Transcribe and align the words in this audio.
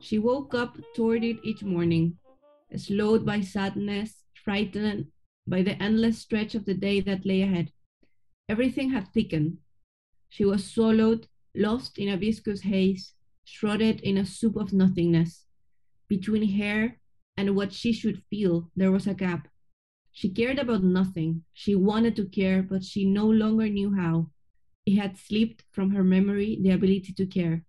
She 0.00 0.18
woke 0.18 0.54
up 0.54 0.78
toward 0.94 1.24
it 1.24 1.38
each 1.44 1.62
morning, 1.62 2.16
slowed 2.74 3.26
by 3.26 3.42
sadness, 3.42 4.24
frightened 4.32 5.08
by 5.46 5.62
the 5.62 5.80
endless 5.80 6.18
stretch 6.18 6.54
of 6.54 6.64
the 6.64 6.74
day 6.74 7.00
that 7.02 7.26
lay 7.26 7.42
ahead. 7.42 7.70
Everything 8.48 8.90
had 8.90 9.12
thickened. 9.12 9.58
She 10.30 10.44
was 10.44 10.64
swallowed, 10.64 11.28
lost 11.54 11.98
in 11.98 12.08
a 12.08 12.16
viscous 12.16 12.62
haze, 12.62 13.12
shrouded 13.44 14.00
in 14.00 14.16
a 14.16 14.24
soup 14.24 14.56
of 14.56 14.72
nothingness. 14.72 15.44
Between 16.08 16.58
her 16.58 16.98
and 17.36 17.54
what 17.54 17.72
she 17.72 17.92
should 17.92 18.22
feel, 18.30 18.70
there 18.74 18.90
was 18.90 19.06
a 19.06 19.14
gap. 19.14 19.48
She 20.12 20.30
cared 20.30 20.58
about 20.58 20.82
nothing. 20.82 21.44
She 21.52 21.74
wanted 21.74 22.16
to 22.16 22.26
care, 22.26 22.62
but 22.62 22.84
she 22.84 23.04
no 23.04 23.26
longer 23.26 23.68
knew 23.68 23.94
how. 23.94 24.30
It 24.86 24.96
had 24.96 25.18
slipped 25.18 25.64
from 25.70 25.90
her 25.90 26.02
memory 26.02 26.58
the 26.60 26.70
ability 26.70 27.12
to 27.12 27.26
care. 27.26 27.64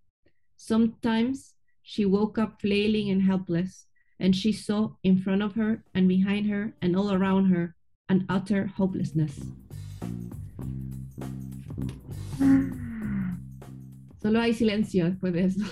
Sometimes 0.55 1.55
she 1.84 2.05
woke 2.05 2.38
up 2.38 2.62
flailing 2.62 3.09
and 3.09 3.21
helpless, 3.21 3.88
and 4.20 4.35
she 4.35 4.52
saw 4.52 4.95
in 5.03 5.17
front 5.17 5.41
of 5.41 5.55
her 5.55 5.84
and 5.94 6.07
behind 6.07 6.49
her 6.49 6.73
and 6.81 6.95
all 6.95 7.12
around 7.12 7.52
her 7.52 7.76
an 8.09 8.26
utter 8.30 8.67
hopelessness. 8.67 9.40
Solo 14.21 14.40
hay 14.40 14.54
silencio 14.54 15.05
después 15.05 15.34
de 15.34 15.45
eso. 15.45 15.66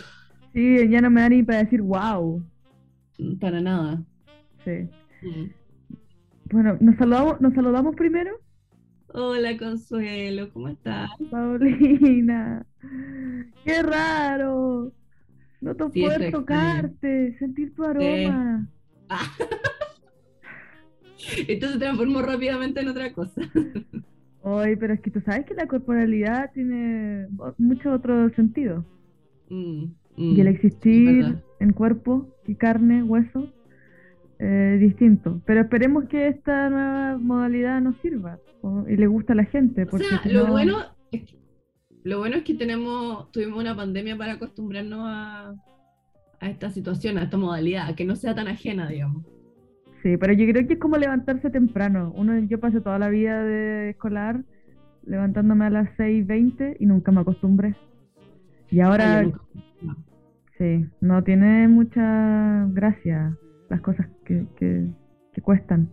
Sí, 0.54 0.90
ya 0.90 1.02
no 1.02 1.10
me 1.10 1.22
da 1.22 1.30
ni 1.30 1.44
para 1.44 1.64
decir 1.64 1.82
wow. 1.82 2.44
Para 3.40 3.62
nada. 3.62 4.04
Sí. 4.66 4.90
Mm. 5.22 5.52
Bueno, 6.52 6.78
¿nos 6.80 6.96
saludamos, 6.96 7.40
¿nos 7.42 7.54
saludamos 7.54 7.96
primero? 7.96 8.32
Hola 9.14 9.58
Consuelo, 9.58 10.52
¿cómo 10.52 10.70
estás? 10.70 11.10
Paulina, 11.30 12.66
qué 13.64 13.84
raro. 13.84 14.92
No 15.62 15.76
te 15.76 15.86
puedo 15.86 16.32
tocarte, 16.32 17.38
sentir 17.38 17.76
tu 17.76 17.84
aroma. 17.84 18.68
Esto 21.48 21.68
se 21.68 21.80
transformó 21.80 22.22
rápidamente 22.22 22.80
en 22.80 22.88
otra 22.88 23.12
cosa. 23.12 23.42
Ay, 24.44 24.76
pero 24.78 24.94
es 24.94 25.02
que 25.02 25.12
tú 25.12 25.22
sabes 25.22 25.46
que 25.46 25.54
la 25.54 25.68
corporalidad 25.68 26.52
tiene 26.54 27.28
mucho 27.58 27.92
otro 27.92 28.30
sentido. 28.36 28.86
Mm, 29.50 29.86
y 30.16 30.40
el 30.40 30.48
mm, 30.48 30.50
existir 30.50 31.44
en 31.60 31.74
cuerpo 31.74 32.30
y 32.48 32.56
carne, 32.56 33.04
hueso, 33.04 33.52
eh, 34.40 34.78
distinto. 34.80 35.42
Pero 35.46 35.62
esperemos 35.62 36.06
que 36.06 36.30
esta 36.30 36.70
nueva 36.70 37.18
modalidad 37.18 37.82
nos 37.82 37.98
sirva 38.02 38.40
y 38.88 38.96
le 38.96 39.08
gusta 39.08 39.34
a 39.34 39.36
la 39.36 39.46
gente. 39.46 39.86
Porque 39.86 40.06
o 40.06 40.10
sea, 40.10 40.22
lo, 40.32 40.48
bueno 40.48 40.78
es 41.12 41.24
que, 41.24 41.39
lo 42.04 42.20
bueno 42.20 42.38
es 42.38 42.44
que 42.44 42.54
tenemos, 42.54 43.32
tuvimos 43.32 43.60
una 43.60 43.76
pandemia 43.76 44.18
para 44.18 44.34
acostumbrarnos 44.34 45.02
a, 45.04 45.56
a 46.40 46.50
esta 46.50 46.70
situación, 46.70 47.18
a 47.18 47.24
esta 47.24 47.38
modalidad, 47.38 47.96
que 47.96 48.06
no 48.06 48.16
sea 48.16 48.36
tan 48.36 48.48
ajena, 48.48 48.88
digamos. 48.88 49.26
Sí, 50.02 50.16
pero 50.18 50.34
yo 50.34 50.46
creo 50.52 50.66
que 50.66 50.74
es 50.74 50.80
como 50.80 50.98
levantarse 50.98 51.50
temprano. 51.50 52.14
Uno, 52.16 52.40
yo 52.40 52.60
pasé 52.60 52.80
toda 52.80 53.00
la 53.00 53.10
vida 53.10 53.44
de 53.44 53.90
escolar 53.92 54.44
levantándome 55.06 55.66
a 55.66 55.70
las 55.70 55.90
6.20 55.98 56.78
y 56.80 56.86
nunca 56.86 57.12
me 57.12 57.22
acostumbré. 57.22 57.76
Y 58.70 58.80
ahora... 58.80 59.30
Sí, 60.58 60.86
no 61.00 61.24
tiene 61.24 61.70
mucha 61.70 62.68
gracia 62.72 63.38
las 63.70 63.80
cosas 63.80 64.10
que, 64.26 64.46
que, 64.58 64.88
cuestan. 65.42 65.90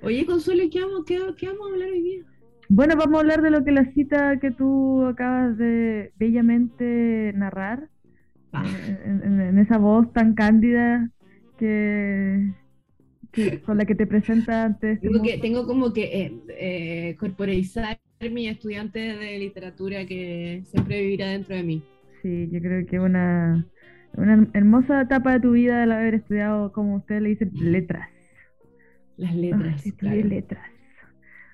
Oye, 0.00 0.24
Consuelo, 0.24 0.62
¿qué 0.72 0.80
vamos, 0.80 1.04
qué, 1.04 1.18
vamos 1.18 1.68
a 1.68 1.72
hablar 1.74 1.90
hoy 1.90 2.00
día? 2.00 2.24
Bueno, 2.70 2.96
vamos 2.96 3.16
a 3.16 3.20
hablar 3.20 3.40
de 3.40 3.50
lo 3.50 3.64
que 3.64 3.72
la 3.72 3.90
cita 3.92 4.38
que 4.40 4.50
tú 4.50 5.06
acabas 5.06 5.56
de 5.56 6.12
bellamente 6.18 7.32
narrar, 7.34 7.88
ah. 8.52 8.64
en, 9.04 9.58
esa 9.58 9.78
voz 9.78 10.12
tan 10.12 10.34
cándida 10.34 11.10
que, 11.58 12.52
con 13.64 13.78
la 13.78 13.86
que 13.86 13.94
te 13.94 14.06
presenta 14.06 14.64
antes. 14.64 15.00
Tengo, 15.00 15.22
que, 15.22 15.38
tengo 15.38 15.66
como 15.66 15.94
que 15.94 16.02
eh, 16.04 16.32
eh, 16.48 17.16
corporalizar 17.18 17.98
mi 18.30 18.48
estudiante 18.48 18.98
de 18.98 19.38
literatura 19.38 20.04
que 20.04 20.62
siempre 20.66 21.00
vivirá 21.00 21.28
dentro 21.28 21.56
de 21.56 21.62
mí. 21.62 21.82
Sí, 22.20 22.48
yo 22.52 22.60
creo 22.60 22.84
que 22.86 23.00
una, 23.00 23.66
una 24.14 24.46
hermosa 24.52 25.00
etapa 25.00 25.32
de 25.32 25.40
tu 25.40 25.52
vida 25.52 25.84
el 25.84 25.92
haber 25.92 26.14
estudiado, 26.14 26.72
como 26.72 26.96
usted 26.96 27.22
le 27.22 27.30
dice, 27.30 27.48
letras. 27.54 28.10
Las 29.16 29.34
letras. 29.34 29.84
letras. 30.02 30.70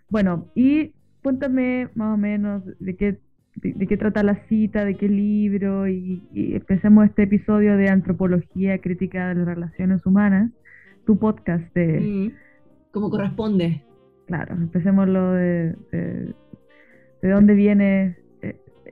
Bueno, 0.09 0.51
y 0.55 0.94
cuéntame 1.25 1.89
más 1.95 2.15
o 2.15 2.19
menos 2.19 2.63
de 2.79 2.97
qué, 2.97 3.19
de, 3.57 3.87
qué 3.87 3.97
trata 3.97 4.23
la 4.23 4.47
cita, 4.47 4.85
de 4.85 4.95
qué 4.95 5.09
libro, 5.09 5.89
y, 5.89 6.23
empecemos 6.35 7.07
este 7.07 7.23
episodio 7.23 7.79
de 7.79 7.89
Antropología 7.89 8.79
Crítica 8.79 9.29
de 9.29 9.37
las 9.37 9.47
Relaciones 9.47 10.05
Humanas, 10.05 10.53
tu 11.07 11.19
podcast 11.19 11.65
de... 11.75 11.99
Mm, 11.99 12.33
como 12.93 13.09
corresponde. 13.09 13.83
Claro, 14.27 14.55
empecemos 14.55 15.09
lo 15.09 15.33
de, 15.33 15.75
de, 15.91 16.35
de 17.23 17.31
dónde 17.31 17.55
viene 17.55 18.19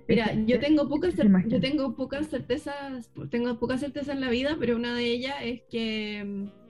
Mira, 0.09 0.35
yo 0.47 0.59
tengo 0.59 0.89
pocas 0.89 1.15
yo 1.47 1.61
tengo 1.61 1.95
pocas 1.95 2.27
certezas, 2.29 3.11
tengo 3.31 3.59
pocas 3.59 3.81
certezas 3.81 4.15
en 4.15 4.21
la 4.21 4.31
vida, 4.31 4.57
pero 4.59 4.77
una 4.77 4.95
de 4.95 5.05
ellas 5.05 5.37
es 5.43 5.63
que 5.71 6.25
mm, 6.25 6.62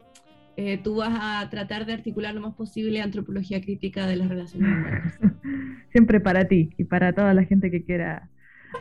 eh, 0.56 0.78
tú 0.78 0.96
vas 0.96 1.16
a 1.20 1.48
tratar 1.50 1.86
de 1.86 1.94
articular 1.94 2.34
lo 2.34 2.40
más 2.40 2.54
posible 2.54 3.00
antropología 3.00 3.60
crítica 3.60 4.06
de 4.06 4.16
las 4.16 4.28
relaciones 4.28 4.68
humanas. 4.68 5.18
Siempre 5.92 6.20
para 6.20 6.46
ti 6.46 6.70
y 6.76 6.84
para 6.84 7.12
toda 7.14 7.32
la 7.34 7.44
gente 7.44 7.70
que 7.70 7.84
quiera 7.84 8.28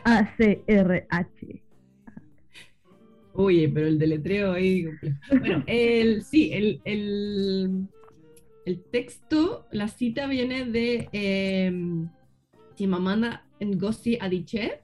ACRH. 0.04 1.62
Oye, 3.34 3.68
pero 3.68 3.86
el 3.86 3.98
deletreo 3.98 4.52
ahí. 4.52 4.86
Bueno, 5.30 5.64
el, 5.66 6.22
sí, 6.22 6.52
el, 6.52 6.80
el, 6.84 7.88
texto, 8.90 9.66
la 9.72 9.88
cita 9.88 10.26
viene 10.26 10.66
de 10.66 11.08
eh, 11.12 11.72
Chimamanda 12.74 13.46
Ngozi 13.60 14.18
Adichie, 14.20 14.80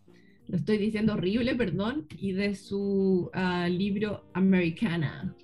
lo 0.47 0.57
estoy 0.57 0.79
diciendo 0.79 1.13
horrible, 1.13 1.55
perdón, 1.55 2.07
y 2.19 2.33
de 2.33 2.55
su 2.55 3.31
ah, 3.35 3.69
libro 3.69 4.25
Americana, 4.33 5.35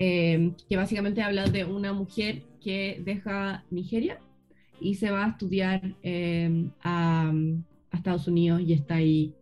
em, 0.00 0.54
que 0.68 0.76
básicamente 0.76 1.20
habla 1.20 1.44
de 1.44 1.66
una 1.66 1.92
mujer 1.92 2.42
que 2.60 3.02
deja 3.04 3.64
Nigeria 3.70 4.18
y 4.80 4.94
se 4.94 5.10
va 5.10 5.26
a 5.26 5.28
estudiar 5.28 5.94
em, 6.02 6.70
a, 6.82 7.32
Estados 7.92 8.26
Unidos 8.26 8.62
y 8.62 8.72
está 8.72 8.94
ahí 8.94 9.34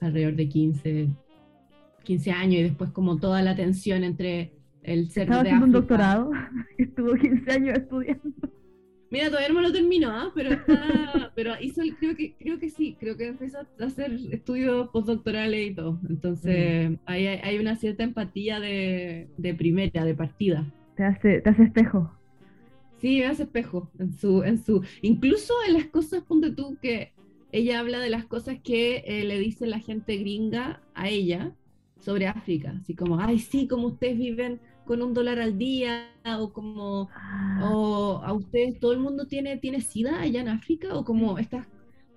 alrededor 0.00 0.34
de 0.34 0.48
15, 0.48 1.08
15 2.04 2.30
años 2.30 2.54
y 2.54 2.62
después 2.62 2.90
como 2.90 3.18
toda 3.18 3.42
la 3.42 3.54
tensión 3.54 4.04
entre 4.04 4.52
el 4.82 5.10
ser 5.10 5.24
Estaba 5.24 5.42
haciendo 5.42 5.66
un 5.66 5.72
doctorado, 5.72 6.30
estuvo 6.78 7.12
15 7.14 7.52
años 7.52 7.78
estudiando. 7.78 8.30
Mira, 9.10 9.26
todavía 9.26 9.48
no 9.48 9.54
me 9.56 9.62
lo 9.62 9.72
terminó, 9.72 10.10
¿ah? 10.10 10.30
pero 10.34 10.52
está, 10.52 11.32
pero 11.34 11.54
hizo, 11.60 11.82
creo 11.98 12.14
que, 12.14 12.34
creo 12.34 12.60
que 12.60 12.70
sí, 12.70 12.96
creo 12.98 13.16
que 13.16 13.26
empezó 13.26 13.58
a 13.58 13.84
hacer 13.84 14.12
estudios 14.30 14.88
postdoctorales 14.90 15.70
y 15.70 15.74
todo. 15.74 15.98
Entonces, 16.08 16.96
hay, 17.06 17.26
hay, 17.26 17.58
una 17.58 17.74
cierta 17.74 18.04
empatía 18.04 18.60
de, 18.60 19.28
de, 19.36 19.54
primera, 19.54 20.04
de 20.04 20.14
partida. 20.14 20.72
Te 20.96 21.04
hace, 21.04 21.40
te 21.40 21.50
hace 21.50 21.64
espejo. 21.64 22.12
Sí, 22.98 23.18
me 23.18 23.26
hace 23.26 23.44
espejo. 23.44 23.90
En 23.98 24.12
su, 24.12 24.44
en 24.44 24.64
su, 24.64 24.84
incluso 25.02 25.54
en 25.66 25.74
las 25.74 25.86
cosas, 25.86 26.22
ponte 26.22 26.52
tú, 26.52 26.78
que 26.80 27.12
ella 27.50 27.80
habla 27.80 27.98
de 27.98 28.10
las 28.10 28.26
cosas 28.26 28.58
que 28.62 29.02
eh, 29.06 29.24
le 29.24 29.40
dice 29.40 29.66
la 29.66 29.80
gente 29.80 30.18
gringa 30.18 30.82
a 30.94 31.08
ella 31.08 31.52
sobre 31.98 32.28
África. 32.28 32.76
Así 32.80 32.94
como, 32.94 33.18
ay, 33.18 33.40
sí, 33.40 33.66
como 33.66 33.88
ustedes 33.88 34.18
viven 34.18 34.60
con 34.84 35.02
un 35.02 35.14
dólar 35.14 35.38
al 35.38 35.58
día 35.58 36.08
o 36.38 36.52
como 36.52 37.08
ah. 37.14 37.70
o 37.70 38.22
a 38.24 38.32
ustedes 38.32 38.78
todo 38.80 38.92
el 38.92 38.98
mundo 38.98 39.26
tiene 39.26 39.56
tiene 39.58 39.80
sida 39.80 40.20
allá 40.20 40.40
en 40.40 40.48
África 40.48 40.94
o 40.94 41.04
como 41.04 41.38
esta 41.38 41.68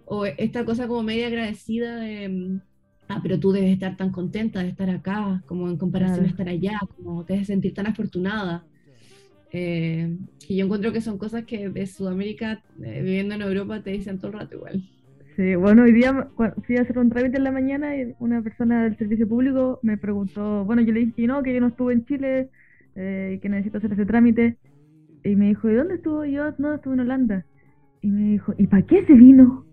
o 0.06 0.26
esta 0.26 0.66
cosa 0.66 0.88
como 0.88 1.04
media 1.04 1.28
agradecida 1.28 1.98
de 1.98 2.60
ah 3.08 3.20
pero 3.22 3.40
tú 3.40 3.52
debes 3.52 3.72
estar 3.72 3.98
tan 3.98 4.12
contenta 4.12 4.62
de 4.62 4.70
estar 4.70 4.90
acá 4.90 5.44
como 5.46 5.70
en 5.70 5.78
comparación 5.78 6.26
a 6.26 6.30
estar 6.30 6.50
allá 6.50 6.80
como 6.96 7.26
te 7.26 7.34
debes 7.34 7.48
sentir 7.48 7.74
tan 7.74 7.88
afortunada 7.88 8.66
eh, 9.52 10.18
y 10.48 10.56
yo 10.58 10.66
encuentro 10.66 10.92
que 10.92 11.02
son 11.02 11.18
cosas 11.18 11.46
que 11.46 11.70
de 11.70 11.86
Sudamérica 11.86 12.64
eh, 12.84 13.02
viviendo 13.02 13.36
en 13.36 13.42
Europa 13.44 13.84
te 13.84 13.92
dicen 13.92 14.18
todo 14.18 14.32
el 14.32 14.40
rato 14.40 14.56
igual 14.56 14.84
Sí, 15.36 15.56
bueno, 15.56 15.84
hoy 15.84 15.94
día 15.94 16.28
fui 16.66 16.78
a 16.78 16.82
hacer 16.82 17.00
un 17.00 17.10
trámite 17.10 17.38
en 17.38 17.44
la 17.44 17.52
mañana 17.52 17.96
y 17.98 18.14
una 18.20 18.44
persona 18.44 18.84
del 18.84 18.98
servicio 18.98 19.28
público 19.28 19.80
me 19.82 19.98
preguntó, 19.98 20.64
bueno, 20.64 20.84
yo 20.84 20.94
le 20.94 21.00
dije 21.00 21.14
que 21.16 21.28
no, 21.28 21.42
que 21.42 21.54
yo 21.54 21.60
no 21.60 21.68
estuve 21.68 21.94
en 21.94 22.06
Chile 22.06 22.50
eh, 22.96 23.40
que 23.42 23.50
necesito 23.50 23.80
hacer 23.80 23.94
ese 23.94 24.06
trámite. 24.06 24.58
Y 25.24 25.36
me 25.36 25.48
dijo, 25.48 25.70
¿y 25.70 25.74
dónde 25.74 25.96
estuvo? 25.96 26.24
yo, 26.26 26.54
no, 26.60 26.76
estuve 26.76 26.94
en 26.94 27.00
Holanda. 27.00 27.46
Y 28.02 28.12
me 28.12 28.32
dijo, 28.34 28.54
¿y 28.60 28.68
para 28.68 28.84
qué 28.84 29.04
se 29.06 29.14
vino? 29.14 29.66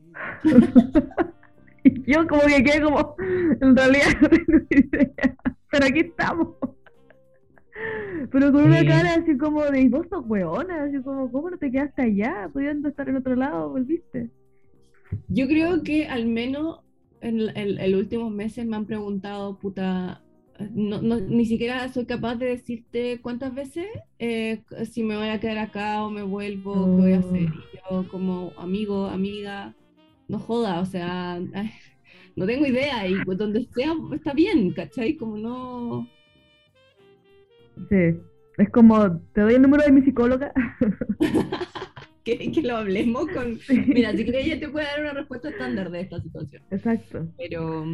y 1.84 2.10
yo 2.10 2.26
como 2.26 2.42
que 2.42 2.64
quedé 2.64 2.80
como, 2.80 3.14
en 3.18 3.76
realidad 3.76 4.06
no 4.20 4.28
tengo 4.28 4.66
idea, 4.70 5.36
pero 5.70 5.84
aquí 5.84 6.00
estamos. 6.00 6.56
Pero 8.30 8.52
con 8.52 8.64
una 8.64 8.84
cara 8.84 9.14
así 9.14 9.36
como 9.36 9.62
de, 9.64 9.88
vos 9.90 10.06
sos 10.08 10.24
hueona, 10.26 10.84
así 10.84 11.02
como, 11.02 11.30
¿cómo 11.30 11.50
no 11.50 11.58
te 11.58 11.70
quedaste 11.70 12.02
allá? 12.02 12.48
Pudiendo 12.50 12.88
estar 12.88 13.08
en 13.08 13.16
otro 13.16 13.34
lado, 13.34 13.70
volviste. 13.70 14.30
Yo 15.28 15.46
creo 15.46 15.82
que 15.82 16.06
al 16.06 16.26
menos 16.26 16.80
en, 17.20 17.56
el, 17.56 17.94
últimos 17.94 18.32
meses 18.32 18.66
me 18.66 18.76
han 18.76 18.86
preguntado, 18.86 19.58
puta, 19.58 20.22
no, 20.72 21.00
no, 21.00 21.20
ni 21.20 21.46
siquiera 21.46 21.88
soy 21.88 22.06
capaz 22.06 22.36
de 22.36 22.46
decirte 22.46 23.20
cuántas 23.22 23.54
veces 23.54 23.86
eh, 24.18 24.62
si 24.90 25.02
me 25.02 25.16
voy 25.16 25.28
a 25.28 25.40
quedar 25.40 25.58
acá 25.58 26.02
o 26.02 26.10
me 26.10 26.22
vuelvo, 26.22 26.74
qué 26.74 27.02
voy 27.02 27.12
a 27.12 27.18
hacer. 27.18 27.48
Oh. 27.48 28.00
Y 28.00 28.04
yo 28.04 28.08
como 28.08 28.52
amigo, 28.56 29.06
amiga, 29.06 29.74
no 30.28 30.38
joda, 30.38 30.80
o 30.80 30.86
sea, 30.86 31.34
ay, 31.54 31.70
no 32.36 32.46
tengo 32.46 32.66
idea 32.66 33.06
y 33.06 33.14
pues 33.24 33.38
donde 33.38 33.66
sea 33.74 33.94
está 34.14 34.32
bien, 34.32 34.72
¿cachai? 34.72 35.16
Como 35.16 35.36
no... 35.36 36.08
Sí. 37.88 38.18
Es 38.58 38.68
como, 38.68 39.18
te 39.32 39.40
doy 39.40 39.54
el 39.54 39.62
número 39.62 39.84
de 39.84 39.92
mi 39.92 40.02
psicóloga. 40.02 40.52
Que, 42.24 42.52
que 42.52 42.62
lo 42.62 42.76
hablemos 42.76 43.26
con... 43.28 43.58
Sí. 43.66 43.82
Mira, 43.88 44.12
si 44.16 44.24
crees 44.24 44.46
ella 44.46 44.60
te 44.60 44.68
puede 44.68 44.86
dar 44.86 45.00
una 45.00 45.12
respuesta 45.14 45.48
estándar 45.48 45.90
de 45.90 46.00
esta 46.02 46.20
situación. 46.20 46.62
Exacto. 46.70 47.26
Pero, 47.38 47.84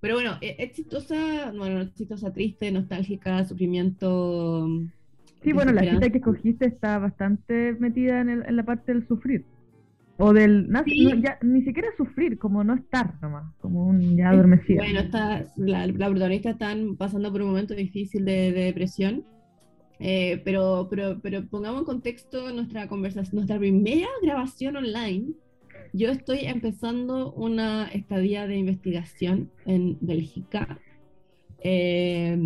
pero 0.00 0.14
bueno, 0.14 0.38
e- 0.40 0.56
es 0.58 0.72
chistosa, 0.72 1.52
bueno, 1.56 1.84
chistosa, 1.94 2.32
triste, 2.32 2.70
nostálgica, 2.70 3.44
sufrimiento. 3.44 4.68
Sí, 5.42 5.52
bueno, 5.52 5.72
la 5.72 5.82
cita 5.82 6.10
que 6.10 6.18
escogiste 6.18 6.66
está 6.66 6.98
bastante 6.98 7.72
metida 7.78 8.20
en, 8.20 8.28
el- 8.28 8.44
en 8.46 8.56
la 8.56 8.64
parte 8.64 8.92
del 8.92 9.06
sufrir. 9.06 9.44
O 10.20 10.32
del, 10.32 10.68
no, 10.68 10.82
Sí. 10.84 11.04
no, 11.04 11.14
ya, 11.14 11.38
ni 11.42 11.62
siquiera 11.62 11.88
sufrir, 11.96 12.38
como 12.38 12.64
no 12.64 12.74
estar 12.74 13.14
nomás, 13.22 13.54
como 13.60 13.86
un 13.86 14.16
ya 14.16 14.30
adormecido. 14.30 14.82
Bueno, 14.82 14.98
está, 15.00 15.46
la, 15.56 15.86
la 15.86 16.08
protagonista 16.10 16.50
están 16.50 16.96
pasando 16.96 17.30
por 17.30 17.42
un 17.42 17.48
momento 17.50 17.74
difícil 17.74 18.24
de, 18.24 18.50
de 18.52 18.64
depresión. 18.64 19.22
Eh, 20.00 20.40
pero, 20.44 20.86
pero, 20.90 21.18
pero 21.22 21.44
pongamos 21.46 21.80
en 21.80 21.86
contexto 21.86 22.50
nuestra 22.52 22.88
conversación, 22.88 23.36
nuestra 23.36 23.58
primera 23.58 24.08
grabación 24.22 24.76
online. 24.76 25.32
Yo 25.92 26.10
estoy 26.10 26.40
empezando 26.40 27.32
una 27.32 27.88
estadía 27.88 28.46
de 28.46 28.56
investigación 28.56 29.50
en 29.66 29.96
Bélgica. 30.00 30.78
Eh, 31.60 32.38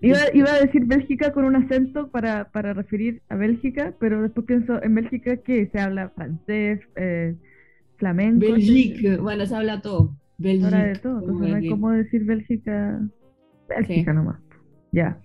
Iba, 0.00 0.18
iba 0.32 0.52
a 0.52 0.60
decir 0.60 0.84
Bélgica 0.84 1.32
con 1.32 1.44
un 1.44 1.56
acento 1.56 2.08
para, 2.08 2.50
para 2.52 2.74
referir 2.74 3.20
a 3.28 3.34
Bélgica, 3.36 3.94
pero 3.98 4.22
después 4.22 4.46
pienso, 4.46 4.80
¿en 4.82 4.94
Bélgica 4.94 5.38
qué? 5.38 5.68
¿Se 5.72 5.80
habla 5.80 6.10
francés, 6.10 6.80
eh, 6.96 7.34
flamenco? 7.96 8.40
Bélgica, 8.46 9.16
bueno, 9.20 9.46
se 9.46 9.54
habla 9.56 9.80
todo. 9.82 10.14
Se 10.40 10.50
habla 10.52 10.68
de 10.70 10.84
Bélgica, 10.84 11.02
todo, 11.02 11.18
entonces 11.20 11.48
no 11.48 11.56
hay 11.56 11.62
que- 11.62 11.70
cómo 11.70 11.90
decir 11.90 12.24
Bélgica. 12.24 13.00
Bélgica 13.68 14.12
nomás. 14.12 14.40
Ya, 14.92 15.18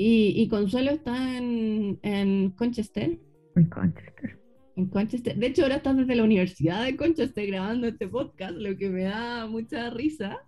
Y, 0.00 0.32
y 0.36 0.48
Consuelo 0.48 0.92
está 0.92 1.36
en, 1.36 1.98
en 2.02 2.50
Conchester. 2.52 3.18
en 3.56 3.64
Conchester. 3.66 4.38
En 4.76 4.86
Conchester. 4.86 5.36
De 5.36 5.46
hecho, 5.48 5.64
ahora 5.64 5.74
estás 5.74 5.96
desde 5.96 6.14
la 6.14 6.22
Universidad 6.22 6.84
de 6.84 6.96
Conchester 6.96 7.44
grabando 7.48 7.88
este 7.88 8.06
podcast, 8.06 8.52
lo 8.52 8.76
que 8.76 8.90
me 8.90 9.02
da 9.02 9.48
mucha 9.48 9.90
risa. 9.90 10.38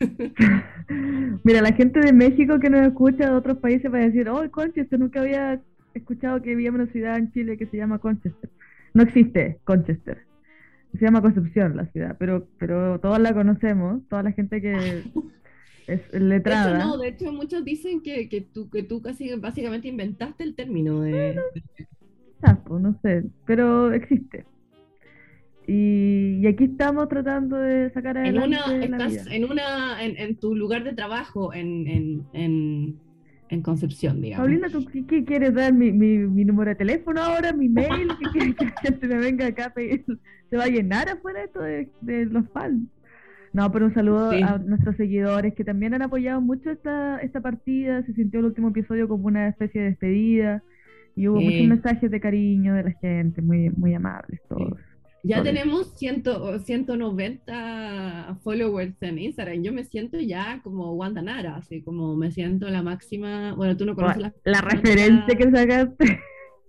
Mira, 1.44 1.62
la 1.62 1.72
gente 1.72 2.00
de 2.00 2.12
México 2.12 2.58
que 2.58 2.68
nos 2.68 2.84
escucha 2.84 3.30
de 3.30 3.36
otros 3.36 3.58
países 3.58 3.94
va 3.94 3.98
a 3.98 4.08
decir, 4.08 4.28
oh, 4.28 4.50
Conchester, 4.50 4.98
nunca 4.98 5.20
había 5.20 5.62
escuchado 5.94 6.42
que 6.42 6.54
había 6.54 6.72
una 6.72 6.88
ciudad 6.88 7.16
en 7.16 7.30
Chile 7.30 7.56
que 7.56 7.66
se 7.66 7.76
llama 7.76 8.00
Conchester. 8.00 8.50
No 8.92 9.04
existe 9.04 9.60
Conchester. 9.62 10.26
Se 10.98 11.04
llama 11.04 11.22
Concepción 11.22 11.76
la 11.76 11.86
ciudad, 11.92 12.16
pero, 12.18 12.48
pero 12.58 12.98
todos 12.98 13.20
la 13.20 13.32
conocemos, 13.32 14.02
toda 14.08 14.24
la 14.24 14.32
gente 14.32 14.60
que 14.60 15.04
es 15.86 16.00
De 16.10 16.18
hecho, 16.18 16.18
letrada. 16.18 16.78
no, 16.78 16.96
de 16.98 17.08
hecho, 17.08 17.32
muchos 17.32 17.64
dicen 17.64 18.02
que, 18.02 18.28
que 18.28 18.40
tú, 18.42 18.70
que 18.70 18.82
tú 18.82 19.02
casi 19.02 19.34
básicamente 19.36 19.88
inventaste 19.88 20.44
el 20.44 20.54
término 20.54 21.00
de. 21.00 21.40
Ah, 22.42 22.58
pues, 22.64 22.80
no 22.82 22.98
sé, 23.02 23.24
pero 23.46 23.92
existe. 23.92 24.46
Y, 25.66 26.38
y 26.42 26.46
aquí 26.46 26.64
estamos 26.64 27.08
tratando 27.08 27.56
de 27.56 27.90
sacar 27.90 28.16
En 28.16 28.38
adelante 28.38 28.56
una, 28.56 28.76
la 28.76 28.84
estás 28.86 29.12
vida. 29.24 29.34
en 29.36 29.44
una, 29.44 30.02
en, 30.04 30.16
en 30.16 30.36
tu 30.36 30.54
lugar 30.56 30.82
de 30.84 30.94
trabajo 30.94 31.52
en, 31.54 31.86
en, 31.86 32.26
en, 32.32 32.98
en 33.50 33.62
Concepción, 33.62 34.20
digamos. 34.20 34.44
Paulina, 34.46 34.68
¿tú 34.70 34.84
qué, 34.86 35.06
qué 35.06 35.24
quieres 35.24 35.54
dar? 35.54 35.72
¿Mi, 35.72 35.92
mi, 35.92 36.18
mi 36.18 36.44
número 36.44 36.70
de 36.70 36.76
teléfono 36.76 37.20
ahora? 37.20 37.52
¿Mi 37.52 37.68
mail? 37.68 38.08
¿Qué 38.18 38.30
quieres 38.30 38.56
que 38.56 38.64
la 38.66 38.80
gente 38.80 39.06
me 39.06 39.18
venga 39.18 39.46
acá? 39.46 39.72
¿Se 39.76 40.56
va 40.56 40.64
a 40.64 40.68
llenar 40.68 41.08
afuera 41.08 41.44
esto 41.44 41.60
de, 41.60 41.88
de 42.00 42.26
los 42.26 42.48
fans? 42.50 42.88
No, 43.52 43.70
pero 43.72 43.86
un 43.86 43.94
saludo 43.94 44.30
Sí. 44.32 44.42
a 44.42 44.58
nuestros 44.58 44.96
seguidores 44.96 45.54
que 45.54 45.64
también 45.64 45.92
han 45.94 46.02
apoyado 46.02 46.40
mucho 46.40 46.70
esta, 46.70 47.18
esta 47.18 47.40
partida. 47.40 48.02
Se 48.04 48.12
sintió 48.14 48.40
el 48.40 48.46
último 48.46 48.68
episodio 48.68 49.08
como 49.08 49.26
una 49.26 49.48
especie 49.48 49.80
de 49.80 49.88
despedida. 49.88 50.62
Y 51.16 51.26
hubo 51.26 51.38
Sí. 51.40 51.44
muchos 51.46 51.66
mensajes 51.66 52.10
de 52.10 52.20
cariño 52.20 52.74
de 52.74 52.84
la 52.84 52.92
gente, 52.92 53.42
muy, 53.42 53.70
muy 53.70 53.92
amables 53.94 54.40
todos. 54.48 54.78
Ya 55.22 55.38
Sorry. 55.38 55.50
tenemos 55.50 55.98
100, 55.98 56.22
o 56.28 56.58
190 56.60 58.38
followers 58.42 58.94
en 59.02 59.18
Instagram. 59.18 59.62
Yo 59.62 59.72
me 59.72 59.84
siento 59.84 60.18
ya 60.18 60.60
como 60.62 60.92
Wanda 60.94 61.20
Nara, 61.22 61.56
así 61.56 61.82
como 61.82 62.16
me 62.16 62.30
siento 62.30 62.68
la 62.70 62.82
máxima. 62.82 63.54
Bueno, 63.54 63.76
tú 63.76 63.84
no 63.84 63.94
conoces 63.94 64.22
la, 64.22 64.32
La 64.44 64.60
referencia 64.60 65.34
que 65.36 65.50
sacaste. 65.50 66.20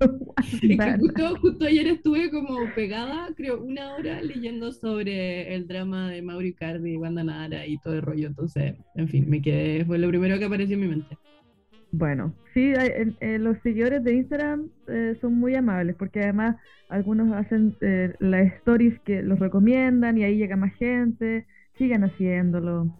Es 0.69 0.81
que 0.81 0.93
justo, 0.93 1.37
justo 1.39 1.65
ayer 1.65 1.87
estuve 1.87 2.31
como 2.31 2.73
pegada, 2.73 3.29
creo, 3.35 3.63
una 3.63 3.95
hora 3.95 4.21
leyendo 4.21 4.71
sobre 4.71 5.53
el 5.55 5.67
drama 5.67 6.09
de 6.11 6.21
Mauri 6.21 6.53
Cardi 6.55 6.93
y 6.93 6.97
Wanda 6.97 7.23
Nara 7.23 7.67
y 7.67 7.77
todo 7.79 7.93
el 7.95 8.01
rollo. 8.01 8.27
Entonces, 8.27 8.75
en 8.95 9.07
fin, 9.07 9.29
me 9.29 9.41
quedé, 9.41 9.85
fue 9.85 9.97
lo 9.99 10.07
primero 10.09 10.39
que 10.39 10.45
apareció 10.45 10.75
en 10.75 10.81
mi 10.81 10.87
mente. 10.87 11.19
Bueno, 11.91 12.37
sí, 12.53 12.73
hay- 12.75 12.91
en- 12.95 13.17
en 13.19 13.43
los 13.43 13.57
seguidores 13.63 14.03
de 14.03 14.13
Instagram 14.15 14.69
eh, 14.87 15.17
son 15.21 15.35
muy 15.35 15.55
amables 15.55 15.95
porque 15.97 16.21
además 16.21 16.55
algunos 16.89 17.33
hacen 17.33 17.77
eh, 17.81 18.13
las 18.19 18.53
stories 18.57 18.99
que 19.01 19.21
los 19.23 19.39
recomiendan 19.39 20.17
y 20.17 20.23
ahí 20.23 20.37
llega 20.37 20.55
más 20.55 20.73
gente. 20.75 21.47
Sigan 21.77 22.03
haciéndolo. 22.03 22.91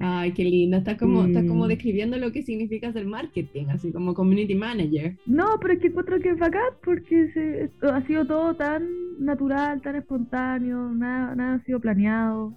Ay, 0.00 0.32
qué 0.32 0.44
linda. 0.44 0.78
Está 0.78 0.96
como, 0.96 1.24
está 1.24 1.46
como 1.46 1.68
describiendo 1.68 2.16
lo 2.18 2.32
que 2.32 2.42
significa 2.42 2.88
hacer 2.88 3.06
marketing, 3.06 3.66
así 3.70 3.92
como 3.92 4.12
community 4.14 4.54
manager. 4.54 5.16
No, 5.26 5.58
pero 5.60 5.74
es 5.74 5.80
que 5.80 5.86
encuentro 5.88 6.18
que 6.20 6.30
es 6.30 6.38
bacán 6.38 6.72
porque 6.84 7.30
se- 7.32 7.64
esto 7.64 7.88
ha 7.92 8.04
sido 8.06 8.26
todo 8.26 8.54
tan 8.56 8.88
natural, 9.18 9.80
tan 9.82 9.96
espontáneo, 9.96 10.90
nada, 10.90 11.34
nada 11.34 11.54
ha 11.56 11.64
sido 11.64 11.80
planeado. 11.80 12.52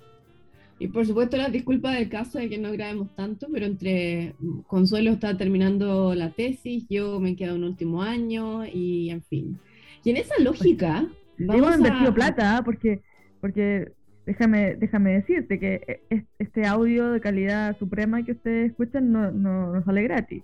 Y 0.79 0.87
por 0.89 1.05
supuesto 1.07 1.37
las 1.37 1.51
disculpas 1.51 1.95
del 1.97 2.09
caso 2.09 2.37
de 2.37 2.49
que 2.49 2.57
no 2.59 2.71
grabemos 2.71 3.15
tanto, 3.15 3.47
pero 3.51 3.65
entre 3.65 4.35
mm, 4.39 4.59
Consuelo 4.67 5.11
está 5.11 5.35
terminando 5.37 6.13
la 6.13 6.31
tesis, 6.31 6.85
yo 6.89 7.19
me 7.19 7.35
quedo 7.35 7.55
un 7.55 7.63
último 7.63 8.03
año 8.03 8.63
y 8.65 9.09
en 9.09 9.23
fin. 9.23 9.59
Y 10.03 10.11
en 10.11 10.17
esa 10.17 10.35
lógica, 10.39 11.07
Hemos 11.39 11.61
vamos 11.61 11.77
invertido 11.77 12.09
a... 12.11 12.13
plata, 12.13 12.61
porque, 12.63 13.01
porque 13.41 13.91
déjame, 14.27 14.75
déjame 14.75 15.13
decirte 15.13 15.59
que 15.59 15.81
e- 15.87 16.01
es- 16.15 16.23
este 16.37 16.65
audio 16.67 17.09
de 17.11 17.19
calidad 17.19 17.75
suprema 17.79 18.23
que 18.23 18.33
ustedes 18.33 18.69
escuchan 18.71 19.11
no, 19.11 19.31
no, 19.31 19.73
no 19.73 19.83
sale 19.83 20.03
gratis. 20.03 20.43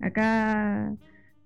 Acá 0.00 0.88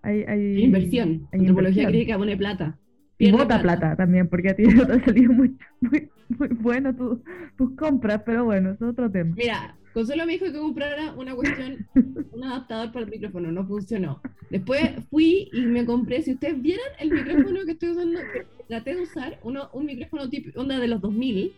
hay, 0.02 0.22
hay, 0.26 0.56
Hay 0.56 0.64
inversión. 0.64 1.28
hay 1.32 1.40
Antropología 1.40 1.86
crítica 1.88 2.18
pone 2.18 2.36
plata. 2.36 2.76
Y 3.18 3.30
bota 3.32 3.60
plata. 3.60 3.94
también, 3.96 4.28
porque 4.28 4.48
a 4.50 4.56
ti 4.56 4.64
te 4.88 4.92
ha 4.92 5.04
salido 5.04 5.32
muy, 5.32 5.56
muy, 5.80 6.10
muy 6.38 6.48
bueno 6.48 6.94
tu- 6.96 7.22
tus 7.56 7.76
compras, 7.76 8.22
pero 8.24 8.44
bueno, 8.46 8.70
eso 8.72 8.86
es 8.86 8.92
otro 8.92 9.10
tema. 9.10 9.34
Mira, 9.36 9.76
Consuelo 9.92 10.24
me 10.26 10.32
dijo 10.34 10.44
que 10.46 10.52
comprara 10.52 11.12
una 11.14 11.34
cuestión, 11.34 11.86
un 12.32 12.44
adaptador 12.44 12.92
para 12.92 13.04
el 13.04 13.10
micrófono, 13.10 13.50
no 13.50 13.66
funcionó. 13.66 14.20
Después 14.50 14.82
fui 15.10 15.48
y 15.52 15.62
me 15.62 15.84
compré, 15.84 16.22
si 16.22 16.32
ustedes 16.34 16.60
vieran 16.62 16.86
el 17.00 17.10
micrófono 17.10 17.64
que 17.64 17.72
estoy 17.72 17.90
usando, 17.90 18.20
que 18.32 18.46
traté 18.68 18.94
de 18.94 19.02
usar, 19.02 19.38
uno, 19.42 19.68
un 19.72 19.86
micrófono 19.86 20.28
tipo, 20.28 20.58
onda 20.60 20.78
de 20.78 20.86
los 20.88 21.00
2000, 21.00 21.52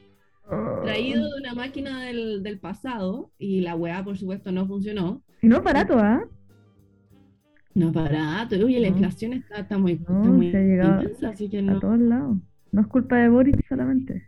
traído 0.85 1.25
de 1.31 1.41
una 1.41 1.55
máquina 1.55 2.05
del, 2.05 2.43
del 2.43 2.59
pasado, 2.59 3.31
y 3.39 3.61
la 3.61 3.75
weá, 3.77 4.03
por 4.03 4.17
supuesto, 4.17 4.51
no 4.51 4.67
funcionó. 4.67 5.23
Y 5.43 5.49
no 5.49 5.59
es 5.59 5.63
barato, 5.65 5.99
¿ah? 5.99 6.25
No 7.75 7.89
es 7.89 7.93
barato, 7.93 8.57
uy, 8.65 8.79
la 8.79 8.89
No. 8.91 8.97
inflación 8.97 9.33
está, 9.35 9.61
está 9.61 9.79
muy, 9.79 9.93
está 9.93 10.13
muy 10.13 10.51
se 10.51 10.57
ha 10.59 10.61
llegado 10.61 11.03
intensa, 11.03 11.29
así 11.31 11.49
que 11.49 11.59
A 11.59 11.63
no, 11.63 11.81
todos 11.81 11.99
lados. 11.99 12.39
No 12.71 12.81
es 12.81 12.87
culpa 12.87 13.17
de 13.17 13.29
Boris 13.29 13.57
solamente. 13.69 14.27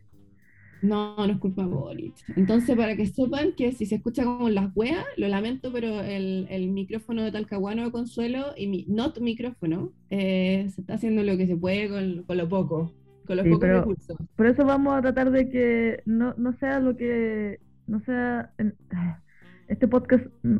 No, 0.88 1.16
no 1.16 1.32
es 1.32 1.38
culpa 1.38 1.62
de 1.62 1.68
Boric. 1.68 2.14
Entonces, 2.36 2.76
para 2.76 2.94
que 2.96 3.06
sepan 3.06 3.52
que 3.56 3.72
si 3.72 3.86
se 3.86 3.96
escucha 3.96 4.24
como 4.24 4.48
las 4.50 4.70
weas, 4.76 5.04
lo 5.16 5.28
lamento, 5.28 5.72
pero 5.72 6.00
el, 6.02 6.46
el 6.50 6.68
micrófono 6.70 7.22
de 7.22 7.32
Talcahuano 7.32 7.84
de 7.84 7.90
Consuelo 7.90 8.46
y 8.56 8.66
mi 8.66 8.84
not 8.88 9.18
micrófono 9.20 9.92
eh, 10.10 10.66
se 10.74 10.80
está 10.82 10.94
haciendo 10.94 11.22
lo 11.22 11.36
que 11.36 11.46
se 11.46 11.56
puede 11.56 11.88
con, 11.88 12.22
con 12.24 12.36
lo 12.36 12.48
poco, 12.48 12.92
con 13.26 13.36
los 13.36 13.44
Sí, 13.44 13.50
pocos 13.50 13.60
pero- 13.60 13.78
recursos. 13.80 14.16
Por 14.36 14.46
eso 14.46 14.64
vamos 14.64 14.94
a 14.94 15.02
tratar 15.02 15.30
de 15.30 15.48
que 15.48 16.02
no, 16.06 16.34
no 16.36 16.52
sea 16.58 16.80
lo 16.80 16.96
que. 16.96 17.58
No 17.86 18.00
sea. 18.00 18.50
en- 18.58 18.74
este 19.68 19.88
podcast. 19.88 20.26
mm, 20.42 20.56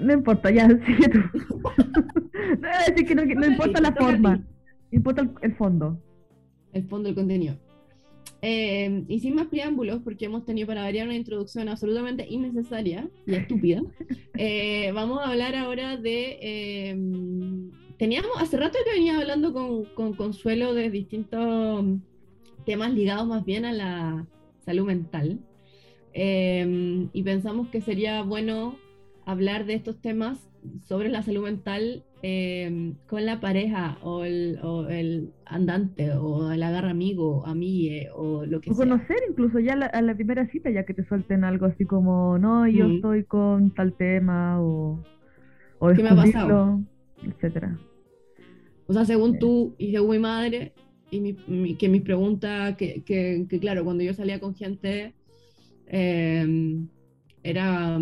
No 0.00 0.12
importa, 0.12 0.50
ya, 0.50 0.68
sigue 0.86 1.08
tú. 1.08 1.20
no 2.60 2.68
decir 2.86 3.06
que 3.06 3.14
no, 3.14 3.46
importa 3.46 3.80
la 3.80 3.92
forma, 3.92 4.42
importa 4.90 5.22
el, 5.22 5.30
el 5.42 5.54
fondo. 5.54 5.98
el 6.72 6.86
fondo 6.88 7.06
del 7.08 7.14
contenido. 7.16 7.56
Eh, 8.44 9.04
y 9.06 9.20
sin 9.20 9.36
más 9.36 9.46
preámbulos, 9.46 10.00
porque 10.02 10.24
hemos 10.24 10.44
tenido 10.44 10.66
para 10.66 10.82
variar 10.82 11.06
una 11.06 11.16
introducción 11.16 11.68
absolutamente 11.68 12.26
innecesaria 12.28 13.08
y 13.24 13.34
estúpida, 13.34 13.82
eh, 14.36 14.90
vamos 14.92 15.20
a 15.20 15.30
hablar 15.30 15.54
ahora 15.54 15.96
de... 15.96 16.38
eh, 16.40 16.96
teníamos, 17.98 18.32
hace 18.38 18.56
rato 18.56 18.78
que 18.84 18.98
venía 18.98 19.16
hablando 19.16 19.52
con, 19.52 19.84
con 19.94 20.14
Consuelo 20.14 20.74
de 20.74 20.90
distintos 20.90 21.84
temas 22.66 22.92
ligados 22.92 23.28
más 23.28 23.44
bien 23.44 23.64
a 23.64 23.72
la 23.72 24.26
salud 24.64 24.86
mental. 24.86 25.38
Eh, 26.14 27.08
y 27.12 27.22
pensamos 27.22 27.68
que 27.68 27.80
sería 27.80 28.22
bueno 28.22 28.76
hablar 29.24 29.66
de 29.66 29.74
estos 29.74 30.00
temas 30.00 30.38
sobre 30.84 31.08
la 31.08 31.22
salud 31.22 31.44
mental 31.44 32.04
em, 32.22 32.94
con 33.06 33.26
la 33.26 33.40
pareja 33.40 33.98
o 34.02 34.24
el, 34.24 34.58
andante 35.44 36.12
o 36.12 36.50
el 36.52 36.62
agarra 36.62 36.90
amigo, 36.90 37.44
amigue 37.46 38.08
o 38.14 38.46
lo 38.46 38.60
que 38.60 38.70
o 38.70 38.74
conocer 38.74 39.18
incluso 39.28 39.58
ya 39.58 39.74
a 39.74 40.02
la 40.02 40.14
primera 40.14 40.46
cita 40.48 40.70
ya 40.70 40.84
que 40.84 40.94
te 40.94 41.04
suelten 41.04 41.44
algo 41.44 41.66
así 41.66 41.84
como, 41.84 42.38
no, 42.38 42.66
yo 42.68 42.88
mm. 42.88 42.94
estoy 42.96 43.24
con 43.24 43.74
tal 43.74 43.94
tema 43.94 44.60
o, 44.60 45.02
o 45.78 45.92
¿Qué 45.92 46.02
me 46.02 46.10
ha 46.10 46.16
pasado? 46.16 46.80
etcétera. 47.22 47.78
O 48.86 48.92
sea, 48.92 49.04
según 49.04 49.38
tú 49.38 49.74
y 49.78 49.92
según 49.92 50.10
mi 50.10 50.18
madre, 50.18 50.72
y 51.10 51.74
que 51.74 51.88
mis 51.88 52.02
preguntas, 52.02 52.76
que, 52.76 53.02
que, 53.04 53.46
claro, 53.60 53.84
cuando 53.84 54.02
yo 54.02 54.14
salía 54.14 54.40
con 54.40 54.54
gente, 54.54 55.14
eh, 55.86 56.78
era 57.42 57.98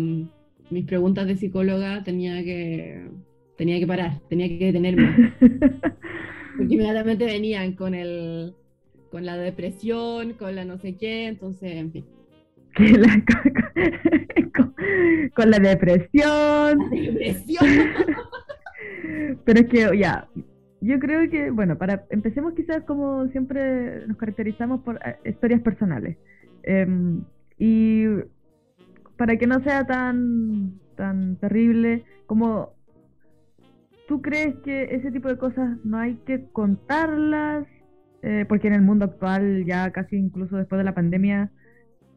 mis 0.71 0.85
preguntas 0.85 1.27
de 1.27 1.37
psicóloga 1.37 2.03
tenía 2.03 2.43
que 2.43 3.07
tenía 3.57 3.79
que 3.79 3.87
parar, 3.87 4.19
tenía 4.29 4.47
que 4.47 4.65
detenerme. 4.65 5.33
Porque 6.57 6.73
inmediatamente 6.73 7.25
venían 7.25 7.73
con 7.73 7.93
el 7.93 8.55
con 9.11 9.25
la 9.25 9.37
depresión, 9.37 10.33
con 10.33 10.55
la 10.55 10.65
no 10.65 10.79
sé 10.79 10.95
qué, 10.95 11.27
entonces, 11.27 11.73
en 11.73 11.91
fin. 11.91 12.05
con, 15.35 15.51
la 15.51 15.59
depresión. 15.59 16.79
La 16.79 16.89
depresión. 16.89 17.65
Pero 19.45 19.59
es 19.59 19.67
que, 19.67 19.97
ya, 19.97 20.27
yo 20.79 20.97
creo 20.99 21.29
que, 21.29 21.51
bueno, 21.51 21.77
para 21.77 22.05
empecemos 22.09 22.53
quizás 22.53 22.83
como 22.83 23.27
siempre 23.27 24.07
nos 24.07 24.15
caracterizamos 24.17 24.81
por 24.81 24.99
eh, 25.05 25.17
historias 25.25 25.61
personales. 25.61 26.17
Em, 26.63 27.23
y 27.57 28.05
para 29.17 29.37
que 29.37 29.47
no 29.47 29.61
sea 29.63 29.85
tan, 29.85 30.79
tan 30.95 31.37
terrible, 31.37 32.03
como 32.25 32.73
tú 34.07 34.21
crees 34.21 34.55
que 34.63 34.83
ese 34.95 35.11
tipo 35.11 35.29
de 35.29 35.37
cosas 35.37 35.77
no 35.83 35.97
hay 35.97 36.15
que 36.25 36.45
contarlas, 36.51 37.65
eh, 38.23 38.45
porque 38.47 38.67
en 38.67 38.73
el 38.73 38.81
mundo 38.81 39.05
actual, 39.05 39.65
ya 39.65 39.91
casi 39.91 40.17
incluso 40.17 40.57
después 40.57 40.77
de 40.77 40.83
la 40.83 40.93
pandemia, 40.93 41.51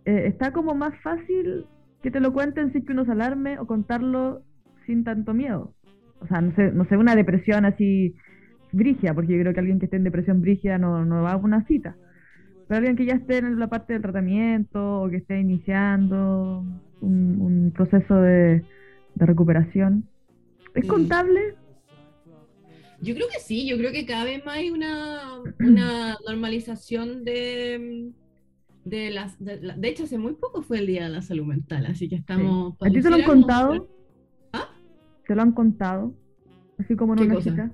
eh, 0.04 0.24
está 0.26 0.52
como 0.52 0.74
más 0.74 0.92
fácil 1.02 1.66
que 2.02 2.10
te 2.10 2.20
lo 2.20 2.32
cuenten 2.32 2.72
sin 2.72 2.84
que 2.84 2.92
uno 2.92 3.04
se 3.04 3.12
alarme 3.12 3.58
o 3.58 3.66
contarlo 3.66 4.42
sin 4.86 5.04
tanto 5.04 5.32
miedo. 5.32 5.72
O 6.20 6.26
sea, 6.26 6.40
no 6.40 6.54
sé, 6.54 6.72
no 6.72 6.84
sé 6.86 6.96
una 6.96 7.16
depresión 7.16 7.64
así 7.64 8.14
brigia, 8.72 9.14
porque 9.14 9.32
yo 9.32 9.40
creo 9.40 9.54
que 9.54 9.60
alguien 9.60 9.78
que 9.78 9.86
esté 9.86 9.96
en 9.96 10.04
depresión 10.04 10.40
brigia 10.40 10.78
no, 10.78 11.04
no 11.04 11.22
va 11.22 11.32
a 11.32 11.36
una 11.36 11.64
cita. 11.66 11.96
Pero 12.66 12.78
alguien 12.78 12.96
que 12.96 13.04
ya 13.04 13.14
esté 13.14 13.38
en 13.38 13.58
la 13.58 13.68
parte 13.68 13.92
del 13.92 14.02
tratamiento 14.02 15.02
o 15.02 15.10
que 15.10 15.16
esté 15.16 15.38
iniciando 15.38 16.64
un, 17.00 17.72
proceso 17.74 18.16
de, 18.16 18.64
recuperación, 19.16 20.08
¿es 20.74 20.86
contable? 20.86 21.54
Yo 23.00 23.14
creo 23.14 23.28
que 23.28 23.38
sí, 23.38 23.68
yo 23.68 23.76
creo 23.76 23.92
que 23.92 24.06
cada 24.06 24.24
vez 24.24 24.44
más 24.44 24.56
hay 24.56 24.70
una, 24.70 25.40
una 25.60 26.16
normalización 26.26 27.24
de, 27.24 28.12
de 28.84 29.10
las... 29.10 29.36
De, 29.38 29.88
hecho, 29.88 30.04
hace 30.04 30.18
muy 30.18 30.34
poco 30.34 30.62
fue 30.62 30.78
el 30.78 30.86
Día 30.86 31.04
de 31.04 31.10
la 31.10 31.22
Salud 31.22 31.44
Mental, 31.44 31.84
así 31.86 32.08
que 32.08 32.16
estamos... 32.16 32.76
¿A 32.80 32.88
ti 32.88 33.00
te 33.00 33.10
lo 33.10 33.16
han 33.16 33.24
contado? 33.24 33.88
¿Ah? 34.52 34.70
¿Te 35.26 35.34
lo 35.34 35.42
han 35.42 35.52
contado? 35.52 36.14
Así 36.78 36.96
como 36.96 37.14
en 37.14 37.30
una 37.30 37.40
cita 37.40 37.70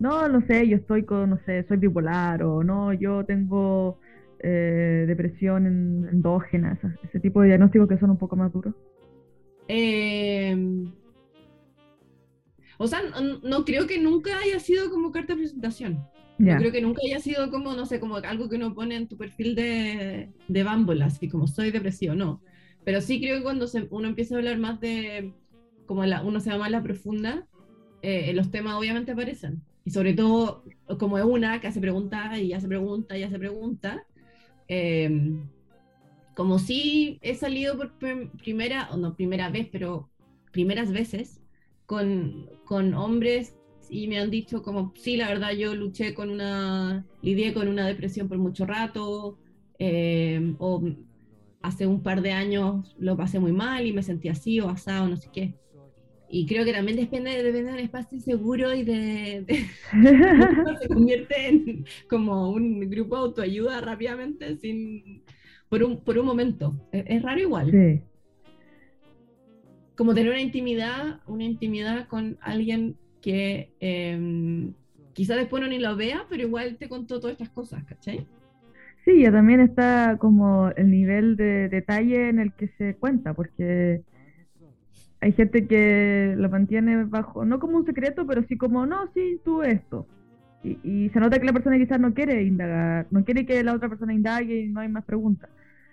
no, 0.00 0.28
no 0.28 0.40
sé, 0.46 0.66
yo 0.66 0.78
estoy 0.78 1.04
con, 1.04 1.30
no 1.30 1.38
sé, 1.44 1.64
soy 1.68 1.76
bipolar 1.76 2.42
o 2.42 2.64
no, 2.64 2.92
yo 2.94 3.24
tengo 3.24 3.98
eh, 4.42 5.04
depresión 5.06 5.66
endógena, 6.08 6.78
ese 7.02 7.20
tipo 7.20 7.40
de 7.40 7.48
diagnósticos 7.48 7.88
que 7.88 7.98
son 7.98 8.10
un 8.10 8.18
poco 8.18 8.36
más 8.36 8.52
duros. 8.52 8.74
Em, 9.68 10.90
o 12.78 12.86
sea, 12.86 13.02
no, 13.42 13.64
creo 13.64 13.86
que 13.86 13.98
nunca 14.00 14.38
haya 14.38 14.58
sido 14.58 14.90
como 14.90 15.12
carta 15.12 15.34
de 15.34 15.40
presentación. 15.40 16.04
No 16.38 16.56
creo 16.56 16.72
que 16.72 16.80
nunca 16.80 17.02
haya 17.04 17.20
sido 17.20 17.50
como, 17.50 17.74
no 17.74 17.84
sé, 17.84 18.00
como 18.00 18.16
algo 18.16 18.48
que 18.48 18.56
uno 18.56 18.74
pone 18.74 18.96
en 18.96 19.08
tu 19.08 19.18
perfil 19.18 19.54
de, 19.54 20.32
de 20.48 20.64
Bumble, 20.64 21.04
así 21.04 21.28
como 21.28 21.46
soy 21.46 21.70
depresión, 21.70 22.16
no. 22.16 22.42
Pero 22.82 23.02
sí 23.02 23.20
creo 23.20 23.36
que 23.36 23.42
cuando 23.42 23.66
uno 23.90 24.08
empieza 24.08 24.34
a 24.34 24.38
hablar 24.38 24.58
más 24.58 24.80
de, 24.80 25.34
como 25.84 26.06
la, 26.06 26.22
uno 26.22 26.40
se 26.40 26.50
va 26.50 26.56
más 26.56 26.70
la 26.70 26.82
profunda, 26.82 27.46
eh, 28.00 28.32
los 28.32 28.50
temas 28.50 28.74
obviamente 28.74 29.12
aparecen. 29.12 29.62
Y 29.84 29.90
sobre 29.90 30.14
todo, 30.14 30.64
como 30.98 31.18
es 31.18 31.24
una 31.24 31.60
que 31.60 31.66
hace 31.66 31.80
pregunta 31.80 32.38
y 32.38 32.54
hace 32.54 32.68
pregunta 32.68 33.18
y 33.18 33.22
hace 33.22 33.38
pregunta, 33.38 34.06
em, 34.70 35.48
como 36.36 36.60
si 36.60 37.18
he 37.22 37.34
salido 37.34 37.76
por 37.76 37.92
primera, 38.38 38.88
o 38.92 38.96
no 38.96 39.16
primera 39.16 39.50
vez, 39.50 39.68
pero 39.70 40.08
primeras 40.52 40.92
veces 40.92 41.42
con, 41.86 42.48
con 42.64 42.94
hombres 42.94 43.56
y 43.90 44.06
me 44.06 44.20
han 44.20 44.30
dicho 44.30 44.62
como, 44.62 44.92
sí, 44.96 45.16
la 45.16 45.28
verdad 45.28 45.50
yo 45.52 45.74
luché 45.74 46.14
con 46.14 46.30
una, 46.30 47.04
lidié 47.20 47.52
con 47.52 47.66
una 47.66 47.84
depresión 47.86 48.28
por 48.28 48.38
mucho 48.38 48.64
rato, 48.64 49.38
em, 49.78 50.54
o 50.60 50.82
hace 51.62 51.86
un 51.86 52.02
par 52.02 52.22
de 52.22 52.32
años 52.32 52.94
lo 52.98 53.16
pasé 53.16 53.40
muy 53.40 53.52
mal 53.52 53.86
y 53.86 53.92
me 53.92 54.02
sentí 54.04 54.28
así 54.28 54.60
o 54.60 54.68
asado, 54.68 55.08
no 55.08 55.16
sé 55.16 55.30
qué. 55.32 55.54
Y 56.32 56.46
creo 56.46 56.64
que 56.64 56.72
también 56.72 56.96
depende, 56.96 57.42
depende 57.42 57.72
del 57.72 57.80
espacio 57.80 58.20
seguro 58.20 58.72
y 58.72 58.84
de, 58.84 59.44
se 60.80 60.88
convierte 60.88 61.48
en 61.48 61.84
como 62.08 62.50
un 62.50 62.88
grupo 62.88 63.16
de 63.16 63.22
autoayuda 63.22 63.80
rápidamente 63.80 64.56
sin 64.58 65.24
por 65.68 65.82
un, 65.82 66.04
por 66.04 66.18
un 66.18 66.26
momento. 66.26 66.74
Es, 66.92 67.22
raro 67.22 67.40
igual. 67.40 67.70
Sí. 67.70 68.02
Como 69.96 70.14
tener 70.14 70.30
una 70.30 70.40
intimidad, 70.40 71.20
una 71.26 71.44
intimidad 71.44 72.06
con 72.06 72.38
alguien 72.40 72.96
que 73.20 73.72
eh, 73.80 74.70
quizá 75.12 75.34
después 75.36 75.62
no 75.62 75.68
ni 75.68 75.78
lo 75.78 75.96
vea, 75.96 76.26
pero 76.30 76.42
igual 76.42 76.76
te 76.78 76.88
contó 76.88 77.20
todas 77.20 77.32
estas 77.32 77.50
cosas, 77.50 77.84
¿cachai? 77.84 78.26
Sí, 79.04 79.22
ya 79.22 79.32
también 79.32 79.60
está 79.60 80.16
como 80.18 80.70
el 80.76 80.90
nivel 80.90 81.36
de 81.36 81.68
detalle 81.68 82.28
en 82.28 82.38
el 82.38 82.52
que 82.52 82.68
se 82.78 82.94
cuenta, 82.94 83.34
porque 83.34 84.02
hay 85.20 85.32
gente 85.32 85.66
que 85.66 86.34
lo 86.36 86.48
mantiene 86.48 87.04
bajo, 87.04 87.44
no 87.44 87.58
como 87.58 87.76
un 87.76 87.86
secreto, 87.86 88.26
pero 88.26 88.42
sí 88.48 88.56
como, 88.56 88.86
no, 88.86 89.10
sí, 89.12 89.40
tú 89.44 89.62
esto. 89.62 90.06
Y, 90.62 91.08
se 91.10 91.20
nota 91.20 91.38
que 91.38 91.46
la 91.46 91.52
persona 91.52 91.78
quizás 91.78 91.98
no 92.00 92.12
quiere 92.12 92.42
indagar, 92.42 93.06
no 93.10 93.24
quiere 93.24 93.46
que 93.46 93.62
la 93.62 93.74
otra 93.74 93.88
persona 93.88 94.12
indague 94.12 94.60
y 94.60 94.68
no 94.68 94.80
hay 94.80 94.88
más 94.88 95.04
preguntas. 95.04 95.50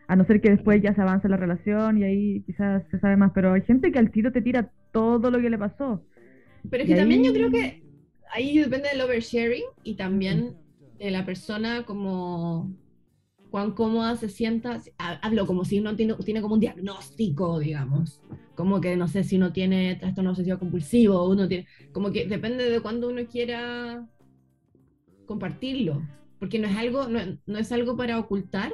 A 0.07 0.15
no 0.15 0.25
ser 0.25 0.41
que 0.41 0.49
después 0.49 0.81
ya 0.81 0.93
se 0.93 1.01
avance 1.01 1.27
la 1.29 1.37
relación 1.37 1.97
y 1.97 2.03
ahí 2.03 2.41
quizás 2.45 2.83
se 2.91 2.99
sabe 2.99 3.17
más. 3.17 3.31
Pero 3.33 3.53
hay 3.53 3.61
gente 3.61 3.91
que 3.91 3.99
al 3.99 4.11
tiro 4.11 4.31
te 4.31 4.41
tira 4.41 4.69
todo 4.91 5.31
lo 5.31 5.39
que 5.39 5.49
le 5.49 5.57
pasó. 5.57 6.01
Pero 6.69 6.83
es 6.83 6.89
que 6.89 6.95
también 6.95 7.23
yo 7.23 7.33
creo 7.33 7.51
que 7.51 7.83
ahí 8.31 8.57
depende 8.57 8.89
del 8.89 9.01
oversharing 9.01 9.63
y 9.83 9.95
también 9.95 10.55
de 10.99 11.11
la 11.11 11.25
persona 11.25 11.83
como 11.85 12.71
cuán 13.57 13.71
cómoda 13.71 14.15
se 14.15 14.29
sienta, 14.29 14.79
hablo 14.99 15.47
como 15.47 15.65
si 15.65 15.79
uno 15.79 15.95
tiene, 15.95 16.13
tiene 16.23 16.43
como 16.43 16.53
un 16.53 16.59
diagnóstico, 16.59 17.57
digamos, 17.57 18.21
como 18.53 18.79
que 18.79 18.95
no 18.95 19.07
sé 19.07 19.23
si 19.23 19.37
uno 19.37 19.51
tiene 19.51 19.95
trastorno 19.95 20.29
obsesivo 20.29 20.59
compulsivo, 20.59 21.27
uno 21.27 21.47
tiene, 21.47 21.65
como 21.91 22.11
que 22.11 22.27
depende 22.27 22.69
de 22.69 22.79
cuándo 22.81 23.09
uno 23.09 23.25
quiera 23.25 24.07
compartirlo, 25.25 26.07
porque 26.37 26.59
no 26.59 26.67
es 26.67 26.77
algo, 26.77 27.07
no, 27.07 27.57
es 27.57 27.71
algo 27.71 27.97
para 27.97 28.19
ocultar, 28.19 28.71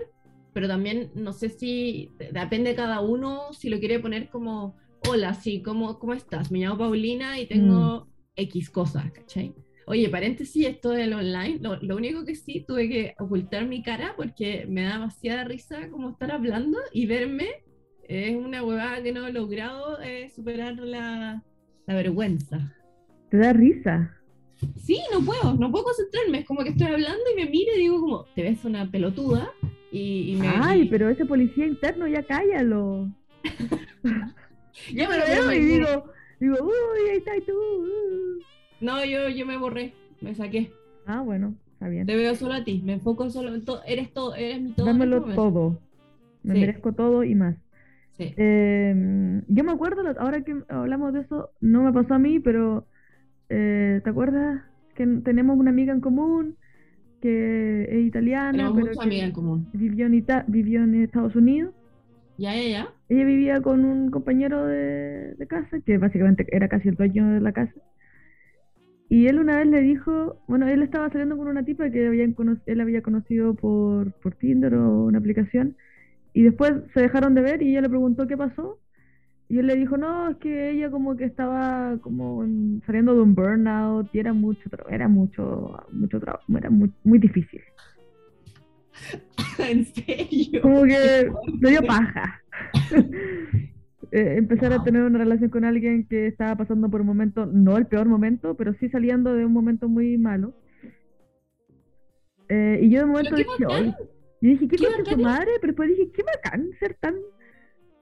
pero 0.51 0.67
también 0.67 1.11
no 1.15 1.31
sé 1.31 1.47
si, 1.47 2.11
depende 2.33 2.71
de 2.71 2.75
cada 2.75 2.99
uno 2.99 3.53
si 3.53 3.69
lo 3.69 3.79
quiere 3.79 4.01
poner 4.01 4.29
como, 4.29 4.75
hola, 5.07 5.33
sí, 5.33 5.61
¿cómo, 5.61 5.97
cómo 5.97 6.11
estás? 6.11 6.51
Me 6.51 6.59
llamo 6.59 6.77
Paulina 6.77 7.39
y 7.39 7.45
tengo 7.45 8.01
mm. 8.01 8.07
X 8.35 8.69
cosas, 8.69 9.09
¿cachai? 9.13 9.55
Oye, 9.85 10.09
paréntesis, 10.09 10.65
esto 10.65 10.91
del 10.91 11.13
online, 11.13 11.59
lo, 11.59 11.95
único 11.95 12.23
que 12.23 12.35
sí 12.35 12.63
tuve 12.65 12.87
que 12.87 13.15
ocultar 13.19 13.65
mi 13.65 13.83
cara 13.83 14.13
porque 14.15 14.65
me 14.67 14.83
da 14.83 14.93
demasiada 14.93 15.43
risa 15.43 15.89
como 15.89 16.11
estar 16.11 16.31
hablando 16.31 16.77
y 16.93 17.05
verme. 17.05 17.49
Es 18.03 18.35
una 18.35 18.63
huevada 18.63 19.01
que 19.01 19.11
no 19.11 19.27
he 19.27 19.33
logrado 19.33 20.01
eh, 20.01 20.29
superar 20.29 20.75
la, 20.75 21.43
vergüenza. 21.87 22.73
¿Te 23.29 23.37
da 23.37 23.51
risa? 23.51 24.17
Sí, 24.77 24.99
no 25.11 25.21
puedo, 25.21 25.53
no 25.55 25.71
puedo 25.71 25.85
concentrarme. 25.85 26.39
Es 26.39 26.45
como 26.45 26.63
que 26.63 26.69
estoy 26.69 26.87
hablando 26.87 27.23
y 27.33 27.43
me 27.43 27.49
miro 27.49 27.71
y 27.75 27.79
digo 27.79 27.99
como, 27.99 28.25
te 28.35 28.43
ves 28.43 28.63
una 28.63 28.89
pelotuda. 28.89 29.51
Y, 29.91 30.37
me, 30.39 30.47
Ay, 30.47 30.85
pero 30.89 31.09
ese 31.09 31.25
policía 31.25 31.67
interno 31.67 32.07
ya 32.07 32.23
cállalo. 32.23 33.09
ya 34.93 35.09
me 35.09 35.17
lo 35.17 35.25
veo 35.25 35.53
y 35.53 35.59
digo, 35.59 36.05
digo, 36.39 36.57
uy, 36.61 37.09
ahí 37.11 37.17
está 37.17 37.35
y 37.37 37.41
tú. 37.41 37.53
Uh". 37.53 38.52
No, 38.83 39.03
yo, 39.05 39.29
yo 39.29 39.45
me 39.45 39.55
borré, 39.55 39.93
me 40.19 40.35
saqué. 40.35 40.69
Ah, 41.05 41.21
bueno, 41.21 41.55
está 41.71 41.87
bien. 41.87 42.05
Te 42.05 42.17
veo 42.17 42.35
solo 42.35 42.53
a 42.53 42.65
ti, 42.65 42.81
me 42.83 42.93
enfoco 42.93 43.29
solo 43.29 43.55
en 43.55 43.63
todo, 43.63 43.81
eres 43.87 44.11
todo, 44.11 44.35
eres 44.35 44.61
mi 44.61 44.73
todo. 44.73 44.87
Dámelo 44.87 45.23
todo. 45.23 45.79
Me 46.43 46.53
merezco 46.53 46.91
todo 46.91 47.23
y 47.23 47.33
más. 47.33 47.55
Sí. 48.17 48.33
Em, 48.35 49.41
yo 49.47 49.63
me 49.63 49.71
acuerdo, 49.71 50.03
ahora 50.19 50.41
que 50.41 50.61
hablamos 50.67 51.13
de 51.13 51.21
eso, 51.21 51.51
no 51.61 51.81
me 51.81 51.93
pasó 51.93 52.15
a 52.15 52.19
mí, 52.19 52.41
pero 52.41 52.85
eh, 53.47 54.01
¿te 54.03 54.09
acuerdas 54.09 54.61
que 54.95 55.07
tenemos 55.23 55.57
una 55.57 55.71
amiga 55.71 55.93
en 55.93 56.01
común 56.01 56.57
que 57.21 57.87
es 57.89 58.05
italiana? 58.05 58.51
Tenemos 58.51 58.79
mucha 58.79 59.03
amiga 59.03 59.23
en 59.23 59.31
común. 59.31 59.67
Vivió 59.71 60.07
en, 60.07 60.25
vivió 60.47 60.83
en 60.83 61.03
Estados 61.03 61.37
Unidos. 61.37 61.73
Ya, 62.37 62.53
ya, 62.53 62.67
ya. 62.67 62.89
ella 63.07 63.23
vivía 63.23 63.61
con 63.61 63.85
un 63.85 64.11
compañero 64.11 64.65
de, 64.65 65.35
de 65.35 65.47
casa, 65.47 65.79
que 65.85 65.97
básicamente 65.97 66.45
era 66.51 66.67
casi 66.67 66.89
el 66.89 66.95
dueño 66.95 67.29
de 67.29 67.39
la 67.39 67.53
casa. 67.53 67.79
Y 69.13 69.27
él 69.27 69.38
una 69.38 69.58
vez 69.58 69.67
le 69.67 69.82
dijo, 69.82 70.41
bueno, 70.48 70.67
él 70.67 70.82
estaba 70.82 71.08
saliendo 71.12 71.38
con 71.38 71.48
una 71.48 71.63
tipa 71.63 71.88
que 71.91 72.08
habían 72.08 72.36
él 72.65 72.82
había 72.82 73.03
conocido 73.03 73.53
por, 73.53 74.12
por 74.13 74.34
Tinder 74.34 74.74
o 74.74 75.03
una 75.03 75.20
aplicación, 75.20 75.77
y 76.34 76.41
después 76.41 76.74
se 76.96 77.01
dejaron 77.01 77.36
de 77.36 77.43
ver 77.43 77.62
y 77.62 77.70
ella 77.70 77.82
le 77.82 77.89
preguntó 77.89 78.25
qué 78.25 78.36
pasó, 78.36 78.79
y 79.50 79.60
él 79.60 79.67
le 79.67 79.75
dijo, 79.75 79.98
no, 79.98 80.29
es 80.29 80.38
que 80.38 80.72
ella 80.72 80.89
como 80.89 81.15
que 81.15 81.25
estaba 81.25 82.00
como 82.01 82.43
saliendo 82.88 83.13
de 83.13 83.22
un 83.22 83.36
burnout 83.36 84.10
y 84.15 84.17
era 84.17 84.34
mucho, 84.34 84.67
era 84.89 85.08
mucho, 85.08 85.77
mucho 85.91 86.20
trabajo, 86.20 86.46
era 86.58 86.72
muy, 86.72 86.91
muy 87.03 87.20
difícil. 87.20 87.62
¿En 89.60 89.86
serio? 89.86 90.60
Como 90.63 90.86
que 90.86 91.32
le 91.62 91.70
dio 91.70 91.84
paja. 91.84 92.41
Eh, 94.15 94.38
empezar 94.38 94.72
a 94.72 94.84
tener 94.84 95.01
una 95.01 95.17
relación 95.17 95.50
con 95.50 95.65
alguien 95.65 96.08
que 96.08 96.27
estaba 96.27 96.55
pasando 96.55 96.88
por 96.88 97.01
un 97.01 97.08
momento, 97.08 97.48
no 97.48 97.77
el 97.77 97.88
peor 97.88 98.08
momento, 98.08 98.55
pero 98.55 98.75
sí 98.75 98.88
saliendo 98.88 99.34
de 99.34 99.43
un 99.43 99.51
momento 99.51 99.89
muy 99.89 100.20
malo. 100.20 100.53
Eh, 102.48 102.82
y 102.84 102.91
yo 102.91 103.00
de 103.00 103.05
momento 103.08 103.36
dije, 103.36 103.96
y 104.39 104.50
dije, 104.50 104.67
¿qué, 104.67 104.77
¿Qué 104.77 105.15
tu 105.15 105.17
madre? 105.17 105.53
Pero 105.60 105.72
después 105.72 105.89
dije, 105.89 106.12
qué 106.12 106.22
bacán 106.22 106.70
ser 106.79 106.93
tan 107.00 107.15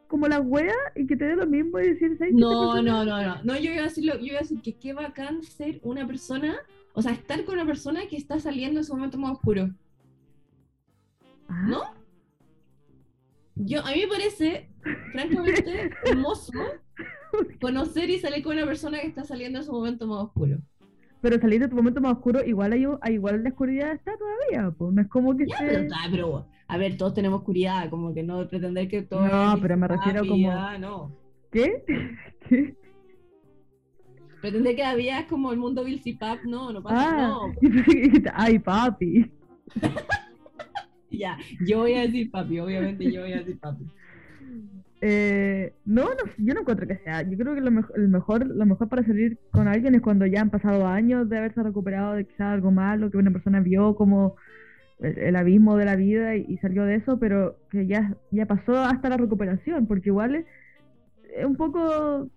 como 0.08 0.28
la 0.28 0.42
wea 0.42 0.76
y 0.98 1.08
que 1.08 1.16
te 1.16 1.24
dé 1.24 1.38
lo 1.38 1.48
mismo 1.48 1.80
y 1.80 1.94
decir, 1.94 2.18
No, 2.34 2.82
no, 2.82 3.06
no, 3.06 3.24
no. 3.24 3.44
No, 3.44 3.56
yo 3.58 3.72
iba 3.72 3.84
a 3.84 3.86
decirlo, 3.86 4.18
yo 4.18 4.26
iba 4.26 4.40
a 4.40 4.42
decir 4.42 4.62
que 4.62 4.74
qué 4.74 4.92
bacán 4.92 5.42
ser 5.44 5.80
una 5.82 6.06
persona, 6.06 6.58
o 6.92 7.02
sea, 7.02 7.14
estar 7.14 7.46
con 7.46 7.56
una 7.56 7.66
persona 7.66 8.02
que 8.10 8.18
está 8.18 8.38
saliendo 8.38 8.82
en 8.82 8.84
su 8.84 8.94
momento 8.94 9.18
más 9.18 9.32
oscuro. 9.32 9.70
¿No? 11.48 11.84
Yo, 13.56 13.80
a 13.86 13.92
mí 13.92 14.02
me 14.02 14.08
parece, 14.08 14.71
francamente, 15.12 15.92
hermoso 16.06 16.52
conocer 17.60 18.10
y 18.10 18.20
salir 18.20 18.44
con 18.44 18.58
una 18.58 18.66
persona 18.66 19.00
que 19.00 19.08
está 19.08 19.24
saliendo 19.24 19.60
en 19.60 19.66
su 19.66 19.72
momento 19.72 20.08
más 20.08 20.24
oscuro. 20.24 20.58
Pero 21.22 21.40
salir 21.40 21.62
de 21.62 21.68
tu 21.68 21.76
momento 21.76 22.02
más 22.02 22.14
oscuro, 22.14 22.44
igual 22.44 22.74
hay, 22.74 22.86
igual 23.14 23.44
la 23.44 23.50
oscuridad 23.50 23.94
está 23.94 24.12
todavía, 24.18 24.72
pues 24.76 24.94
no 24.94 25.02
es 25.02 25.08
como 25.08 25.38
que 25.38 25.46
ya, 25.46 25.58
pero, 26.10 26.48
a 26.68 26.78
ver, 26.78 26.98
todos 26.98 27.14
tenemos 27.14 27.40
oscuridad, 27.40 27.90
como 27.90 28.14
que 28.14 28.24
no 28.24 28.48
pretender 28.48 28.88
que 28.88 29.04
todo 29.04 29.28
No, 29.28 29.56
pero 29.62 29.78
me 29.78 29.88
refiero 29.88 30.26
como 30.26 30.52
no. 30.80 31.16
¿Qué? 31.52 31.84
¿Qué? 32.50 32.76
Pretender 34.42 34.76
que 34.76 34.96
vida 34.96 35.20
es 35.20 35.26
como 35.28 35.52
el 35.52 35.60
mundo 35.60 35.84
Bill 35.84 36.02
Pap, 36.20 36.44
no, 36.46 36.74
no 36.74 36.82
pasa, 36.82 37.10
ah, 37.12 37.28
no. 37.28 37.54
Ay, 38.34 38.58
papi. 38.58 39.32
ya, 41.12 41.38
yo 41.68 41.80
voy 41.80 41.94
a 41.94 42.02
decir 42.02 42.32
papi, 42.32 42.60
obviamente 42.60 43.12
yo 43.12 43.22
voy 43.22 43.34
a 43.34 43.38
decir 43.38 43.60
papi. 43.60 43.86
Eh, 45.04 45.74
no, 45.86 46.04
no, 46.04 46.32
yo 46.38 46.54
no 46.54 46.62
encuentro 46.62 46.88
que 46.88 46.98
sea. 46.98 47.24
Yo 47.24 47.38
creo 47.38 47.56
que 47.56 47.62
lo, 47.62 47.72
mejor, 47.72 48.46
lo 48.46 48.66
mejor 48.66 48.88
para 48.88 49.04
salir 49.04 49.40
con 49.52 49.68
alguien 49.68 49.96
es 49.96 50.02
cuando 50.02 50.26
ya 50.28 50.42
han 50.42 50.52
pasado 50.52 50.86
años 50.88 51.28
de 51.28 51.38
haberse 51.40 51.64
recuperado 51.64 52.14
de 52.14 52.26
quizás 52.26 52.54
algo 52.54 52.72
malo, 52.72 53.10
que 53.10 53.18
una 53.18 53.32
persona 53.32 53.60
vio 53.62 53.96
como 53.96 54.36
el, 55.00 55.36
abismo 55.36 55.78
de 55.78 55.86
la 55.86 55.96
vida 55.96 56.36
y, 56.36 56.58
salió 56.58 56.86
de 56.86 56.96
eso, 56.96 57.20
pero 57.20 57.58
que 57.72 57.88
ya, 57.88 58.16
ya 58.32 58.46
pasó 58.46 58.78
hasta 58.78 59.10
la 59.10 59.18
recuperación, 59.18 59.88
porque 59.88 60.10
igual 60.10 60.36
es, 60.36 60.46
un 61.46 61.56
poco, 61.56 62.30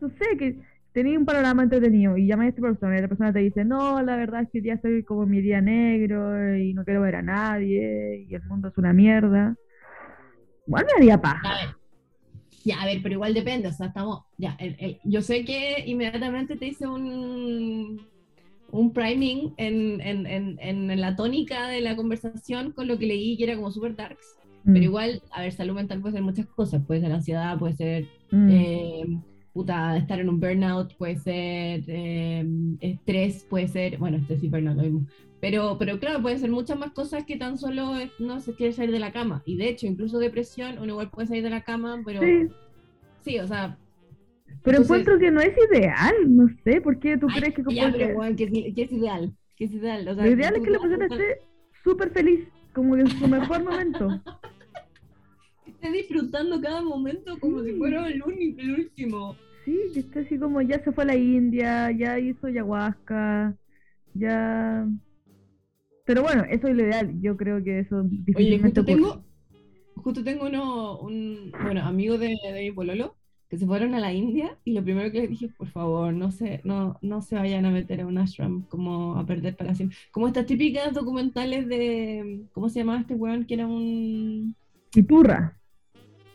no 0.00 0.08
sé, 0.10 0.36
que 0.38 0.60
tenía 0.92 1.18
un 1.18 1.24
panorama 1.24 1.62
entretenido 1.62 2.16
y 2.16 2.26
llamas 2.26 2.46
a 2.46 2.48
esta 2.50 2.62
persona 2.62 2.98
y 2.98 3.02
la 3.02 3.08
persona 3.08 3.32
te 3.32 3.38
dice, 3.40 3.64
no, 3.64 4.02
la 4.02 4.16
verdad 4.16 4.42
es 4.42 4.50
que 4.50 4.62
ya 4.62 4.74
estoy 4.74 5.02
como 5.04 5.26
mi 5.26 5.40
día 5.40 5.60
negro 5.60 6.56
y 6.56 6.74
no 6.74 6.84
quiero 6.84 7.00
ver 7.00 7.16
a 7.16 7.22
nadie 7.22 8.26
y 8.28 8.34
el 8.34 8.42
mundo 8.44 8.68
es 8.68 8.76
una 8.76 8.92
mierda. 8.92 9.56
Bueno, 10.66 10.86
me 10.94 11.02
haría 11.02 11.20
paja. 11.20 11.76
Ya, 12.64 12.80
a 12.80 12.86
ver, 12.86 13.00
pero 13.02 13.14
igual 13.14 13.34
depende, 13.34 13.68
o 13.68 13.72
sea, 13.72 13.88
estamos, 13.88 14.22
ya, 14.38 14.56
yo 15.04 15.20
sé 15.20 15.44
que 15.44 15.84
inmediatamente 15.86 16.56
te 16.56 16.68
hice 16.68 16.86
un, 16.86 18.06
un 18.70 18.92
priming 18.94 19.52
en, 19.58 20.00
en, 20.00 20.26
en, 20.26 20.58
en, 20.58 21.00
la 21.00 21.14
tónica 21.14 21.68
de 21.68 21.82
la 21.82 21.94
conversación 21.94 22.72
con 22.72 22.88
lo 22.88 22.98
que 22.98 23.06
leí, 23.06 23.36
que 23.36 23.44
era 23.44 23.56
como 23.56 23.70
super 23.70 23.94
darks, 23.94 24.38
pero 24.64 24.78
mm. 24.78 24.82
igual, 24.82 25.22
a 25.30 25.42
ver, 25.42 25.52
salud 25.52 25.74
mental 25.74 26.00
puede 26.00 26.14
ser 26.14 26.22
muchas 26.22 26.46
cosas, 26.46 26.82
puede 26.86 27.02
ser 27.02 27.12
ansiedad, 27.12 27.58
puede 27.58 27.74
ser... 27.74 28.08
Mm. 28.30 28.50
Eh, 28.50 29.04
puta, 29.52 29.96
estar 29.96 30.18
en 30.18 30.28
un 30.28 30.40
burnout, 30.40 30.96
puede 30.96 31.16
ser 31.16 31.84
eh, 31.86 32.44
estrés, 32.80 33.46
puede 33.48 33.68
ser, 33.68 33.98
bueno, 33.98 34.16
estrés 34.16 34.42
y 34.42 34.48
burnout 34.48 34.76
lo 34.76 34.82
mismo, 34.82 35.06
pero, 35.44 35.76
pero 35.78 35.98
claro, 35.98 36.22
puede 36.22 36.38
ser 36.38 36.50
muchas 36.50 36.78
más 36.78 36.92
cosas 36.92 37.26
que 37.26 37.36
tan 37.36 37.58
solo 37.58 37.92
no 38.18 38.40
se 38.40 38.54
quiere 38.54 38.72
salir 38.72 38.92
de 38.92 38.98
la 38.98 39.12
cama. 39.12 39.42
Y 39.44 39.58
de 39.58 39.68
hecho, 39.68 39.86
incluso 39.86 40.18
depresión, 40.18 40.78
uno 40.78 40.92
igual 40.92 41.10
puede 41.10 41.28
salir 41.28 41.42
de 41.42 41.50
la 41.50 41.62
cama, 41.62 42.00
pero 42.02 42.22
sí, 43.20 43.38
o 43.38 43.46
sea... 43.46 43.76
Pero 44.62 44.80
encuentro 44.80 45.18
que 45.18 45.30
no 45.30 45.42
es 45.42 45.54
ideal, 45.70 46.14
no 46.34 46.48
sé, 46.64 46.80
¿por 46.80 46.98
qué 46.98 47.18
tú 47.18 47.26
crees 47.26 47.52
que... 47.52 47.62
Como 47.62 47.76
ya, 47.76 47.92
pero, 47.92 48.14
bueno, 48.14 48.34
¿qué, 48.34 48.44
es 48.74 48.90
ideal? 48.90 49.34
¿Qué 49.54 49.64
es 49.66 49.72
ideal? 49.74 50.08
O 50.08 50.14
sea, 50.14 50.24
Lo 50.24 50.30
ideal 50.30 50.56
es 50.56 50.62
que 50.62 50.70
la 50.70 50.78
persona 50.78 51.04
esté 51.04 51.42
súper 51.82 52.08
feliz, 52.08 52.48
como 52.72 52.96
en 52.96 53.06
su 53.06 53.28
mejor 53.28 53.64
momento. 53.64 54.08
Esté 55.66 55.92
disfrutando 55.92 56.58
cada 56.62 56.80
momento 56.80 57.38
como 57.38 57.62
si 57.62 57.74
fuera 57.74 58.08
el 58.08 58.22
único, 58.22 58.62
el 58.62 58.80
último. 58.80 59.36
Sí, 59.66 59.78
que 59.92 60.00
esté 60.00 60.20
así 60.20 60.38
como 60.38 60.62
ya 60.62 60.82
se 60.82 60.90
fue 60.90 61.04
a 61.04 61.08
la 61.08 61.16
India, 61.16 61.90
ya 61.90 62.18
hizo 62.18 62.46
ayahuasca, 62.46 63.54
ya... 64.14 64.86
Pero 66.04 66.22
bueno, 66.22 66.44
eso 66.44 66.68
es 66.68 66.76
lo 66.76 66.82
ideal, 66.82 67.20
yo 67.20 67.36
creo 67.36 67.64
que 67.64 67.80
eso 67.80 68.02
difícilmente 68.02 68.42
Oye, 68.42 68.62
justo 68.62 68.84
tengo, 68.84 69.24
justo 69.96 70.22
tengo 70.22 70.46
uno, 70.46 70.98
un 71.00 71.50
bueno, 71.62 71.82
amigo 71.82 72.18
de, 72.18 72.34
de 72.44 72.60
mi 72.62 72.72
pololo, 72.72 73.16
que 73.48 73.56
se 73.56 73.66
fueron 73.66 73.94
a 73.94 74.00
la 74.00 74.12
India 74.12 74.58
y 74.64 74.72
lo 74.72 74.82
primero 74.82 75.10
que 75.10 75.20
les 75.20 75.30
dije, 75.30 75.48
por 75.56 75.68
favor, 75.68 76.12
no 76.12 76.30
se, 76.30 76.60
no, 76.64 76.98
no 77.00 77.22
se 77.22 77.36
vayan 77.36 77.64
a 77.64 77.70
meter 77.70 78.02
a 78.02 78.06
un 78.06 78.18
ashram 78.18 78.66
como 78.68 79.16
a 79.16 79.24
perder 79.24 79.56
para 79.56 79.74
siempre. 79.74 79.96
Como 80.10 80.26
estas 80.26 80.44
típicas 80.44 80.92
documentales 80.92 81.68
de, 81.68 82.42
¿cómo 82.52 82.68
se 82.68 82.80
llamaba 82.80 83.00
este 83.00 83.14
weón? 83.14 83.46
Que 83.46 83.54
era 83.54 83.66
un... 83.66 84.54
Iturra. 84.94 85.58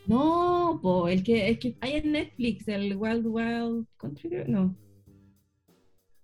No, 0.06 0.80
po, 0.82 1.08
el 1.08 1.22
que, 1.22 1.48
el 1.48 1.58
que 1.60 1.76
hay 1.80 1.92
en 1.94 2.12
Netflix, 2.12 2.66
el 2.66 2.96
Wild 2.96 3.26
Wild 3.26 3.86
Country, 3.98 4.30
no. 4.48 4.74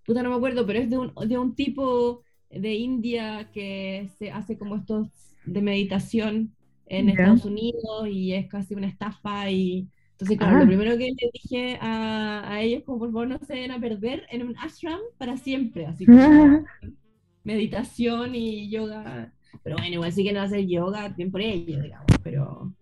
Puta, 0.04 0.22
no 0.22 0.30
me 0.30 0.37
acuerdo, 0.37 0.66
pero 0.66 0.80
es 0.80 0.90
de 0.90 0.98
un, 0.98 1.12
de 1.14 1.38
un 1.38 1.54
tipo 1.54 2.24
de 2.50 2.74
India 2.74 3.50
que 3.52 4.09
se 4.18 4.30
hace 4.30 4.56
como 4.59 4.76
estos 4.76 5.09
de 5.44 5.62
meditación 5.62 6.52
en 6.87 7.09
Estados 7.09 7.44
Unidos 7.44 8.09
y 8.11 8.32
es 8.32 8.48
casi 8.48 8.74
una 8.74 8.87
estafa 8.87 9.50
y 9.50 9.88
entonces 10.12 10.38
claro, 10.38 10.59
lo 10.59 10.64
ah. 10.64 10.66
primero 10.66 10.96
que 10.96 11.12
le 11.12 11.30
dije 11.32 11.78
a, 11.80 12.50
a, 12.50 12.62
ellos 12.62 12.85
como 12.85 12.98
por 13.00 13.12
favor 13.12 13.28
no 13.28 13.38
se 13.38 13.54
den 13.54 13.70
a 13.70 13.80
perder 13.80 14.26
en 14.30 14.46
un 14.46 14.56
ashram 14.59 15.00
para 15.18 15.37
siempre, 15.37 15.87
así 15.87 16.06
como 16.06 16.64
meditación 17.44 18.35
y 18.35 18.70
yoga, 18.70 19.32
pero 19.62 19.76
bueno, 19.76 19.94
igual 19.94 20.12
sí 20.12 20.24
que 20.24 20.32
no 20.32 20.40
hacer 20.40 20.66
yoga, 20.66 21.09
bien 21.09 21.30
por 21.30 21.42
ello, 21.42 21.82
digamos, 21.82 22.06
pero 22.22 22.72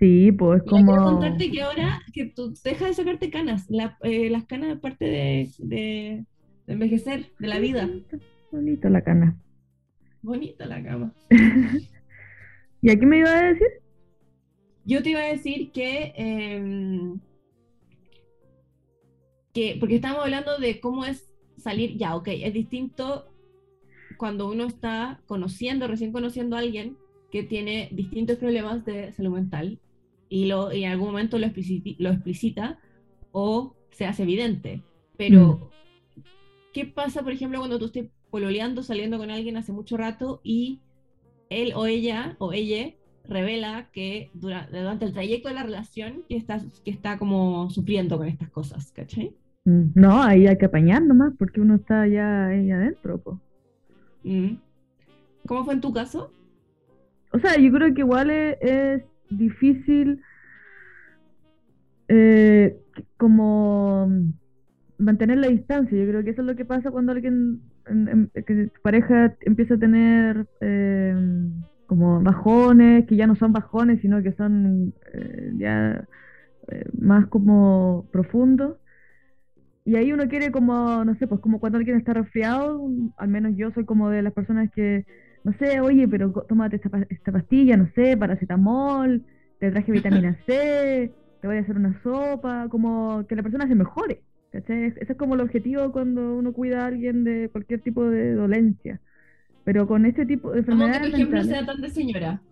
Sí, 0.00 0.32
pues 0.32 0.62
como... 0.62 0.92
Quiero 0.92 1.04
contarte 1.04 1.50
que 1.50 1.60
ahora 1.60 2.00
que 2.14 2.24
tú 2.24 2.54
dejas 2.64 2.88
de 2.88 2.94
sacarte 2.94 3.30
canas, 3.30 3.68
eh, 4.02 4.30
las 4.30 4.46
canas 4.46 4.80
parte 4.80 5.04
de, 5.04 5.50
de, 5.58 6.24
envejecer, 6.66 7.30
de 7.38 7.46
la 7.46 7.58
vida. 7.58 7.86
Bonita 8.50 8.90
la 8.90 9.02
cana. 9.02 9.38
Bonita 10.22 10.66
la 10.66 10.82
cama. 10.82 11.14
¿Y 12.82 12.90
a 12.90 12.98
qué 12.98 13.06
me 13.06 13.18
iba 13.18 13.30
a 13.30 13.42
decir? 13.42 13.68
Yo 14.84 15.02
te 15.02 15.10
iba 15.10 15.20
a 15.20 15.26
decir 15.26 15.70
que, 15.72 16.12
em, 16.16 17.20
que, 19.52 19.76
porque 19.78 19.96
estamos 19.96 20.24
hablando 20.24 20.58
de 20.58 20.80
cómo 20.80 21.04
es 21.04 21.32
salir, 21.56 21.96
ya, 21.96 22.16
ok, 22.16 22.28
es 22.28 22.52
distinto 22.52 23.30
cuando 24.16 24.50
uno 24.50 24.64
está 24.64 25.20
conociendo, 25.26 25.86
recién 25.86 26.12
conociendo 26.12 26.56
a 26.56 26.60
alguien 26.60 26.96
que 27.30 27.42
tiene 27.42 27.88
distintos 27.92 28.38
problemas 28.38 28.84
de 28.84 29.12
salud 29.12 29.34
mental 29.34 29.78
y, 30.28 30.46
lo, 30.46 30.72
en 30.72 30.86
algún 30.86 31.08
momento 31.08 31.38
lo, 31.38 31.46
lo 31.46 32.10
explicita 32.10 32.80
o 33.32 33.76
se 33.92 34.06
hace 34.06 34.24
evidente. 34.24 34.82
Pero, 35.16 35.70
mm. 36.16 36.22
¿qué 36.72 36.86
pasa, 36.86 37.22
por 37.22 37.32
ejemplo, 37.32 37.58
cuando 37.58 37.78
tú 37.78 37.86
estés 37.86 38.06
pololeando, 38.30 38.82
saliendo 38.82 39.18
con 39.18 39.30
alguien 39.30 39.56
hace 39.56 39.72
mucho 39.72 39.96
rato 39.96 40.40
y 40.42 40.80
él 41.48 41.72
o 41.74 41.86
ella 41.86 42.36
o 42.38 42.52
ella 42.52 42.94
revela 43.28 43.88
que 43.92 44.30
durante, 44.34 45.04
el 45.04 45.12
trayecto 45.12 45.48
de 45.48 45.54
la 45.54 45.62
relación 45.62 46.24
que 46.28 46.36
está, 46.36 46.60
que 46.84 46.90
está 46.90 47.18
como 47.18 47.70
sufriendo 47.70 48.18
con 48.18 48.28
estas 48.28 48.50
cosas, 48.50 48.92
¿cachai? 48.92 49.34
Mm, 49.64 49.90
no, 49.94 50.22
ahí 50.22 50.46
hay 50.46 50.58
que 50.58 50.66
apañar 50.66 51.02
nomás 51.02 51.32
porque 51.38 51.60
uno 51.60 51.76
está 51.76 52.06
ya 52.06 52.46
ahí 52.46 52.70
adentro. 52.70 53.20
Mm. 54.24 54.54
¿Cómo 55.46 55.64
fue 55.64 55.74
en 55.74 55.80
tu 55.80 55.92
caso? 55.92 56.32
O 57.32 57.38
sea, 57.38 57.56
yo 57.58 57.70
creo 57.70 57.94
que 57.94 58.00
igual 58.00 58.30
es 58.30 59.02
difícil 59.30 60.20
eh, 62.08 62.76
como 63.16 64.08
mantener 64.98 65.38
la 65.38 65.48
distancia. 65.48 65.96
Yo 65.96 66.08
creo 66.08 66.24
que 66.24 66.30
eso 66.30 66.42
es 66.42 66.46
lo 66.46 66.56
que 66.56 66.64
pasa 66.64 66.90
cuando 66.90 67.12
alguien, 67.12 67.62
que 68.34 68.70
tu 68.72 68.80
pareja 68.82 69.34
empieza 69.40 69.74
a 69.74 69.78
tener 69.78 70.46
eh, 70.60 71.14
como 71.86 72.20
bajones, 72.22 73.06
que 73.06 73.16
ya 73.16 73.26
no 73.26 73.34
son 73.36 73.52
bajones, 73.52 74.00
sino 74.00 74.22
que 74.22 74.32
son 74.34 74.94
eh, 75.12 75.52
ya 75.56 76.04
eh, 76.68 76.84
más 76.98 77.26
como 77.26 78.06
profundos. 78.12 78.76
Y 79.84 79.96
ahí 79.96 80.12
uno 80.12 80.28
quiere 80.28 80.52
como, 80.52 81.04
no 81.04 81.14
sé, 81.16 81.26
pues 81.26 81.40
como 81.40 81.58
cuando 81.58 81.78
alguien 81.78 81.96
está 81.96 82.12
resfriado, 82.14 82.88
al 83.16 83.28
menos 83.28 83.54
yo 83.56 83.72
soy 83.72 83.84
como 83.84 84.10
de 84.10 84.22
las 84.22 84.32
personas 84.32 84.70
que, 84.70 85.04
no 85.42 85.52
sé, 85.54 85.80
oye, 85.80 86.06
pero 86.06 86.30
tómate 86.48 86.76
esta, 86.76 86.90
esta 87.08 87.32
pastilla, 87.32 87.76
no 87.76 87.90
sé, 87.94 88.16
paracetamol, 88.16 89.24
te 89.58 89.70
traje 89.70 89.90
vitamina 89.90 90.36
C, 90.46 91.12
te 91.40 91.46
voy 91.46 91.56
a 91.56 91.60
hacer 91.60 91.76
una 91.76 92.00
sopa, 92.02 92.68
como 92.68 93.26
que 93.26 93.34
la 93.34 93.42
persona 93.42 93.66
se 93.66 93.74
mejore. 93.74 94.22
Ese 94.52 94.94
es 94.98 95.16
como 95.16 95.34
el 95.34 95.40
objetivo 95.40 95.92
cuando 95.92 96.34
uno 96.34 96.52
cuida 96.52 96.82
a 96.82 96.86
alguien 96.86 97.24
de 97.24 97.48
cualquier 97.50 97.80
tipo 97.80 98.08
de 98.08 98.34
dolencia. 98.34 99.00
Pero 99.64 99.86
con 99.86 100.06
este 100.06 100.26
tipo 100.26 100.50
de 100.50 100.60
enfermedades. 100.60 100.98
¿Cómo 100.98 101.04
que 101.04 101.10
tu 101.10 101.16
ejemplo 101.16 101.44
sea 101.44 101.66
tan 101.66 101.80
de 101.80 101.90
señora? 101.90 102.42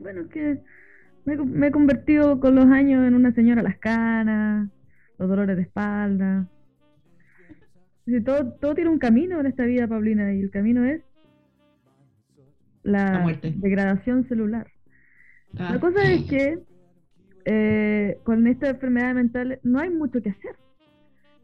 Bueno, 0.00 0.28
que 0.28 0.60
me, 1.24 1.66
he 1.66 1.70
convertido 1.70 2.40
con 2.40 2.54
los 2.54 2.66
años 2.66 3.06
en 3.06 3.14
una 3.14 3.32
señora 3.32 3.62
las 3.62 3.78
canas, 3.78 4.68
los 5.18 5.28
dolores 5.28 5.56
de 5.56 5.62
espalda. 5.62 6.48
todo, 8.24 8.52
todo 8.54 8.74
tiene 8.74 8.90
un 8.90 8.98
camino 8.98 9.38
en 9.38 9.46
esta 9.46 9.64
vida, 9.64 9.86
Paulina, 9.86 10.32
y 10.34 10.40
el 10.40 10.50
camino 10.50 10.84
es 10.84 11.02
la, 12.82 13.24
degradación 13.42 14.26
celular. 14.28 14.66
La 15.52 15.74
ah. 15.74 15.80
cosa 15.80 16.02
es 16.10 16.24
que 16.24 16.58
eh, 17.44 18.18
con 18.24 18.46
esta 18.46 18.70
enfermedad 18.70 19.14
mental 19.14 19.60
no 19.62 19.78
hay 19.78 19.90
mucho 19.90 20.22
que 20.22 20.30
hacer. 20.30 20.56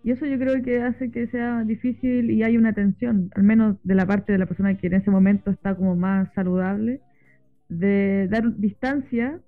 Y 0.04 0.12
eso 0.12 0.26
yo 0.26 0.38
creo 0.38 0.62
que 0.62 0.80
hace 0.82 1.10
que 1.10 1.26
sea 1.28 1.64
difícil 1.64 2.30
y 2.30 2.42
hay 2.42 2.56
una 2.56 2.72
tensión, 2.72 3.30
al 3.34 3.42
menos 3.42 3.76
de 3.82 3.94
la 3.94 4.06
parte 4.06 4.32
de 4.32 4.38
la 4.38 4.46
persona 4.46 4.76
que 4.76 4.86
en 4.86 4.94
ese 4.94 5.10
momento 5.10 5.50
está 5.50 5.74
como 5.74 5.96
más 5.96 6.32
saludable, 6.34 7.00
de 7.68 8.28
dar 8.28 8.56
distancia 8.56 9.40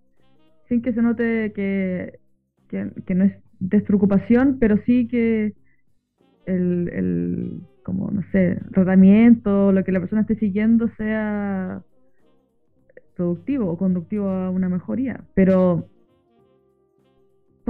sin 0.69 0.83
que 0.83 0.93
se 0.93 1.03
note 1.03 1.53
que, 1.55 2.19
que, 2.69 3.15
no 3.15 3.25
es 3.25 3.33
despreocupación, 3.59 4.59
pero 4.61 4.79
sí 4.87 5.09
que 5.09 5.55
el, 6.47 6.91
el, 6.93 7.61
como, 7.83 8.11
no 8.11 8.23
sé, 8.31 8.61
tratamiento, 8.73 9.73
lo 9.73 9.85
que 9.85 9.93
la 9.93 10.01
persona 10.01 10.23
esté 10.23 10.37
siguiendo 10.37 10.89
sea 10.97 11.83
productivo 13.17 13.71
o 13.71 13.77
conductivo 13.77 14.29
a 14.29 14.51
una 14.51 14.69
mejoría. 14.69 15.21
Pero 15.35 15.90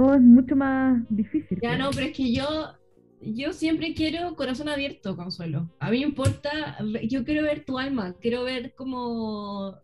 todo 0.01 0.15
es 0.15 0.21
mucho 0.21 0.55
más 0.55 1.03
difícil. 1.09 1.59
Ya 1.61 1.77
no, 1.77 1.91
pero 1.91 2.07
es 2.07 2.17
que 2.17 2.33
yo, 2.33 2.73
yo 3.21 3.53
siempre 3.53 3.93
quiero 3.93 4.35
corazón 4.35 4.67
abierto, 4.67 5.15
Consuelo. 5.15 5.69
A 5.79 5.91
mí 5.91 5.99
me 5.99 6.07
importa, 6.07 6.77
yo 7.07 7.23
quiero 7.23 7.43
ver 7.43 7.65
tu 7.65 7.77
alma, 7.77 8.15
quiero 8.19 8.43
ver 8.43 8.73
como... 8.73 9.77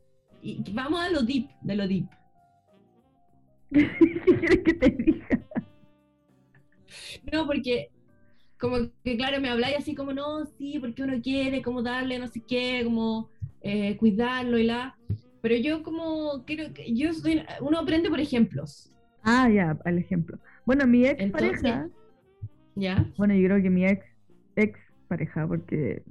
vamos 0.73 0.99
a 1.01 1.09
lo 1.11 1.21
deep, 1.21 1.49
de 1.61 1.75
lo 1.75 1.87
deep. 1.87 2.07
¿Qué 3.71 4.35
quieres 4.39 4.63
que 4.63 4.73
te 4.73 4.89
diga? 4.89 5.47
No, 7.31 7.45
porque 7.45 7.89
como 8.59 8.77
que 9.03 9.17
claro, 9.17 9.39
me 9.39 9.49
habláis 9.49 9.77
así 9.77 9.93
como, 9.93 10.13
no, 10.13 10.45
sí, 10.57 10.79
porque 10.79 11.03
uno 11.03 11.21
quiere, 11.21 11.61
como 11.61 11.83
darle 11.83 12.17
no 12.17 12.27
sé 12.27 12.41
qué, 12.47 12.81
como 12.83 13.29
eh, 13.61 13.95
cuidarlo 13.97 14.57
y 14.57 14.63
la... 14.63 14.97
Pero 15.41 15.55
yo 15.57 15.83
como, 15.83 16.43
quiero, 16.45 16.73
yo 16.87 17.13
soy, 17.13 17.43
uno 17.61 17.77
aprende 17.77 18.09
por 18.09 18.19
ejemplos. 18.19 18.91
Ah, 19.29 19.49
ya, 19.49 19.77
el 19.83 19.97
ejemplo. 19.97 20.39
Bueno, 20.65 20.87
mi 20.87 21.05
ex 21.05 21.31
pareja. 21.31 21.89
¿Ya? 22.75 23.05
Bueno, 23.17 23.35
yo 23.35 23.45
creo 23.45 23.61
que 23.61 23.69
mi 23.69 23.85
ex, 23.85 24.05
ex 24.55 24.79
pareja, 25.09 25.45
porque. 25.45 26.01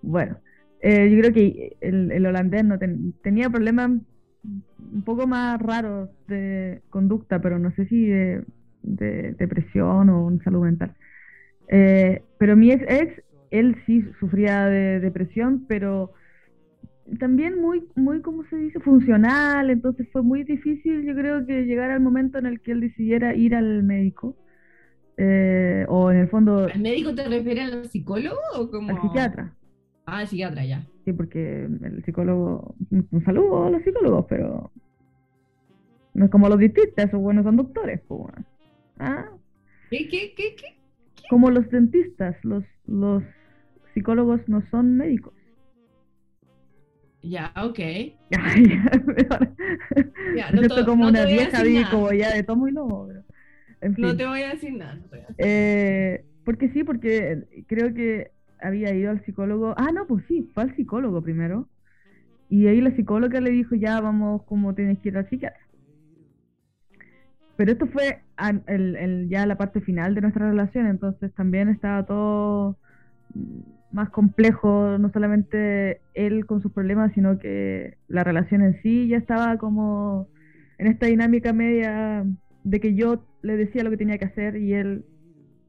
Bueno, 0.00 0.38
eh, 0.80 1.10
yo 1.10 1.20
creo 1.20 1.32
que 1.34 1.76
el, 1.82 2.24
holandés 2.24 2.64
no 2.64 2.78
tenía 3.22 3.50
problemas 3.50 3.90
un 3.90 5.02
poco 5.04 5.26
más 5.26 5.60
raros 5.60 6.08
de 6.26 6.80
conducta, 6.88 7.42
pero 7.42 7.58
no 7.58 7.70
sé 7.72 7.86
si 7.86 8.06
de, 8.06 8.44
depresión 8.82 10.08
o 10.08 10.30
en 10.30 10.42
salud 10.42 10.64
mental. 10.64 10.94
Eh, 11.68 12.22
pero 12.38 12.56
mi 12.56 12.70
ex 12.70 12.82
ex, 12.88 13.22
él 13.50 13.76
sí 13.84 14.06
sufría 14.18 14.66
de 14.66 15.00
depresión, 15.00 15.66
pero 15.68 16.14
también 17.18 17.60
muy, 17.60 17.84
muy, 17.94 18.20
¿cómo 18.20 18.44
se 18.44 18.56
dice? 18.56 18.80
Funcional, 18.80 19.70
entonces 19.70 20.08
fue 20.12 20.22
muy 20.22 20.44
difícil, 20.44 21.04
yo 21.04 21.14
creo 21.14 21.46
que 21.46 21.64
llegar 21.64 21.90
al 21.90 22.00
momento 22.00 22.38
en 22.38 22.46
el 22.46 22.60
que 22.60 22.72
él 22.72 22.80
decidiera 22.80 23.34
ir 23.34 23.54
al 23.54 23.82
médico. 23.82 24.36
Eh, 25.16 25.86
o 25.88 26.10
en 26.10 26.18
el 26.18 26.28
fondo... 26.28 26.68
¿Al 26.72 26.80
médico 26.80 27.14
te 27.14 27.26
refieres 27.26 27.72
al 27.72 27.88
psicólogo 27.88 28.38
o 28.54 28.70
como...? 28.70 28.90
Al 28.90 29.00
psiquiatra. 29.00 29.54
Ah, 30.04 30.18
al 30.18 30.26
psiquiatra, 30.26 30.64
ya. 30.64 30.86
Sí, 31.04 31.12
porque 31.12 31.64
el 31.64 32.04
psicólogo, 32.04 32.74
un 32.90 33.24
saludo 33.24 33.64
a 33.64 33.70
los 33.70 33.82
psicólogos, 33.82 34.26
pero 34.28 34.70
no 36.14 36.24
es 36.24 36.30
como 36.30 36.48
los 36.48 36.58
dentistas, 36.58 37.06
esos 37.06 37.20
buenos 37.20 37.44
son 37.44 37.56
doctores, 37.56 38.00
pues. 38.08 38.34
¿Ah? 38.98 39.26
¿Qué, 39.90 40.08
qué, 40.08 40.34
qué, 40.36 40.56
qué? 40.56 40.76
Como 41.30 41.50
los 41.50 41.68
dentistas, 41.70 42.36
los, 42.42 42.64
los 42.86 43.22
psicólogos 43.94 44.40
no 44.48 44.62
son 44.70 44.96
médicos. 44.96 45.34
Ya, 47.28 47.52
ok. 47.56 47.78
ya, 50.36 50.50
no 50.52 50.62
te, 50.62 50.84
como 50.84 51.06
una 51.06 51.24
vieja 51.24 51.62
como 51.90 52.12
ya 52.12 52.32
de 52.32 52.42
tomo 52.42 52.68
y 52.68 52.72
lobo. 52.72 53.08
No 53.96 54.16
te 54.16 54.26
voy 54.26 54.42
a 54.42 54.50
decir 54.50 54.72
nada. 54.74 55.00
Eh, 55.38 56.24
porque 56.44 56.68
sí, 56.70 56.84
porque 56.84 57.42
creo 57.66 57.92
que 57.94 58.30
había 58.60 58.94
ido 58.94 59.10
al 59.10 59.24
psicólogo. 59.24 59.74
Ah, 59.76 59.90
no, 59.92 60.06
pues 60.06 60.24
sí, 60.28 60.48
fue 60.54 60.62
al 60.64 60.76
psicólogo 60.76 61.22
primero. 61.22 61.68
Y 62.48 62.68
ahí 62.68 62.80
la 62.80 62.94
psicóloga 62.94 63.40
le 63.40 63.50
dijo, 63.50 63.74
ya 63.74 64.00
vamos, 64.00 64.44
como 64.44 64.74
tienes 64.74 64.98
que 65.00 65.08
ir 65.08 65.16
al 65.16 65.28
psiquiatra. 65.28 65.66
Pero 67.56 67.72
esto 67.72 67.86
fue 67.86 68.22
el, 68.66 68.96
el, 68.96 69.28
ya 69.28 69.46
la 69.46 69.56
parte 69.56 69.80
final 69.80 70.14
de 70.14 70.20
nuestra 70.20 70.48
relación, 70.48 70.86
entonces 70.86 71.32
también 71.34 71.68
estaba 71.70 72.04
todo 72.04 72.78
más 73.92 74.10
complejo, 74.10 74.98
no 74.98 75.10
solamente 75.10 76.00
él 76.14 76.46
con 76.46 76.60
sus 76.60 76.72
problemas, 76.72 77.12
sino 77.14 77.38
que 77.38 77.96
la 78.08 78.24
relación 78.24 78.62
en 78.62 78.80
sí 78.82 79.08
ya 79.08 79.16
estaba 79.16 79.56
como 79.58 80.28
en 80.78 80.88
esta 80.88 81.06
dinámica 81.06 81.52
media 81.52 82.24
de 82.64 82.80
que 82.80 82.94
yo 82.94 83.24
le 83.42 83.56
decía 83.56 83.84
lo 83.84 83.90
que 83.90 83.96
tenía 83.96 84.18
que 84.18 84.26
hacer 84.26 84.56
y 84.56 84.74
él 84.74 85.04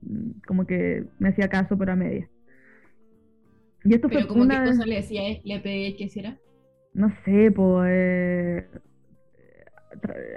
mm, 0.02 0.42
como 0.46 0.66
que 0.66 1.06
me 1.20 1.30
hacía 1.30 1.48
caso, 1.48 1.78
pero 1.78 1.94
a 1.94 1.96
media. 1.96 2.28
Y 3.84 3.94
esto 3.94 4.10
¿Pero 4.10 4.28
fue 4.28 4.42
una... 4.42 4.64
qué 4.64 4.72
cosa 4.72 4.86
le 4.86 4.96
decía, 4.96 5.22
le 5.44 5.60
pedí 5.60 5.96
que 5.96 6.06
hiciera? 6.06 6.38
No 6.94 7.14
sé, 7.24 7.52
pues... 7.52 7.90
Eh, 7.90 8.68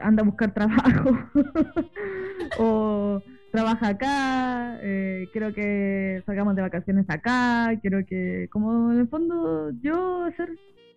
anda 0.00 0.22
a 0.22 0.26
buscar 0.26 0.54
trabajo. 0.54 1.18
o 2.58 3.22
trabaja 3.50 3.88
acá, 3.88 4.78
eh, 4.82 5.28
quiero 5.32 5.52
que 5.52 6.22
salgamos 6.26 6.56
de 6.56 6.62
vacaciones 6.62 7.06
acá, 7.08 7.78
quiero 7.80 8.04
que, 8.06 8.48
como 8.50 8.92
en 8.92 9.00
el 9.00 9.08
fondo, 9.08 9.72
yo 9.80 10.24
hacer 10.24 10.50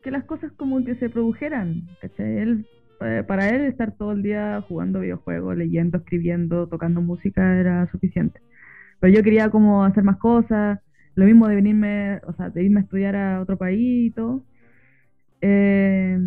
que 0.04 0.12
las 0.12 0.26
cosas 0.26 0.52
como 0.54 0.84
que 0.84 0.96
se 0.96 1.10
produjeran, 1.10 1.88
Él, 2.18 2.68
eh, 3.02 3.24
para 3.28 3.50
él 3.50 3.62
estar 3.64 3.96
todo 3.98 4.12
el 4.12 4.22
día 4.24 4.64
jugando 4.68 5.00
videojuegos, 5.00 5.58
leyendo, 5.58 5.98
escribiendo, 5.98 6.68
tocando 6.68 7.02
música 7.02 7.60
era 7.60 7.90
suficiente. 7.92 8.42
Pero 9.00 9.14
yo 9.14 9.24
quería 9.24 9.50
como 9.50 9.84
hacer 9.84 10.04
más 10.04 10.18
cosas, 10.18 10.80
lo 11.16 11.26
mismo 11.26 11.48
de 11.48 11.56
venirme, 11.56 12.22
o 12.28 12.34
sea, 12.34 12.50
de 12.50 12.64
irme 12.64 12.82
a 12.82 12.84
estudiar 12.84 13.16
a 13.16 13.42
otro 13.42 13.58
país 13.58 14.08
y 14.08 14.12
todo. 14.12 14.44
Eh, 15.42 16.20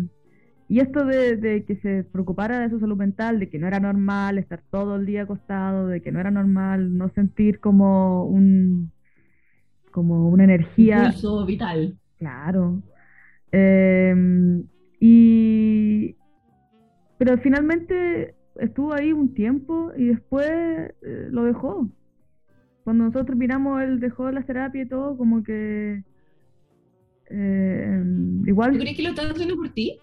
y 0.69 0.79
esto 0.79 1.05
de, 1.05 1.63
que 1.65 1.77
se 1.77 2.03
preocupara 2.03 2.59
de 2.59 2.69
su 2.69 2.79
salud 2.79 2.97
mental, 2.97 3.39
de 3.39 3.49
que 3.49 3.57
no 3.57 3.67
era 3.67 3.79
normal 3.79 4.37
estar 4.37 4.61
todo 4.69 4.97
el 4.97 5.05
día 5.05 5.23
acostado, 5.23 5.87
de 5.87 6.01
que 6.01 6.11
no 6.11 6.19
era 6.19 6.29
normal 6.29 6.97
no 6.97 7.09
sentir 7.09 7.59
como 7.59 8.25
un 8.25 8.91
como 9.91 10.29
una 10.29 10.43
energía. 10.43 11.05
Impulso 11.05 11.45
vital. 11.45 11.97
Claro. 12.17 12.83
Em, 13.51 14.65
y 14.99 16.15
pero 17.17 17.37
finalmente 17.37 18.35
estuvo 18.59 18.93
ahí 18.93 19.13
un 19.13 19.33
tiempo 19.33 19.91
y 19.97 20.07
después 20.07 20.49
eh, 20.49 21.27
lo 21.31 21.45
dejó. 21.45 21.89
Cuando 22.83 23.05
nosotros 23.05 23.37
miramos, 23.37 23.81
él 23.81 23.99
dejó 23.99 24.31
la 24.31 24.43
terapia 24.43 24.81
y 24.81 24.87
todo, 24.87 25.17
como 25.17 25.43
que 25.43 26.03
eh, 27.29 28.03
igual. 28.45 28.73
¿Tú 28.73 28.79
crees 28.79 28.97
que 28.97 29.03
lo 29.03 29.09
estaba 29.09 29.29
haciendo 29.29 29.55
por 29.55 29.69
ti? 29.69 29.97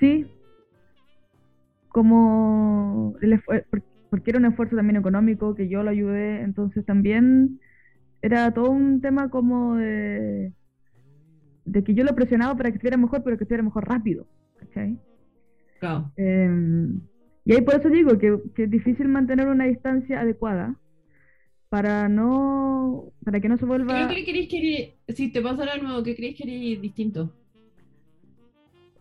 Sí, 0.00 0.26
como 1.88 3.14
el 3.20 3.40
porque 4.10 4.30
era 4.30 4.40
un 4.40 4.46
esfuerzo 4.46 4.74
también 4.74 4.96
económico 4.96 5.54
que 5.54 5.68
yo 5.68 5.84
lo 5.84 5.90
ayudé, 5.90 6.40
entonces 6.40 6.84
también 6.84 7.60
era 8.22 8.52
todo 8.52 8.70
un 8.70 9.00
tema 9.00 9.30
como 9.30 9.76
de, 9.76 10.52
de 11.64 11.84
que 11.84 11.94
yo 11.94 12.02
lo 12.02 12.14
presionaba 12.16 12.56
para 12.56 12.70
que 12.70 12.76
estuviera 12.76 12.96
mejor, 12.96 13.22
pero 13.22 13.38
que 13.38 13.44
estuviera 13.44 13.62
mejor 13.62 13.88
rápido. 13.88 14.26
¿cachai? 14.58 14.98
Claro. 15.78 16.12
Em, 16.16 17.00
y 17.44 17.52
ahí 17.52 17.62
por 17.62 17.76
eso 17.76 17.88
digo 17.88 18.18
que, 18.18 18.36
que, 18.54 18.64
es 18.64 18.70
difícil 18.70 19.06
mantener 19.08 19.46
una 19.46 19.66
distancia 19.66 20.20
adecuada 20.20 20.74
para 21.68 22.08
no 22.08 23.12
para 23.24 23.40
que 23.40 23.48
no 23.48 23.56
se 23.58 23.64
vuelva. 23.64 24.08
¿Qué 24.08 24.24
crees 24.24 24.48
que 24.48 24.98
si 25.12 25.30
te 25.30 25.40
pasara 25.40 25.76
nuevo, 25.76 26.02
qué 26.02 26.16
crees 26.16 26.36
que 26.36 26.42
eres 26.42 26.82
distinto? 26.82 27.32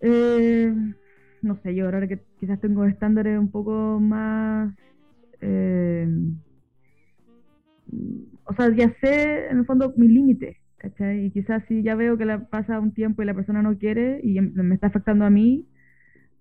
Eh, 0.01 0.73
no 1.41 1.59
sé, 1.61 1.75
yo 1.75 1.85
ahora 1.85 2.07
que 2.07 2.19
quizás 2.39 2.59
tengo 2.59 2.85
estándares 2.85 3.39
un 3.39 3.51
poco 3.51 3.99
más... 3.99 4.73
Eh, 5.41 6.07
o 8.45 8.53
sea, 8.53 8.69
ya 8.75 8.93
sé 9.01 9.47
en 9.47 9.59
el 9.59 9.65
fondo 9.65 9.93
mi 9.97 10.07
límite, 10.07 10.57
¿cachai? 10.77 11.25
Y 11.25 11.31
quizás 11.31 11.63
si 11.67 11.81
ya 11.81 11.95
veo 11.95 12.17
que 12.17 12.25
la 12.25 12.47
pasa 12.47 12.79
un 12.79 12.93
tiempo 12.93 13.21
y 13.21 13.25
la 13.25 13.33
persona 13.33 13.61
no 13.61 13.77
quiere 13.77 14.19
y 14.23 14.39
me 14.41 14.75
está 14.75 14.87
afectando 14.87 15.25
a 15.25 15.29
mí, 15.29 15.65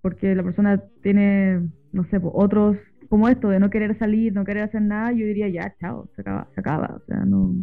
porque 0.00 0.34
la 0.34 0.42
persona 0.42 0.82
tiene, 1.02 1.68
no 1.92 2.04
sé, 2.10 2.20
otros, 2.22 2.76
como 3.08 3.28
esto, 3.28 3.48
de 3.48 3.60
no 3.60 3.70
querer 3.70 3.98
salir, 3.98 4.32
no 4.32 4.44
querer 4.44 4.64
hacer 4.64 4.82
nada, 4.82 5.12
yo 5.12 5.24
diría, 5.26 5.48
ya, 5.48 5.74
chao, 5.80 6.08
se 6.14 6.20
acaba, 6.22 6.48
se 6.54 6.60
acaba, 6.60 6.96
o 6.96 7.06
sea, 7.06 7.24
no... 7.24 7.54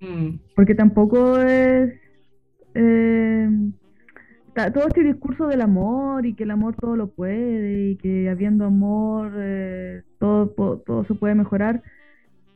Mm. 0.00 0.38
Porque 0.54 0.74
tampoco 0.74 1.38
es... 1.38 1.92
Eh, 2.74 3.48
todo 4.54 4.88
este 4.88 5.02
discurso 5.02 5.46
del 5.46 5.62
amor 5.62 6.26
y 6.26 6.34
que 6.34 6.44
el 6.44 6.50
amor 6.50 6.76
todo 6.76 6.96
lo 6.96 7.08
puede 7.08 7.90
y 7.90 7.96
que 7.96 8.28
habiendo 8.28 8.64
amor 8.66 9.32
eh, 9.38 10.02
todo, 10.18 10.48
todo 10.84 11.04
se 11.04 11.14
puede 11.14 11.34
mejorar, 11.34 11.82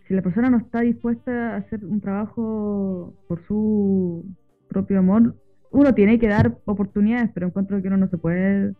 si 0.06 0.14
la 0.14 0.22
persona 0.22 0.50
no 0.50 0.58
está 0.58 0.80
dispuesta 0.80 1.54
a 1.54 1.56
hacer 1.56 1.84
un 1.84 2.00
trabajo 2.00 3.14
por 3.28 3.44
su 3.46 4.24
propio 4.68 4.98
amor, 4.98 5.36
uno 5.70 5.94
tiene 5.94 6.18
que 6.18 6.28
dar 6.28 6.58
oportunidades, 6.64 7.30
pero 7.34 7.46
encuentro 7.46 7.80
que 7.80 7.88
uno 7.88 7.96
no 7.96 8.08
se 8.08 8.18
puede 8.18 8.74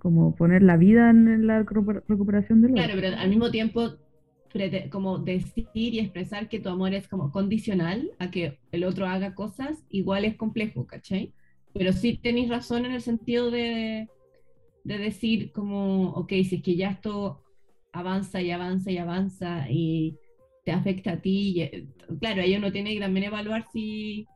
como 0.00 0.34
poner 0.34 0.62
la 0.62 0.76
vida 0.76 1.10
en 1.10 1.46
la 1.46 1.62
recuperación 1.62 2.62
del 2.62 2.72
otro. 2.72 2.84
Claro, 2.84 3.00
pero 3.00 3.16
al 3.16 3.28
mismo 3.28 3.50
tiempo 3.50 3.98
como 4.90 5.18
decir 5.18 5.66
y 5.74 5.98
expresar 5.98 6.48
que 6.48 6.60
tu 6.60 6.68
amor 6.68 6.92
es 6.92 7.08
como 7.08 7.30
condicional 7.30 8.10
a 8.18 8.30
que 8.30 8.58
el 8.70 8.84
otro 8.84 9.06
haga 9.06 9.34
cosas, 9.34 9.82
igual 9.88 10.24
es 10.24 10.36
complejo, 10.36 10.86
¿cachai? 10.86 11.32
Pero 11.74 11.92
sí 11.92 12.18
tenéis 12.18 12.48
razón 12.48 12.84
en 12.84 12.92
el 12.92 13.00
sentido 13.00 13.50
de, 13.50 14.08
de 14.84 14.98
decir 14.98 15.52
como, 15.52 16.10
ok, 16.10 16.28
si 16.28 16.56
es 16.56 16.62
que 16.62 16.76
ya 16.76 16.90
esto 16.90 17.42
avanza 17.92 18.40
y 18.40 18.50
avanza 18.50 18.90
y 18.90 18.98
avanza 18.98 19.66
y 19.70 20.18
te 20.64 20.72
afecta 20.72 21.12
a 21.12 21.20
ti. 21.20 21.62
Eh, 21.62 21.88
claro, 22.20 22.42
ahí 22.42 22.56
uno 22.56 22.72
tiene 22.72 22.94
que 22.94 23.00
también 23.00 23.26
evaluar 23.26 23.64
si 23.72 24.26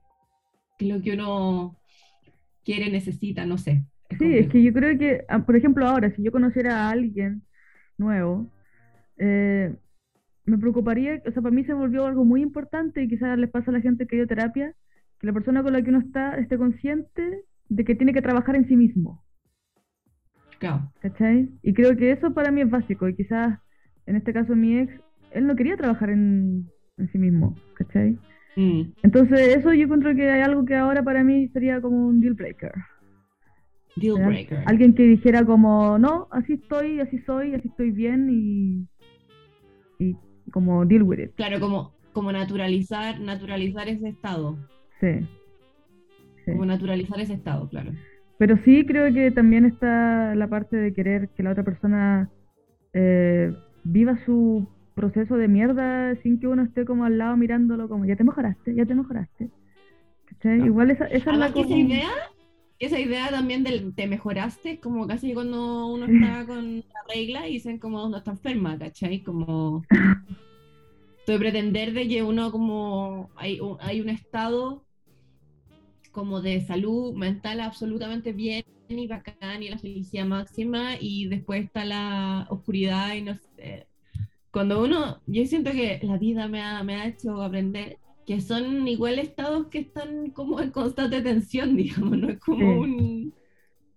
lo 0.79 1.01
que 1.01 1.13
uno 1.13 1.77
quiere, 2.65 2.91
necesita, 2.91 3.47
no 3.47 3.59
sé. 3.59 3.85
sí, 4.19 4.39
es 4.39 4.49
que 4.49 4.63
yo 4.63 4.73
creo 4.73 4.99
que, 4.99 5.25
ah, 5.29 5.45
por 5.45 5.57
ejemplo, 5.57 5.87
ahora, 5.87 6.15
si 6.15 6.23
yo 6.23 6.33
conociera 6.33 6.87
a 6.87 6.91
alguien 6.91 7.43
nuevo, 7.97 8.51
eh, 9.19 9.75
me 10.45 10.59
preocuparía, 10.59 11.23
o 11.27 11.33
sea, 11.33 11.43
para 11.43 11.55
mí 11.55 11.65
se 11.65 11.75
volvió 11.75 12.07
algo 12.07 12.25
muy 12.25 12.43
importante 12.43 13.03
y 13.03 13.09
quizás 13.09 13.39
les 13.39 13.51
pasa 13.51 13.71
a 13.71 13.75
la 13.75 13.81
gente 13.81 14.07
que 14.07 14.17
dio 14.17 14.27
terapia, 14.27 14.75
que 15.19 15.27
la 15.27 15.33
persona 15.33 15.63
con 15.63 15.73
la 15.73 15.83
que 15.83 15.91
uno 15.91 16.01
está 16.01 16.37
esté 16.39 16.59
consciente 16.59 17.45
de 17.69 17.85
que 17.85 17.95
tiene 17.95 18.13
que 18.13 18.23
trabajar 18.23 18.57
en 18.57 18.69
sí 18.69 18.77
mismo. 18.77 19.23
Claro. 20.59 20.91
¿Cachai? 21.01 21.49
Y 21.63 21.75
creo 21.75 21.97
que 21.97 22.13
eso 22.13 22.33
para 22.33 22.51
mí 22.51 22.61
es 22.61 22.71
básico 22.71 23.09
y 23.09 23.17
quizás 23.17 23.59
en 24.07 24.17
este 24.17 24.33
caso 24.33 24.55
mi 24.55 24.79
ex 24.79 24.93
él 25.33 25.47
no 25.47 25.55
quería 25.55 25.77
trabajar 25.77 26.11
en, 26.11 26.71
sí 27.13 27.19
mismo, 27.19 27.55
¿cachai? 27.75 28.19
Mm. 28.57 28.93
Entonces, 29.03 29.55
eso 29.55 29.73
yo 29.75 29.85
encuentro 29.85 30.15
que 30.15 30.31
hay 30.31 30.41
algo 30.41 30.65
que 30.65 30.75
ahora 30.75 31.03
para 31.03 31.23
mí 31.23 31.49
sería 31.49 31.81
como 31.81 32.07
un 32.07 32.23
deal 32.23 32.33
breaker. 32.33 32.73
Deal 33.97 34.25
breaker. 34.25 34.63
Alguien 34.65 34.95
que 34.95 35.03
dijera 35.03 35.45
como, 35.45 35.99
no, 35.99 36.29
así 36.31 36.55
estoy, 36.55 37.01
así 37.01 37.19
soy, 37.27 37.55
así 37.55 37.69
estoy 37.69 37.91
bien 37.91 38.29
y, 38.31 38.89
y 39.99 40.17
como 40.51 40.87
deal 40.87 41.03
with 41.03 41.19
it. 41.19 41.35
Claro, 41.35 41.61
como, 41.61 41.93
como 42.15 42.33
naturalizar, 42.33 43.21
naturalizar 43.21 43.89
ese 43.89 44.09
estado. 44.09 44.57
Sí. 45.01 45.27
Como 46.45 46.65
naturalizar 46.65 47.21
ese 47.21 47.35
estado, 47.35 47.69
claro. 47.69 47.93
Pero 48.39 48.57
sí 48.65 48.85
creo 48.87 49.13
que 49.13 49.31
también 49.31 49.65
está 49.65 50.35
la 50.35 50.49
parte 50.49 50.77
de 50.77 50.93
querer 50.93 51.29
que 51.31 51.43
la 51.43 51.53
otra 51.53 51.65
persona 51.65 52.31
eh, 52.93 53.53
viva 53.85 54.19
su 54.25 54.69
proceso 54.95 55.37
de 55.37 55.49
mierda 55.49 56.15
sin 56.23 56.41
que 56.41 56.47
uno 56.47 56.63
esté 56.63 56.85
como 56.85 57.05
al 57.05 57.19
lado 57.19 57.37
mirándolo 57.37 57.89
como, 57.89 58.05
ya 58.05 58.17
te 58.17 58.25
mejoraste, 58.25 58.75
ya 58.75 58.87
te 58.87 58.95
mejoraste. 58.95 59.51
Igual 60.45 60.91
esa, 60.91 61.07
esa 61.07 61.33
es 61.33 61.39
la 61.39 61.47
esa 61.49 61.77
idea, 61.77 62.11
esa 62.79 63.01
idea 63.01 63.29
también 63.31 63.65
del 63.65 63.95
te 63.95 64.07
mejoraste, 64.07 64.79
como 64.81 65.07
casi 65.07 65.35
cuando 65.35 65.87
uno 65.87 66.07
está 66.07 66.47
con 66.47 66.79
la 66.79 67.15
regla 67.15 67.49
y 67.49 67.55
dicen 67.55 67.79
como 67.79 68.09
no 68.09 68.19
está 68.19 68.31
enferma, 68.33 68.79
¿cachai? 68.79 69.23
Como 69.23 69.83
de 71.27 71.39
pretender 71.39 71.93
de 71.93 72.07
que 72.07 72.23
uno 72.23 72.53
como 72.53 73.31
hay 73.35 73.61
un, 73.61 73.77
hay 73.81 74.01
un 74.01 74.09
estado 74.09 74.86
como 76.17 76.41
de 76.41 76.63
salud 76.63 77.15
mental 77.15 77.61
absolutamente 77.61 78.33
bien 78.33 78.65
y 78.89 79.07
bacán 79.07 79.63
y 79.63 79.69
la 79.69 79.77
felicidad 79.79 80.25
máxima 80.25 80.95
y 80.99 81.29
después 81.29 81.67
está 81.67 81.85
la 81.85 82.47
oscuridad 82.49 83.15
y 83.15 83.21
no 83.21 83.37
sé, 83.37 83.87
cuando 84.51 84.83
uno, 84.83 85.21
yo 85.27 85.45
siento 85.45 85.73
que 85.73 86.01
la 86.03 86.17
vida 86.17 86.49
me 86.49 86.63
ha, 86.63 86.83
me 86.83 86.97
ha 86.97 87.07
hecho 87.09 87.43
aprender 87.43 87.99
que 88.25 88.41
son 88.41 88.89
igual 88.89 89.19
estados 89.19 89.67
que 89.69 89.81
están 89.81 90.31
como 90.31 90.59
en 90.61 90.71
constante 90.71 91.21
tensión, 91.21 91.77
digamos, 91.79 92.17
no 92.17 92.31
es 92.31 92.39
como 92.39 92.81
un, 92.81 93.35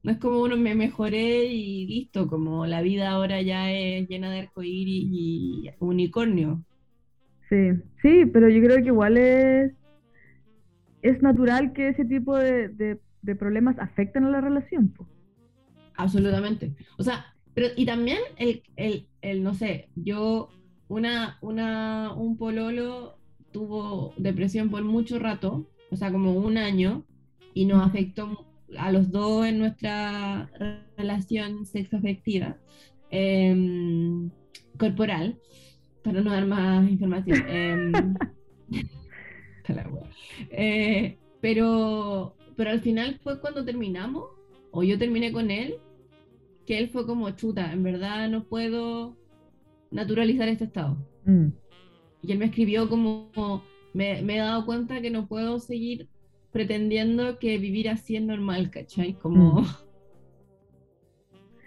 no 0.03 0.12
es 0.12 0.17
como 0.17 0.41
uno 0.41 0.58
me 0.58 0.75
mejoré 0.75 1.45
y 1.45 1.88
listo, 1.88 2.27
como 2.27 2.65
la 2.65 2.82
vida 2.82 3.12
ahora 3.12 3.41
ya 3.41 3.71
es 3.71 4.10
llena 4.10 4.29
de 4.29 4.39
arcoíris 4.41 5.08
y 5.10 5.71
unicornio. 5.79 6.65
Sí, 7.49 7.71
sí, 8.01 8.25
pero 8.25 8.49
yo 8.49 8.62
creo 8.62 8.77
que 8.77 8.88
igual 8.88 9.17
es, 9.17 9.71
es 11.01 11.21
natural 11.21 11.73
que 11.73 11.89
ese 11.89 12.05
tipo 12.05 12.35
de, 12.35 12.69
de, 13.21 13.35
problemas 13.35 13.77
afecten 13.79 14.25
a 14.25 14.29
la 14.29 14.41
relación. 14.41 14.93
Absolutamente. 15.95 16.73
O 16.97 17.03
sea, 17.03 17.25
pero, 17.53 17.67
y 17.75 17.85
también 17.85 18.19
el, 18.38 18.63
el, 18.75 19.07
el, 19.21 19.43
no 19.43 19.53
sé, 19.53 19.89
yo, 19.95 20.49
una, 20.88 21.38
una, 21.41 22.13
un 22.13 22.38
pololo 22.38 23.17
tuvo 23.51 24.13
depresión 24.17 24.69
por 24.69 24.83
mucho 24.83 25.19
rato, 25.19 25.69
o 25.91 25.95
sea, 25.95 26.12
como 26.12 26.33
un 26.33 26.57
año, 26.57 27.05
y 27.53 27.65
nos 27.65 27.85
afectó 27.85 28.47
a 28.77 28.91
los 28.91 29.12
dos 29.12 29.45
en 29.45 29.59
nuestra 29.59 30.49
relación 30.97 31.65
sexoafectiva, 31.65 32.57
eh, 33.12 34.29
corporal, 34.77 35.38
para 36.03 36.21
no 36.21 36.31
dar 36.31 36.45
más 36.45 36.89
información. 36.89 38.17
Em, 40.49 40.49
eh, 40.51 41.17
pero, 41.41 42.36
pero 42.55 42.69
al 42.71 42.82
final 42.82 43.19
fue 43.23 43.39
cuando 43.39 43.63
terminamos, 43.63 44.25
o 44.71 44.84
yo 44.84 44.97
terminé 44.97 45.32
con 45.32 45.51
él, 45.51 45.75
que 46.65 46.77
él 46.77 46.89
fue 46.89 47.05
como 47.05 47.29
chuta, 47.32 47.71
en 47.71 47.84
verdad 47.84 48.29
no 48.29 48.43
puedo 48.43 49.17
naturalizar 49.91 50.47
este 50.47 50.65
estado. 50.65 50.97
Mm. 51.25 51.47
Y 52.21 52.32
él 52.32 52.38
me 52.38 52.45
escribió 52.45 52.89
como, 52.89 53.63
me, 53.93 54.19
he 54.19 54.38
dado 54.38 54.65
cuenta 54.65 55.01
que 55.01 55.10
no 55.10 55.27
puedo 55.27 55.60
seguir 55.60 56.10
pretendiendo 56.51 57.39
que 57.39 57.58
vivir 57.58 57.89
así 57.89 58.15
es 58.15 58.21
normal, 58.21 58.69
¿cachai? 58.69 59.13
Como... 59.13 59.62
Mm. 59.62 59.65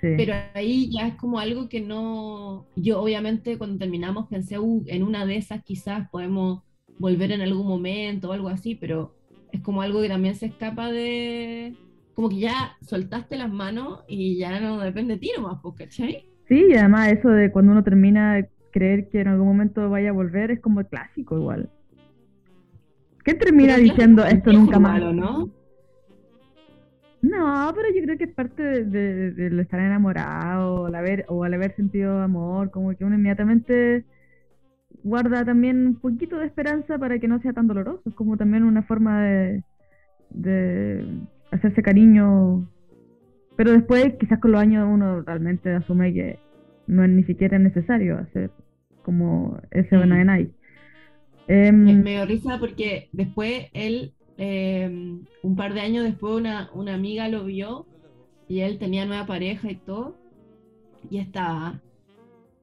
Pero 0.01 0.35
ahí 0.55 0.91
ya 0.93 1.07
es 1.07 1.15
como 1.15 1.39
algo 1.39 1.69
que 1.69 1.81
no... 1.81 2.67
Yo 2.75 3.01
obviamente 3.01 3.57
cuando 3.57 3.79
terminamos 3.79 4.27
pensé, 4.29 4.59
uh, 4.59 4.83
en 4.87 5.05
una 5.05 5.25
de 5.27 5.37
esas 5.37 5.63
quizás 5.63 6.09
podemos 6.11 6.63
volver 7.03 7.33
en 7.33 7.43
algún 7.43 7.67
momento 7.67 8.31
o 8.31 8.33
algo 8.33 8.49
así, 8.49 8.77
pero 8.77 9.15
es 9.51 9.61
como 9.61 9.83
algo 9.83 10.01
que 10.01 10.09
también 10.09 10.37
se 10.37 10.47
escapa 10.47 10.91
de, 10.91 11.75
como 12.15 12.29
que 12.29 12.39
ya 12.39 12.77
soltaste 12.81 13.37
las 13.37 13.53
manos 13.53 14.05
y 14.09 14.39
ya 14.39 14.59
no 14.61 14.79
depende 14.79 15.15
de 15.15 15.21
ti 15.21 15.33
nomás, 15.37 15.59
pues, 15.61 15.75
¿cachai? 15.77 16.25
Sí, 16.49 16.67
y 16.71 16.75
además 16.75 17.13
eso 17.13 17.29
de 17.29 17.51
cuando 17.51 17.73
uno 17.73 17.83
termina 17.83 18.37
de 18.37 18.49
creer 18.71 19.09
que 19.11 19.21
en 19.21 19.29
algún 19.29 19.49
momento 19.49 19.91
vaya 19.91 20.11
a 20.11 20.13
volver 20.13 20.53
es 20.53 20.61
como 20.61 20.83
clásico 20.85 21.37
igual. 21.37 21.69
¿Qué 23.25 23.35
termina 23.35 23.77
diciendo 23.77 24.25
esto 24.25 24.53
nunca 24.53 24.79
más? 24.79 25.01
¿no? 25.13 25.51
No, 27.21 27.73
pero 27.75 27.89
yo 27.95 28.03
creo 28.03 28.19
que 28.19 28.25
es 28.25 28.35
parte 28.35 28.85
de, 28.85 29.61
estar 29.61 29.81
enamorado 29.81 30.83
o 30.83 30.87
al, 30.87 30.95
haber, 30.95 31.25
o 31.29 31.45
al 31.45 31.55
haber 31.55 31.75
sentido 31.77 32.21
amor, 32.21 32.71
como 32.71 32.97
que 32.97 33.05
uno 33.05 33.15
inmediatamente 33.15 34.05
guarda 35.05 35.45
también 35.45 35.87
un 35.87 35.95
poquito 35.97 36.39
de 36.39 36.47
esperanza 36.47 36.99
para 36.99 37.19
que 37.19 37.29
no 37.29 37.41
sea 37.41 37.53
tan 37.53 37.67
doloroso. 37.67 38.03
Es 38.07 38.15
como 38.15 38.37
también 38.37 38.65
una 38.65 38.83
forma 38.83 39.23
de, 39.23 39.65
de 40.31 41.07
hacerse 41.51 41.83
cariño. 41.83 42.69
Pero 43.57 43.73
después, 43.73 44.15
quizás 44.19 44.41
con 44.41 44.53
los 44.53 44.61
años, 44.61 44.89
uno 44.91 45.23
realmente 45.23 45.73
asume 45.75 46.13
que 46.13 46.39
no 46.87 47.05
es 47.05 47.11
ni 47.11 47.25
siquiera 47.25 47.59
necesario 47.59 48.19
hacer 48.19 48.51
como 49.03 49.61
ese 49.71 49.97
night. 49.97 50.51
Eh, 51.49 51.73
me, 51.73 52.03
dio 52.03 52.25
risa 52.25 52.59
porque 52.59 53.09
después 53.13 53.67
él, 53.73 54.15
em, 54.37 55.25
un 55.43 55.57
par 55.57 55.75
de 55.75 55.81
años 55.81 56.05
después, 56.05 56.35
una, 56.35 56.71
una 56.73 56.95
amiga 56.95 57.29
lo 57.29 57.45
vio 57.45 57.87
y 58.49 58.61
él 58.61 58.79
tenía 58.79 59.07
nueva 59.07 59.27
pareja 59.27 59.71
y 59.71 59.77
todo, 59.77 60.17
y 61.11 61.19
estaba. 61.19 61.81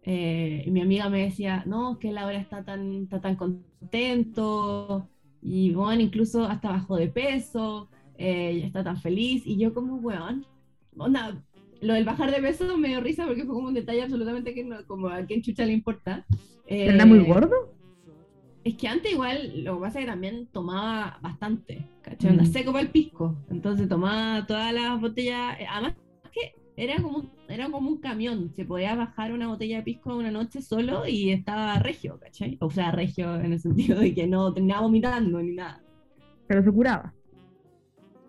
Eh, 0.03 0.63
y 0.65 0.71
mi 0.71 0.81
amiga 0.81 1.09
me 1.09 1.23
decía, 1.23 1.63
no, 1.65 1.93
es 1.93 1.97
que 1.97 2.09
él 2.09 2.17
ahora 2.17 2.37
está 2.37 2.63
tan, 2.63 3.03
está 3.03 3.21
tan 3.21 3.35
contento, 3.35 5.07
y 5.41 5.73
bueno, 5.73 6.01
incluso 6.01 6.45
hasta 6.45 6.69
bajó 6.69 6.95
de 6.95 7.07
peso, 7.07 7.89
eh, 8.17 8.61
está 8.63 8.83
tan 8.83 8.97
feliz, 8.97 9.43
y 9.45 9.57
yo 9.57 9.73
como, 9.73 9.95
weón, 9.97 10.45
onda, 10.97 11.41
lo 11.81 11.93
del 11.93 12.05
bajar 12.05 12.31
de 12.31 12.41
peso 12.41 12.77
me 12.77 12.89
dio 12.89 13.01
risa 13.01 13.25
porque 13.25 13.45
fue 13.45 13.55
como 13.55 13.67
un 13.67 13.73
detalle 13.73 14.03
absolutamente 14.03 14.53
que 14.53 14.63
no, 14.63 14.85
como 14.85 15.07
a 15.07 15.25
quién 15.25 15.41
chucha 15.41 15.65
le 15.65 15.73
importa. 15.73 16.25
¿Era 16.65 17.05
muy 17.05 17.19
gordo? 17.19 17.73
Es 18.63 18.75
que 18.75 18.87
antes 18.87 19.11
igual, 19.11 19.63
lo 19.63 19.75
que 19.75 19.81
pasa 19.81 19.99
es 19.99 20.05
que 20.05 20.11
también 20.11 20.47
tomaba 20.47 21.17
bastante, 21.21 21.87
¿cachai? 22.01 22.37
Mm. 22.37 22.45
seco 22.45 22.71
para 22.71 22.83
el 22.83 22.91
pisco. 22.91 23.35
Entonces 23.49 23.87
tomaba 23.87 24.45
todas 24.45 24.73
las 24.73 24.99
botellas, 24.99 25.59
eh, 25.59 25.65
además 25.69 25.95
que 26.31 26.53
era 26.75 27.01
como, 27.01 27.31
era 27.59 27.69
como 27.69 27.89
un 27.89 27.97
camión, 27.97 28.51
se 28.55 28.65
podía 28.65 28.95
bajar 28.95 29.33
una 29.33 29.47
botella 29.47 29.77
de 29.77 29.83
pisco 29.83 30.15
una 30.15 30.31
noche 30.31 30.61
solo 30.61 31.07
y 31.07 31.31
estaba 31.31 31.77
regio, 31.79 32.19
¿cachai? 32.19 32.57
O 32.61 32.69
sea, 32.69 32.91
regio 32.91 33.35
en 33.35 33.53
el 33.53 33.59
sentido 33.59 33.99
de 33.99 34.13
que 34.13 34.27
no 34.27 34.53
terminaba 34.53 34.81
vomitando 34.81 35.41
ni 35.41 35.53
nada. 35.53 35.83
Pero 36.47 36.63
se 36.63 36.71
curaba. 36.71 37.13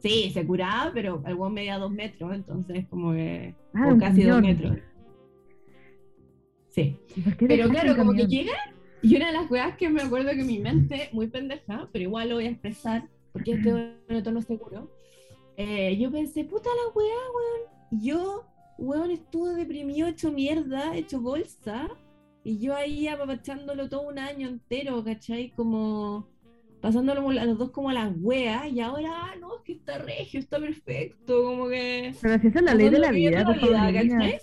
Sí, 0.00 0.30
se 0.32 0.46
curaba, 0.46 0.90
pero 0.92 1.22
el 1.26 1.34
buen 1.34 1.52
medía 1.52 1.78
dos 1.78 1.92
metros, 1.92 2.34
entonces 2.34 2.86
como 2.88 3.12
que... 3.12 3.54
Ah, 3.74 3.92
o 3.92 3.98
casi 3.98 4.24
dos 4.24 4.40
metros. 4.40 4.78
Sí. 6.68 6.96
Pero 7.38 7.68
claro, 7.68 7.96
como 7.96 8.12
que 8.12 8.26
llega 8.26 8.52
y 9.02 9.16
una 9.16 9.28
de 9.28 9.32
las 9.32 9.50
weas 9.50 9.76
que 9.76 9.88
me 9.88 10.02
acuerdo 10.02 10.30
que 10.30 10.44
mi 10.44 10.58
mente, 10.58 11.08
muy 11.12 11.28
pendeja, 11.28 11.88
pero 11.92 12.04
igual 12.04 12.28
lo 12.28 12.34
voy 12.36 12.46
a 12.46 12.50
expresar, 12.50 13.08
porque 13.32 13.52
estoy 13.52 13.72
en 14.08 14.16
un 14.16 14.22
tono 14.22 14.42
seguro, 14.42 14.90
eh, 15.56 15.96
yo 15.98 16.10
pensé, 16.10 16.44
puta 16.44 16.68
la 16.68 16.92
wea, 16.94 17.14
weón. 17.34 18.02
Yo, 18.02 18.44
weón, 18.80 19.10
estuve 19.10 19.54
deprimido, 19.54 20.08
hecho 20.08 20.32
mierda, 20.32 20.96
hecho 20.96 21.20
bolsa, 21.20 21.88
y 22.42 22.58
yo 22.58 22.74
ahí 22.74 23.06
apapachándolo 23.06 23.88
todo 23.88 24.08
un 24.08 24.18
año 24.18 24.48
entero, 24.48 25.04
¿cachai? 25.04 25.50
Como 25.50 26.28
pasándolo 26.80 27.28
a 27.28 27.44
los 27.44 27.58
dos 27.58 27.70
como 27.70 27.90
a 27.90 27.92
las 27.92 28.12
weas, 28.16 28.72
y 28.72 28.80
ahora, 28.80 29.10
ah, 29.12 29.34
no, 29.38 29.58
es 29.58 29.62
que 29.64 29.72
está 29.74 29.98
regio, 29.98 30.40
está 30.40 30.58
perfecto, 30.58 31.44
como 31.44 31.68
que... 31.68 32.14
Pero 32.22 32.40
si 32.40 32.46
esa 32.46 32.58
es 32.60 32.64
la 32.64 32.74
ley 32.74 32.88
de 32.88 32.98
la 32.98 33.10
vida, 33.10 33.44
¿cachai? 33.44 34.38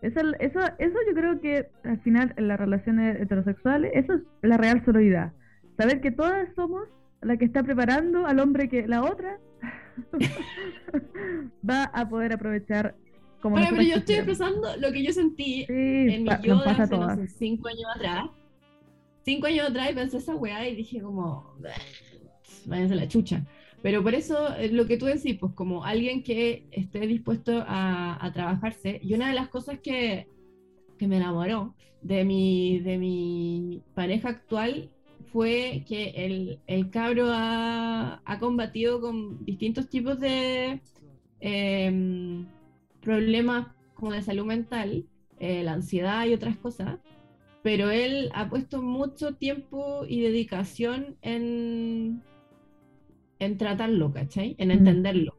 Eso, 0.00 0.20
eso, 0.40 0.60
eso 0.78 0.98
yo 1.06 1.14
creo 1.14 1.40
que 1.40 1.68
al 1.84 2.00
final 2.00 2.34
en 2.36 2.48
las 2.48 2.58
relaciones 2.58 3.20
heterosexuales, 3.20 3.92
eso 3.94 4.14
es 4.14 4.22
la 4.42 4.56
real 4.56 4.82
sororidad. 4.84 5.32
Saber 5.76 6.00
que 6.00 6.10
todas 6.10 6.48
somos 6.56 6.88
la 7.20 7.36
que 7.36 7.44
está 7.44 7.62
preparando 7.62 8.26
al 8.26 8.40
hombre 8.40 8.68
que 8.68 8.88
la 8.88 9.04
otra 9.04 9.38
va 11.68 11.84
a 11.84 12.08
poder 12.08 12.32
aprovechar 12.32 12.96
como 13.42 13.56
Pero, 13.56 13.68
pero 13.70 13.82
yo 13.82 13.96
estoy 13.96 14.14
expresando 14.14 14.76
lo 14.78 14.92
que 14.92 15.02
yo 15.02 15.12
sentí 15.12 15.66
en 15.68 16.22
mi 16.22 16.28
yo 16.42 16.58
de 16.60 16.70
hace, 16.70 16.96
no 16.96 17.14
sé, 17.16 17.28
cinco 17.28 17.68
años 17.68 17.90
atrás. 17.94 18.30
Cinco 19.24 19.46
años 19.48 19.68
atrás 19.68 19.90
y 19.90 19.94
pensé 19.94 20.16
esa 20.18 20.34
weá 20.36 20.68
y 20.68 20.76
dije 20.76 21.02
como, 21.02 21.56
váyanse 22.66 22.94
la 22.94 23.08
chucha. 23.08 23.44
Pero 23.82 24.02
por 24.02 24.14
eso 24.14 24.54
eh, 24.56 24.68
lo 24.68 24.86
que 24.86 24.96
tú 24.96 25.06
decís, 25.06 25.36
pues 25.38 25.52
como 25.54 25.84
alguien 25.84 26.22
que 26.22 26.66
esté 26.70 27.00
dispuesto 27.00 27.64
a, 27.66 28.30
trabajarse, 28.32 29.00
y 29.02 29.14
una 29.14 29.28
de 29.28 29.34
las 29.34 29.48
cosas 29.48 29.80
que, 29.80 30.28
me 31.00 31.16
enamoró 31.16 31.74
de 32.00 32.24
mi, 32.24 32.78
de 32.78 32.96
mi 32.96 33.82
pareja 33.92 34.28
actual 34.28 34.88
fue 35.32 35.84
que 35.88 36.10
el, 36.10 36.60
el 36.68 36.90
cabro 36.90 37.26
ha, 37.28 38.20
combatido 38.38 39.00
con 39.00 39.44
distintos 39.44 39.88
tipos 39.88 40.20
de 40.20 40.80
em, 41.40 42.46
problemas 43.02 43.68
como 43.94 44.12
de 44.12 44.22
salud 44.22 44.46
mental, 44.46 45.04
eh, 45.38 45.62
la 45.62 45.74
ansiedad 45.74 46.24
y 46.24 46.34
otras 46.34 46.56
cosas, 46.56 46.98
pero 47.62 47.90
él 47.90 48.30
ha 48.34 48.48
puesto 48.48 48.80
mucho 48.82 49.34
tiempo 49.34 50.04
y 50.08 50.22
dedicación 50.22 51.16
en 51.22 52.22
en 53.44 53.58
tratarlo, 53.58 54.12
¿cachai? 54.12 54.54
En 54.58 54.70
entenderlo. 54.70 55.36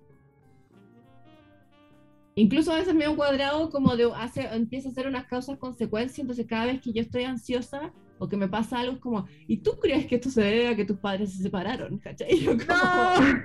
Incluso 2.35 2.73
a 2.73 2.77
veces 2.77 2.95
me 2.95 3.07
un 3.07 3.15
cuadrado 3.15 3.69
como 3.69 3.95
de, 3.95 4.11
hace, 4.15 4.41
empieza 4.53 4.89
a 4.89 4.91
hacer 4.91 5.07
unas 5.07 5.25
causas 5.25 5.57
consecuencias, 5.57 6.19
entonces 6.19 6.47
cada 6.47 6.65
vez 6.65 6.81
que 6.81 6.91
yo 6.91 7.01
estoy 7.01 7.23
ansiosa 7.23 7.93
o 8.17 8.27
que 8.27 8.37
me 8.37 8.47
pasa 8.47 8.79
algo 8.79 8.93
es 8.93 8.99
como, 8.99 9.27
¿y 9.47 9.57
tú 9.57 9.77
crees 9.79 10.07
que 10.07 10.15
esto 10.15 10.29
se 10.29 10.41
debe 10.41 10.67
a 10.67 10.75
que 10.75 10.85
tus 10.85 10.97
padres 10.97 11.31
se 11.31 11.43
separaron? 11.43 11.97
¿Cachai? 11.99 12.39
Yo 12.41 12.57
como, 12.57 13.41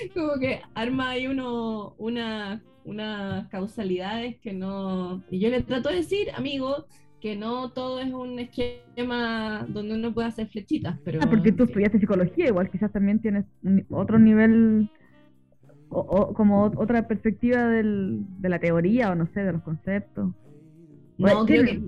como 0.14 0.38
que 0.38 0.60
arma 0.74 1.10
ahí 1.10 1.26
uno, 1.26 1.94
una, 1.98 2.62
unas 2.84 3.48
causalidades 3.48 4.36
que 4.40 4.52
no... 4.52 5.22
Y 5.30 5.40
yo 5.40 5.50
le 5.50 5.62
trato 5.62 5.88
de 5.88 5.96
decir, 5.96 6.28
amigo, 6.34 6.86
que 7.20 7.36
no 7.36 7.70
todo 7.70 8.00
es 8.00 8.12
un 8.12 8.38
esquema 8.38 9.66
donde 9.68 9.94
uno 9.94 10.14
puede 10.14 10.28
hacer 10.28 10.48
flechitas, 10.48 10.98
pero... 11.04 11.20
Ah, 11.22 11.28
porque 11.28 11.52
tú 11.52 11.64
estudiaste 11.64 12.00
psicología, 12.00 12.46
igual 12.46 12.70
quizás 12.70 12.92
también 12.92 13.20
tienes 13.20 13.44
otro 13.90 14.18
nivel, 14.18 14.90
o, 15.90 16.32
como 16.34 16.64
otra 16.64 17.06
perspectiva 17.06 17.66
del, 17.66 18.24
de 18.38 18.48
la 18.48 18.58
teoría, 18.58 19.10
o 19.10 19.14
no 19.14 19.26
sé, 19.26 19.40
de 19.42 19.52
los 19.52 19.62
conceptos. 19.62 20.30
No, 21.18 21.44
creo 21.44 21.64
que, 21.64 21.82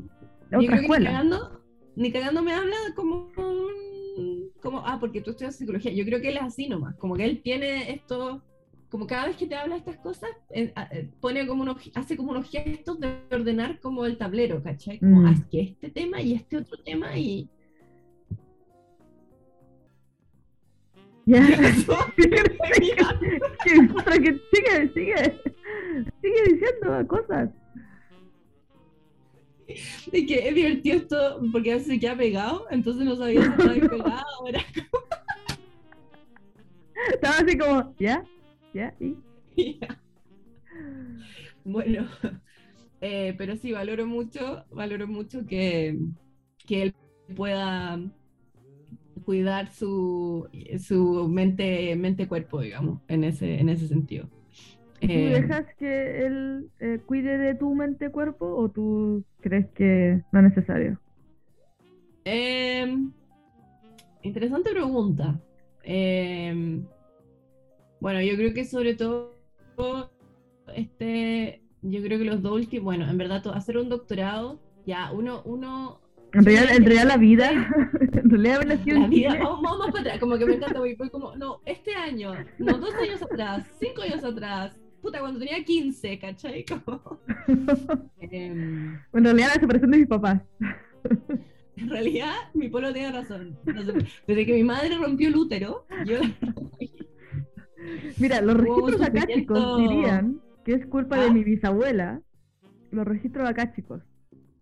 ni 0.59 0.69
cagando, 0.69 1.63
ni 1.97 2.13
cagando 2.13 2.43
me 2.43 2.53
habla 2.53 2.77
como 2.95 3.31
como, 4.63 4.87
ah, 4.87 4.99
porque 5.01 5.21
tú 5.21 5.31
estudias 5.31 5.57
psicología, 5.57 5.93
yo 5.93 6.05
creo 6.05 6.21
que 6.21 6.29
él 6.29 6.37
es 6.37 6.43
así 6.43 6.69
nomás, 6.69 6.97
como 6.97 7.17
que 7.17 7.25
él 7.25 7.43
tiene 7.43 7.93
esto 7.93 8.43
como 8.93 9.07
cada 9.07 9.27
vez 9.27 9.37
que 9.37 9.47
te 9.47 9.55
habla 9.55 9.77
estas 9.77 9.97
cosas, 9.97 10.29
eh, 10.51 10.71
eh, 10.91 11.09
pone 11.19 11.47
como 11.47 11.63
unos, 11.63 11.79
hace 11.95 12.15
como 12.15 12.31
unos 12.33 12.51
gestos 12.51 13.01
de 13.01 13.23
ordenar 13.31 13.81
como 13.81 14.05
el 14.05 14.19
tablero, 14.19 14.63
¿cachai? 14.63 14.99
Como, 14.99 15.23
mm. 15.23 15.27
haz 15.27 15.45
que 15.51 15.63
este 15.63 15.89
tema 15.89 16.21
y 16.21 16.35
este 16.35 16.59
otro 16.59 16.77
tema 16.85 17.17
y... 17.17 17.49
Ya. 21.25 21.41
sigue, 23.65 24.93
sigue, 24.93 25.41
sigue 26.21 26.43
diciendo 26.51 27.07
cosas. 27.09 27.49
Y 30.13 30.27
que 30.27 30.49
es 30.49 30.55
divertido 30.55 30.97
esto 30.99 31.41
porque 31.53 31.73
a 31.73 31.75
veces 31.75 31.89
se 31.89 32.01
queda 32.01 32.17
pegado, 32.17 32.67
entonces 32.71 33.05
no 33.05 33.17
sabía 33.17 33.43
si 33.43 33.49
estaba 33.49 33.75
pegado 33.75 34.25
como... 34.39 34.47
Estaba 37.13 37.37
así 37.39 37.59
como, 37.59 37.95
¿ya? 37.99 38.25
¿Ya? 38.75 38.95
¿Y? 39.01 39.17
Bueno, 41.65 42.09
eh, 43.01 43.35
pero 43.39 43.57
sí, 43.57 43.71
valoro 43.71 44.05
mucho, 44.05 44.65
valoro 44.73 45.07
mucho 45.07 45.47
que, 45.47 45.97
que 46.67 46.83
él 46.83 46.95
pueda 47.37 48.01
cuidar 49.25 49.73
su, 49.73 50.49
su 50.85 51.29
mente, 51.29 51.95
mente-cuerpo, 51.97 52.61
digamos, 52.61 53.01
en 53.07 53.25
ese, 53.25 53.61
en 53.61 53.69
ese 53.69 53.87
sentido. 53.87 54.29
¿Tú 55.03 55.09
eh, 55.11 55.41
dejas 55.41 55.67
que 55.79 56.27
él 56.27 56.71
eh, 56.79 57.01
cuide 57.05 57.37
de 57.37 57.55
tu 57.57 57.75
mente-cuerpo 57.75 58.47
o 58.47 58.69
tú 58.69 59.25
crees 59.41 59.69
que 59.71 60.23
no 60.31 60.39
es 60.39 60.45
necesario? 60.45 61.01
Em, 62.25 63.11
interesante 64.23 64.71
pregunta. 64.71 65.41
Eh, 65.83 66.81
bueno, 68.01 68.21
yo 68.23 68.37
creo 68.37 68.55
que 68.55 68.65
sobre 68.65 68.95
todo, 68.95 69.35
este, 70.75 71.63
yo 71.83 72.01
creo 72.03 72.19
que 72.19 72.25
los 72.25 72.41
dos 72.41 72.53
últimos, 72.53 72.85
bueno, 72.85 73.11
en 73.11 73.19
verdad, 73.19 73.43
hacer 73.55 73.79
un 73.79 73.89
doctorado, 73.89 74.61
ya, 74.87 75.11
uno, 75.11 75.43
uno 75.45 76.01
en 76.35 76.45
realidad, 76.45 76.77
en 76.77 76.85
realidad 76.85 77.09
la 77.09 77.17
vida, 77.17 77.51
en 78.13 78.31
realidad 78.31 78.63
la 78.65 79.07
vida, 79.07 79.39
vamos, 79.43 79.63
vamos, 79.63 79.87
para 79.89 80.01
atrás, 80.01 80.19
como 80.19 80.39
que 80.39 80.47
me 80.47 80.55
encanta, 80.55 80.79
voy, 80.79 80.97
como, 80.97 81.37
no, 81.37 81.61
este 81.67 81.95
año, 81.95 82.33
no, 82.59 82.79
dos 82.79 82.95
años 82.95 83.21
atrás, 83.21 83.67
cinco 83.79 84.03
años 84.03 84.25
atrás, 84.25 84.82
puta, 85.03 85.21
cuando 85.21 85.41
tenía 85.41 85.63
15, 85.63 86.19
¿cachai? 86.19 86.65
Como, 86.87 87.21
em, 88.21 88.99
en 89.13 89.25
realidad 89.25 89.49
la 89.55 89.61
separación 89.61 89.91
de 89.91 89.99
mis 89.99 90.07
papás. 90.07 90.41
En 91.77 91.91
realidad, 91.91 92.35
mi 92.55 92.69
pueblo 92.69 92.93
tiene 92.93 93.13
razón. 93.13 93.59
desde 94.27 94.47
que 94.47 94.55
mi 94.55 94.63
madre 94.63 94.97
rompió 94.97 95.29
el 95.29 95.37
útero, 95.37 95.87
yo 96.07 96.19
Mira, 98.19 98.41
los 98.41 98.57
registros 98.57 99.03
acá, 99.03 99.27
chicos, 99.27 99.79
dirían 99.79 100.41
que 100.65 100.75
es 100.75 100.87
culpa 100.87 101.19
de 101.19 101.27
ah. 101.27 101.33
mi 101.33 101.43
bisabuela. 101.43 102.23
Los 102.93 103.05
registros 103.05 103.49
acá, 103.49 103.73
chicos. 103.75 104.03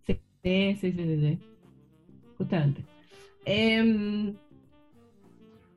Sí, 0.06 0.18
sí, 0.42 0.76
sí, 0.80 0.92
sí, 0.92 1.20
sí. 1.20 1.38
Justamente. 2.38 2.82
Em, 3.44 4.34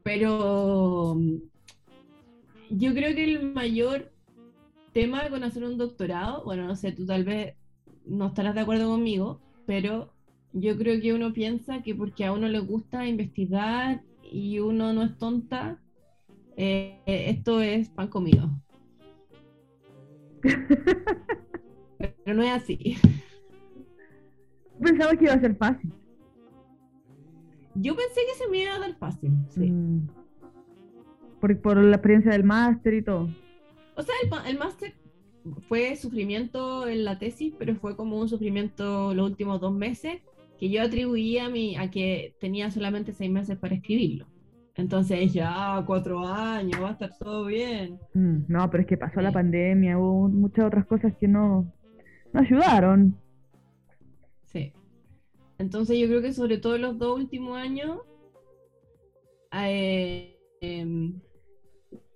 pero 0.04 1.20
yo 2.70 2.94
creo 2.94 3.16
que 3.16 3.24
el 3.24 3.54
mayor 3.54 4.13
tema 4.94 5.30
con 5.30 5.44
hacer 5.44 5.64
un 5.64 5.78
doctorado, 5.78 6.44
bueno, 6.46 6.66
no 6.66 6.76
sé, 6.76 6.92
tú 6.92 7.06
tal 7.06 7.24
vez 7.24 7.56
no 8.06 8.28
estarás 8.28 8.56
de 8.56 8.62
acuerdo 8.62 8.88
conmigo, 8.90 9.42
pero 9.66 10.14
yo 10.54 10.78
creo 10.78 11.02
que 11.02 11.14
uno 11.14 11.34
piensa 11.34 11.82
que 11.82 11.96
porque 11.96 12.26
a 12.26 12.32
uno 12.32 12.48
le 12.48 12.60
gusta 12.60 13.08
investigar 13.08 14.04
y 14.22 14.60
uno 14.60 14.94
no 14.94 15.04
es 15.04 15.18
tonta, 15.18 15.82
eh, 16.56 17.02
esto 17.06 17.60
es 17.62 17.90
pan 17.90 18.08
comido. 18.08 18.50
Pero 21.98 22.38
no 22.38 22.44
es 22.44 22.52
así. 22.52 22.98
Pensaba 24.82 25.16
que 25.16 25.26
iba 25.26 25.34
a 25.34 25.40
ser 25.40 25.56
fácil. 25.56 25.94
Yo 27.76 27.96
pensé 27.96 28.22
que 28.30 28.44
se 28.44 28.50
me 28.50 28.64
iba 28.64 28.76
a 28.76 28.80
dar 28.80 28.96
fácil, 28.96 29.32
sí. 29.50 29.72
Mm. 29.72 30.08
Por, 31.40 31.60
por 31.62 31.78
la 31.78 31.96
experiencia 31.96 32.32
del 32.34 32.44
máster 32.44 32.94
y 32.94 33.02
todo. 33.02 33.30
O 33.96 34.02
sea, 34.02 34.14
el, 34.24 34.52
el 34.52 34.60
máster 34.60 34.94
fue 35.68 35.96
sufrimiento 35.96 36.88
en 36.88 37.04
la 37.04 37.20
tesis, 37.20 37.54
pero 37.58 37.76
fue 37.76 37.96
como 37.96 38.20
un 38.20 38.30
sufrimiento 38.30 39.14
los 39.14 39.30
últimos 39.30 39.60
dos 39.60 39.74
meses 39.74 40.22
que 40.58 40.70
yo 40.70 40.82
atribuía 40.82 41.46
a, 41.46 41.50
mi, 41.50 41.76
a 41.76 41.92
que 41.92 42.36
tenía 42.40 42.72
solamente 42.72 43.14
seis 43.14 43.32
meses 43.32 43.58
para 43.58 43.76
escribirlo. 43.76 44.28
Entonces 44.76 45.34
ya 45.34 45.84
cuatro 45.86 46.26
años, 46.26 46.82
va 46.82 46.90
a 46.90 46.94
estar 46.94 47.16
todo 47.18 47.46
bien. 47.46 48.00
Mm, 48.14 48.46
no, 48.48 48.70
pero 48.72 48.82
es 48.82 48.88
que 48.88 48.98
pasó 48.98 49.22
la 49.22 49.32
pandemia, 49.32 50.00
hubo 50.00 50.30
muchas 50.30 50.66
otras 50.66 50.86
cosas 50.86 51.14
que 51.20 51.28
no, 51.28 51.72
no 52.32 52.40
ayudaron. 52.40 53.16
Sí. 54.46 54.74
Entonces 55.60 56.00
yo 56.00 56.08
creo 56.08 56.22
que 56.22 56.34
sobre 56.34 56.58
todo 56.58 56.78
los 56.78 56.98
dos 56.98 57.18
últimos 57.18 57.58
años 57.58 58.00
eh, 59.52 60.40
em, 60.62 61.20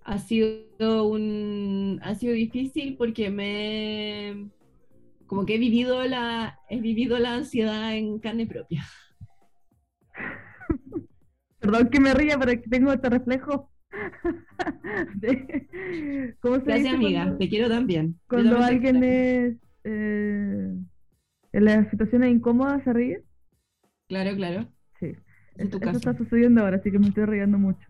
ha 0.08 0.18
sido 0.18 1.06
un 1.06 2.00
ha 2.02 2.14
sido 2.14 2.32
difícil 2.32 2.96
porque 2.96 3.28
me 3.30 4.48
como 5.26 5.44
que 5.44 5.56
he 5.56 5.58
vivido 5.58 6.02
la 6.06 6.58
he 6.70 6.80
vivido 6.80 7.18
la 7.18 7.34
ansiedad 7.34 7.94
en 7.94 8.18
carne 8.18 8.46
propia. 8.46 8.86
Perdón 11.60 11.90
que 11.90 12.00
me 12.00 12.14
ría, 12.14 12.38
pero 12.38 12.52
que 12.52 12.70
tengo 12.70 12.90
este 12.92 13.10
reflejo. 13.10 13.70
¿Cómo 16.40 16.56
se 16.56 16.62
Gracias, 16.62 16.94
amiga. 16.94 17.36
te 17.36 17.50
quiero 17.50 17.68
también. 17.68 18.18
Cuando 18.28 18.56
alguien 18.58 19.04
es 19.04 19.56
eh, 19.84 20.74
en 21.52 21.64
las 21.64 21.90
situaciones 21.90 22.30
incómodas 22.30 22.82
se 22.84 22.94
ríe. 22.94 23.22
Claro, 24.08 24.34
claro. 24.36 24.66
Sí. 25.00 25.12
eso 25.56 25.78
está 25.78 26.16
sucediendo 26.16 26.62
ahora, 26.62 26.78
así 26.78 26.90
que 26.90 26.98
me 26.98 27.08
estoy 27.08 27.26
riendo 27.26 27.58
mucho. 27.58 27.86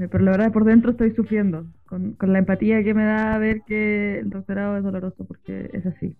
Eh, 0.00 0.08
pero 0.10 0.24
la 0.24 0.30
verdad, 0.32 0.52
por 0.52 0.64
dentro 0.64 0.92
estoy 0.92 1.14
sufriendo 1.14 1.66
con, 1.86 2.12
con 2.14 2.32
la 2.32 2.38
empatía 2.38 2.82
que 2.82 2.94
me 2.94 3.04
da 3.04 3.36
ver 3.38 3.62
que 3.66 4.20
el 4.20 4.30
doctorado 4.30 4.78
es 4.78 4.84
doloroso, 4.84 5.24
porque 5.26 5.68
es 5.72 5.84
así. 5.84 6.16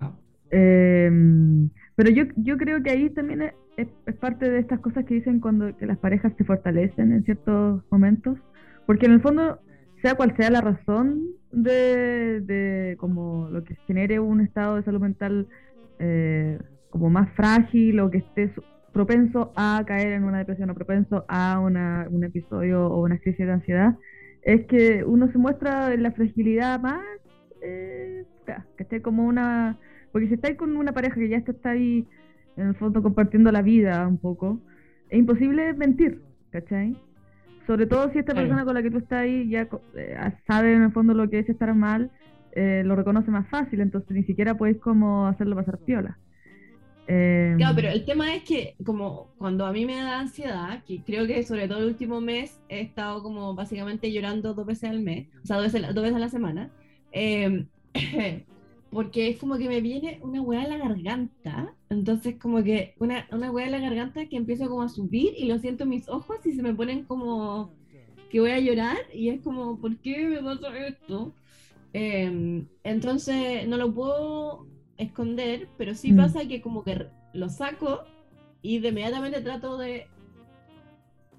Ah. 0.00 0.12
Em, 0.50 1.70
pero 1.96 2.10
yo, 2.10 2.24
yo 2.36 2.58
creo 2.58 2.82
que 2.82 2.90
ahí 2.90 3.10
también 3.10 3.42
es, 3.42 3.88
es, 4.06 4.14
parte 4.16 4.50
de 4.50 4.58
estas 4.58 4.80
cosas 4.80 5.04
que 5.06 5.14
dicen 5.14 5.40
cuando 5.40 5.76
que 5.76 5.86
las 5.86 5.98
parejas 5.98 6.32
se 6.36 6.44
fortalecen 6.44 7.12
en 7.12 7.24
ciertos 7.24 7.82
momentos, 7.90 8.38
porque 8.86 9.06
en 9.06 9.12
el 9.12 9.22
fondo, 9.22 9.60
sea 10.02 10.14
cual 10.14 10.36
sea 10.36 10.50
la 10.50 10.60
razón 10.60 11.22
de, 11.52 12.40
de 12.40 12.96
como 12.98 13.48
lo 13.50 13.64
que 13.64 13.76
genere 13.86 14.20
un 14.20 14.40
estado 14.40 14.76
de 14.76 14.82
salud 14.82 15.00
mental 15.00 15.46
eh, 15.98 16.58
como 16.90 17.08
más 17.08 17.32
frágil 17.34 18.00
o 18.00 18.10
que 18.10 18.18
esté 18.18 18.52
propenso 18.94 19.52
a 19.56 19.82
caer 19.86 20.12
en 20.12 20.24
una 20.24 20.38
depresión 20.38 20.70
o 20.70 20.74
propenso 20.74 21.26
a 21.28 21.60
una, 21.60 22.06
un 22.10 22.24
episodio 22.24 22.86
o 22.86 23.02
una 23.02 23.18
crisis 23.18 23.44
de 23.44 23.52
ansiedad, 23.52 23.96
es 24.42 24.64
que 24.66 25.04
uno 25.04 25.30
se 25.32 25.36
muestra 25.36 25.92
en 25.92 26.02
la 26.02 26.12
fragilidad 26.12 26.80
más, 26.80 27.02
eh, 27.60 28.24
que 28.76 28.82
esté 28.82 29.02
como 29.02 29.24
una... 29.24 29.78
Porque 30.12 30.28
si 30.28 30.34
estáis 30.34 30.56
con 30.56 30.76
una 30.76 30.92
pareja 30.92 31.16
que 31.16 31.28
ya 31.28 31.38
está, 31.38 31.70
ahí, 31.70 32.06
en 32.56 32.68
el 32.68 32.74
fondo, 32.76 33.02
compartiendo 33.02 33.50
la 33.50 33.62
vida 33.62 34.06
un 34.06 34.18
poco, 34.18 34.60
es 35.10 35.18
imposible 35.18 35.74
mentir, 35.74 36.22
¿cachai? 36.50 36.96
Sobre 37.66 37.86
todo 37.86 38.12
si 38.12 38.18
esta 38.18 38.34
persona 38.34 38.64
con 38.64 38.74
la 38.74 38.82
que 38.82 38.90
tú 38.90 38.98
estás 38.98 39.20
ahí 39.20 39.48
ya 39.48 39.66
eh, 39.96 40.32
sabe 40.46 40.74
en 40.74 40.82
el 40.82 40.92
fondo 40.92 41.14
lo 41.14 41.28
que 41.28 41.40
es 41.40 41.48
estar 41.48 41.74
mal, 41.74 42.12
eh, 42.52 42.82
lo 42.84 42.94
reconoce 42.94 43.30
más 43.30 43.48
fácil, 43.48 43.80
entonces 43.80 44.10
ni 44.12 44.22
siquiera 44.22 44.54
podéis 44.54 44.78
como 44.78 45.26
hacerlo 45.26 45.56
pasar 45.56 45.78
piola. 45.78 46.18
Em, 47.06 47.58
claro, 47.58 47.74
pero 47.76 47.88
el 47.90 48.04
tema 48.04 48.34
es 48.34 48.44
que 48.44 48.76
como 48.84 49.28
cuando 49.36 49.66
a 49.66 49.72
mí 49.72 49.84
me 49.84 49.96
da 49.96 50.20
ansiedad, 50.20 50.82
que 50.84 51.02
creo 51.02 51.26
que 51.26 51.42
sobre 51.42 51.68
todo 51.68 51.78
el 51.78 51.86
último 51.86 52.20
mes 52.20 52.60
he 52.68 52.80
estado 52.80 53.22
como 53.22 53.54
básicamente 53.54 54.10
llorando 54.10 54.54
dos 54.54 54.66
veces 54.66 54.90
al 54.90 55.00
mes, 55.00 55.28
o 55.42 55.46
sea, 55.46 55.56
dos 55.56 55.72
veces, 55.72 55.94
dos 55.94 56.02
veces 56.02 56.16
a 56.16 56.20
la 56.20 56.28
semana, 56.28 56.70
em, 57.12 57.66
porque 58.90 59.28
es 59.28 59.38
como 59.38 59.58
que 59.58 59.68
me 59.68 59.80
viene 59.80 60.18
una 60.22 60.40
hueá 60.40 60.64
en 60.64 60.70
la 60.70 60.78
garganta, 60.78 61.74
entonces 61.90 62.36
como 62.40 62.62
que 62.62 62.94
una, 62.98 63.26
una 63.32 63.50
hueá 63.50 63.66
en 63.66 63.72
la 63.72 63.80
garganta 63.80 64.26
que 64.26 64.36
empiezo 64.36 64.68
como 64.68 64.82
a 64.82 64.88
subir 64.88 65.34
y 65.36 65.46
lo 65.46 65.58
siento 65.58 65.84
en 65.84 65.90
mis 65.90 66.08
ojos 66.08 66.38
y 66.46 66.52
se 66.52 66.62
me 66.62 66.74
ponen 66.74 67.04
como 67.04 67.72
que 68.30 68.40
voy 68.40 68.50
a 68.50 68.60
llorar 68.60 68.96
y 69.12 69.28
es 69.28 69.42
como, 69.42 69.78
¿por 69.78 69.96
qué 69.98 70.26
me 70.26 70.42
pasa 70.42 70.76
esto? 70.86 71.34
Em, 71.92 72.66
entonces 72.82 73.68
no 73.68 73.76
lo 73.76 73.94
puedo 73.94 74.66
esconder, 74.96 75.68
pero 75.76 75.94
sí 75.94 76.12
mm. 76.12 76.16
pasa 76.16 76.46
que 76.46 76.60
como 76.60 76.84
que 76.84 77.06
lo 77.32 77.48
saco 77.48 78.04
y 78.62 78.78
de 78.78 78.88
inmediatamente 78.88 79.40
trato 79.40 79.76
de 79.78 80.06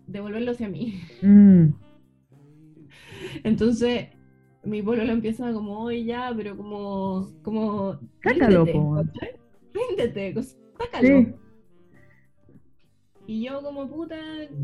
devolverlo 0.07 0.51
hacia 0.51 0.69
mí. 0.69 1.01
Mm. 1.21 1.69
Entonces, 3.43 4.09
mi 4.63 4.81
pueblo 4.81 5.05
lo 5.05 5.13
empieza 5.13 5.51
como, 5.53 5.79
hoy 5.83 6.05
ya, 6.05 6.33
pero 6.35 6.55
como, 6.57 7.31
como, 7.43 7.99
sácalo, 8.23 8.65
ríndete, 9.73 10.35
sácalo. 10.77 11.39
Y 13.27 13.43
yo 13.43 13.63
como 13.63 13.87
puta, 13.89 14.17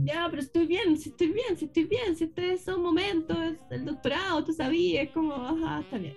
ya, 0.03 0.27
pero 0.29 0.41
estoy 0.41 0.67
bien, 0.67 0.95
si 0.95 1.09
estoy 1.09 1.31
bien, 1.31 1.57
si 1.57 1.65
estoy 1.65 1.85
bien, 1.85 2.15
si 2.15 2.25
este 2.25 2.53
es 2.53 2.67
un 2.67 2.83
momento, 2.83 3.41
es 3.41 3.57
el 3.71 3.85
doctorado, 3.85 4.43
tú 4.43 4.53
sabías, 4.53 5.09
como, 5.09 5.33
ajá, 5.33 5.79
está 5.79 5.97
bien. 5.97 6.13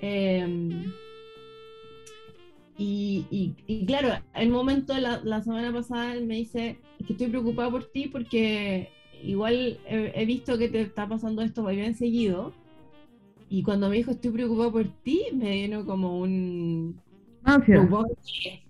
Eh, 0.00 0.86
y, 3.30 3.54
y, 3.66 3.86
claro, 3.86 4.08
el 4.34 4.50
momento, 4.50 4.96
la, 4.98 5.20
la 5.24 5.42
semana 5.42 5.72
pasada, 5.72 6.14
él 6.14 6.26
me 6.26 6.36
dice 6.36 6.78
que 7.06 7.12
estoy 7.12 7.28
preocupada 7.28 7.70
por 7.70 7.84
ti 7.84 8.08
porque 8.08 8.90
igual 9.22 9.78
he, 9.86 10.24
visto 10.26 10.58
que 10.58 10.68
te 10.68 10.80
está 10.80 11.08
pasando 11.08 11.42
esto 11.42 11.62
muy 11.62 11.76
bien 11.76 11.94
seguido. 11.94 12.52
Y 13.48 13.62
cuando 13.62 13.88
me 13.88 13.96
dijo 13.96 14.10
estoy 14.10 14.32
preocupada 14.32 14.72
por 14.72 14.84
ti, 15.02 15.22
me 15.32 15.50
vino 15.52 15.84
como 15.84 16.20
un... 16.20 17.00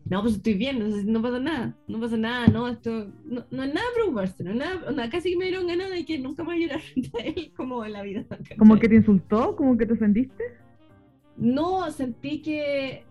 No, 0.04 0.22
pues 0.22 0.34
estoy 0.34 0.52
bien, 0.52 1.10
no, 1.10 1.22
pasa 1.22 1.38
nada, 1.38 1.74
no 1.88 1.98
pasa 1.98 2.16
nada, 2.18 2.46
no, 2.48 2.68
esto, 2.68 3.06
no, 3.24 3.44
no 3.50 3.62
es 3.64 3.74
nada 3.74 3.86
preocuparse, 3.94 4.44
no 4.44 4.50
es 4.50 4.56
nada, 4.56 5.10
casi 5.10 5.30
que 5.30 5.38
me 5.38 5.46
dieron 5.46 5.66
ganas 5.66 5.90
de 5.90 6.04
que 6.04 6.18
nunca 6.18 6.44
más 6.44 6.58
llorar 6.58 6.82
él 7.24 7.52
como 7.56 7.84
en 7.84 7.92
la 7.94 8.02
vida. 8.02 8.24
¿Como 8.58 8.78
que 8.78 8.88
te 8.88 8.96
insultó? 8.96 9.56
¿Como 9.56 9.78
que 9.78 9.86
te 9.86 9.94
ofendiste? 9.94 10.44
No, 11.38 11.90
sentí 11.90 12.42
que 12.42 13.04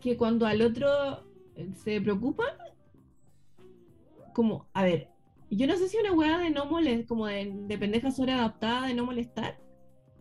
que 0.00 0.16
cuando 0.16 0.46
al 0.46 0.62
otro 0.62 0.88
eh, 1.56 1.68
se 1.74 2.00
preocupan, 2.00 2.48
como, 4.32 4.66
a 4.72 4.84
ver, 4.84 5.08
yo 5.50 5.66
no 5.66 5.76
sé 5.76 5.88
si 5.88 5.96
una 5.96 6.12
weá 6.12 6.38
de 6.38 6.50
no 6.50 6.66
molestar, 6.66 7.06
como 7.06 7.26
de, 7.26 7.52
de 7.66 7.78
pendeja 7.78 8.10
sobreadaptada, 8.10 8.88
de 8.88 8.94
no 8.94 9.06
molestar, 9.06 9.60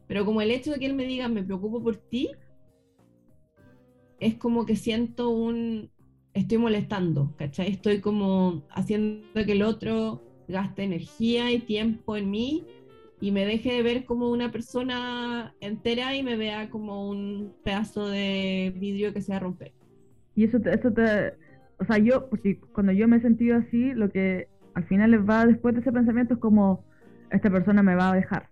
pero 0.08 0.26
como 0.26 0.42
el 0.42 0.52
hecho 0.52 0.72
de 0.72 0.80
que 0.80 0.86
él 0.86 0.94
me 0.94 1.06
diga, 1.06 1.28
me 1.28 1.44
preocupo 1.44 1.82
por 1.82 1.98
ti, 1.98 2.32
es 4.20 4.36
como 4.36 4.66
que 4.66 4.76
siento 4.76 5.30
un, 5.30 5.92
estoy 6.34 6.58
molestando, 6.58 7.34
¿cachai? 7.38 7.72
Estoy 7.72 8.00
como 8.00 8.64
haciendo 8.70 9.28
que 9.34 9.52
el 9.52 9.64
otro 9.64 10.22
gaste 10.48 10.84
energía 10.84 11.52
y 11.52 11.60
tiempo 11.60 12.16
en 12.18 12.30
mí 12.30 12.64
y 13.24 13.32
me 13.32 13.46
deje 13.46 13.72
de 13.72 13.84
ver 13.84 14.04
como 14.04 14.30
una 14.30 14.52
persona 14.52 15.56
entera 15.62 16.14
y 16.14 16.24
me 16.24 16.36
vea 16.36 16.70
como 16.70 17.10
un 17.10 17.54
pedazo 17.64 18.10
de 18.10 18.74
vidrio 18.76 19.14
que 19.14 19.22
se 19.22 19.32
va 19.32 19.38
a 19.38 19.40
romper. 19.40 19.72
Y 20.36 20.44
eso 20.44 20.60
te, 20.60 20.74
eso 20.76 20.92
te, 20.92 21.34
o 21.80 21.86
sea, 21.86 22.00
yo, 22.00 22.28
porque 22.30 22.60
cuando 22.74 22.92
yo 22.92 23.08
me 23.08 23.16
he 23.16 23.22
sentido 23.22 23.56
así, 23.56 23.94
lo 23.94 24.12
que 24.12 24.50
al 24.74 24.84
final 24.88 25.12
les 25.12 25.22
va 25.22 25.46
después 25.46 25.74
de 25.74 25.80
ese 25.80 25.94
pensamiento 25.94 26.34
es 26.34 26.40
como, 26.42 26.84
esta 27.32 27.50
persona 27.50 27.82
me 27.82 27.96
va 27.96 28.12
a 28.12 28.16
dejar. 28.16 28.50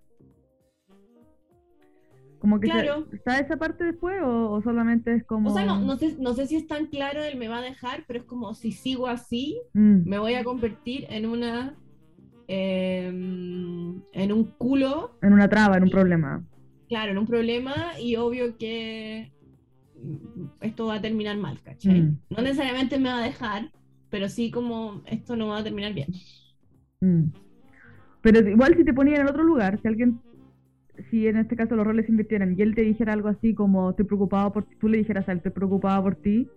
Como 2.38 2.58
que 2.58 2.68
claro. 2.68 3.06
¿Está 3.12 3.40
esa 3.40 3.58
parte 3.58 3.84
después 3.84 4.22
o, 4.24 4.62
solamente 4.62 5.12
es 5.16 5.24
como.? 5.24 5.50
O 5.50 5.54
sea, 5.54 5.66
no, 5.66 5.80
no, 5.80 5.98
sé, 5.98 6.16
no 6.18 6.32
sé 6.32 6.46
si 6.46 6.56
es 6.56 6.66
tan 6.66 6.86
claro 6.86 7.22
el 7.22 7.36
me 7.36 7.48
va 7.48 7.58
a 7.58 7.62
dejar, 7.62 8.04
pero 8.06 8.20
es 8.20 8.24
como 8.24 8.54
si 8.54 8.72
sigo 8.72 9.06
así, 9.06 9.60
mm. 9.74 10.08
me 10.08 10.18
voy 10.18 10.32
a 10.32 10.44
convertir 10.44 11.04
en 11.10 11.26
una 11.26 11.76
Em, 12.48 14.02
en 14.12 14.32
un 14.32 14.44
culo. 14.58 15.18
En 15.22 15.32
una 15.32 15.48
traba, 15.48 15.76
en 15.76 15.84
un 15.84 15.90
problema. 15.90 16.44
Claro, 16.88 17.12
en 17.12 17.18
un 17.18 17.26
problema 17.26 17.98
y 17.98 18.16
obvio 18.16 18.56
que 18.58 19.32
esto 20.60 20.86
va 20.86 20.96
a 20.96 21.00
terminar 21.00 21.36
mal, 21.38 21.60
¿cachai? 21.62 22.02
Mm. 22.02 22.18
No 22.30 22.42
necesariamente 22.42 22.98
me 22.98 23.08
va 23.08 23.18
a 23.18 23.26
dejar, 23.26 23.70
pero 24.10 24.28
sí 24.28 24.50
como 24.50 25.02
esto 25.06 25.36
no 25.36 25.48
va 25.48 25.58
a 25.58 25.64
terminar 25.64 25.94
bien. 25.94 26.08
Mm. 27.00 27.30
Pero 28.20 28.48
igual 28.48 28.76
si 28.76 28.84
te 28.84 28.94
ponía 28.94 29.16
en 29.16 29.28
otro 29.28 29.42
lugar, 29.42 29.80
si 29.80 29.88
alguien, 29.88 30.20
si 31.10 31.26
en 31.26 31.36
este 31.36 31.56
caso 31.56 31.76
los 31.76 31.86
roles 31.86 32.06
se 32.06 32.12
invirtieran 32.12 32.54
y 32.56 32.62
él 32.62 32.74
te 32.74 32.82
dijera 32.82 33.12
algo 33.12 33.28
así 33.28 33.54
como 33.54 33.90
estoy 33.90 34.04
preocupado 34.04 34.52
por 34.52 34.64
ti, 34.64 34.76
tú 34.80 34.88
le 34.88 34.98
dijeras 34.98 35.28
a 35.28 35.32
él 35.32 35.38
estoy 35.38 35.52
preocupado 35.52 36.02
por 36.02 36.16
ti, 36.16 36.48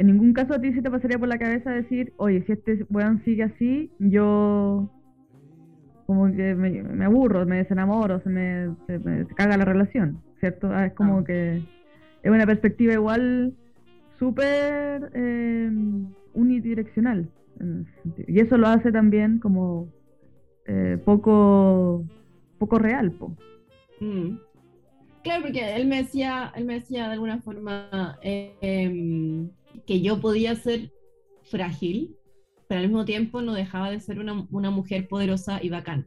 en 0.00 0.06
ningún 0.06 0.32
caso 0.32 0.54
a 0.54 0.58
ti 0.58 0.72
se 0.72 0.80
te 0.80 0.90
pasaría 0.90 1.18
por 1.18 1.28
la 1.28 1.38
cabeza 1.38 1.70
decir, 1.70 2.14
oye, 2.16 2.42
si 2.46 2.52
este 2.52 2.86
weón 2.88 3.22
sigue 3.22 3.42
así, 3.42 3.90
yo 3.98 4.90
como 6.06 6.34
que 6.34 6.54
me, 6.54 7.04
aburro, 7.04 7.44
me 7.44 7.58
desenamoro, 7.58 8.18
se 8.22 8.30
me, 8.30 8.74
se 8.86 9.34
caga 9.34 9.58
la 9.58 9.66
relación, 9.66 10.22
¿cierto? 10.40 10.70
Ah, 10.72 10.86
es 10.86 10.94
como 10.94 11.22
que 11.22 11.62
es 12.22 12.30
una 12.30 12.46
perspectiva 12.46 12.94
igual 12.94 13.52
súper 14.18 15.10
eh, 15.12 15.70
unidireccional. 16.32 17.28
Y 18.26 18.40
eso 18.40 18.56
lo 18.56 18.68
hace 18.68 18.90
también 18.92 19.38
como 19.38 19.92
eh, 20.64 20.96
poco, 21.04 22.06
poco 22.58 22.78
real. 22.78 23.12
Po. 23.12 23.36
Mm. 24.00 24.38
Claro, 25.22 25.42
porque 25.42 25.76
él 25.76 25.86
me 25.86 25.98
decía, 25.98 26.54
él 26.56 26.64
me 26.64 26.74
decía 26.74 27.08
de 27.08 27.12
alguna 27.12 27.42
forma 27.42 28.18
em, 28.22 29.50
que 29.90 30.00
yo 30.00 30.20
podía 30.20 30.54
ser 30.54 30.92
frágil, 31.50 32.14
pero 32.68 32.80
al 32.80 32.86
mismo 32.86 33.04
tiempo 33.04 33.42
no 33.42 33.54
dejaba 33.54 33.90
de 33.90 33.98
ser 33.98 34.20
una, 34.20 34.46
una 34.52 34.70
mujer 34.70 35.08
poderosa 35.08 35.58
y 35.60 35.68
bacán. 35.68 36.06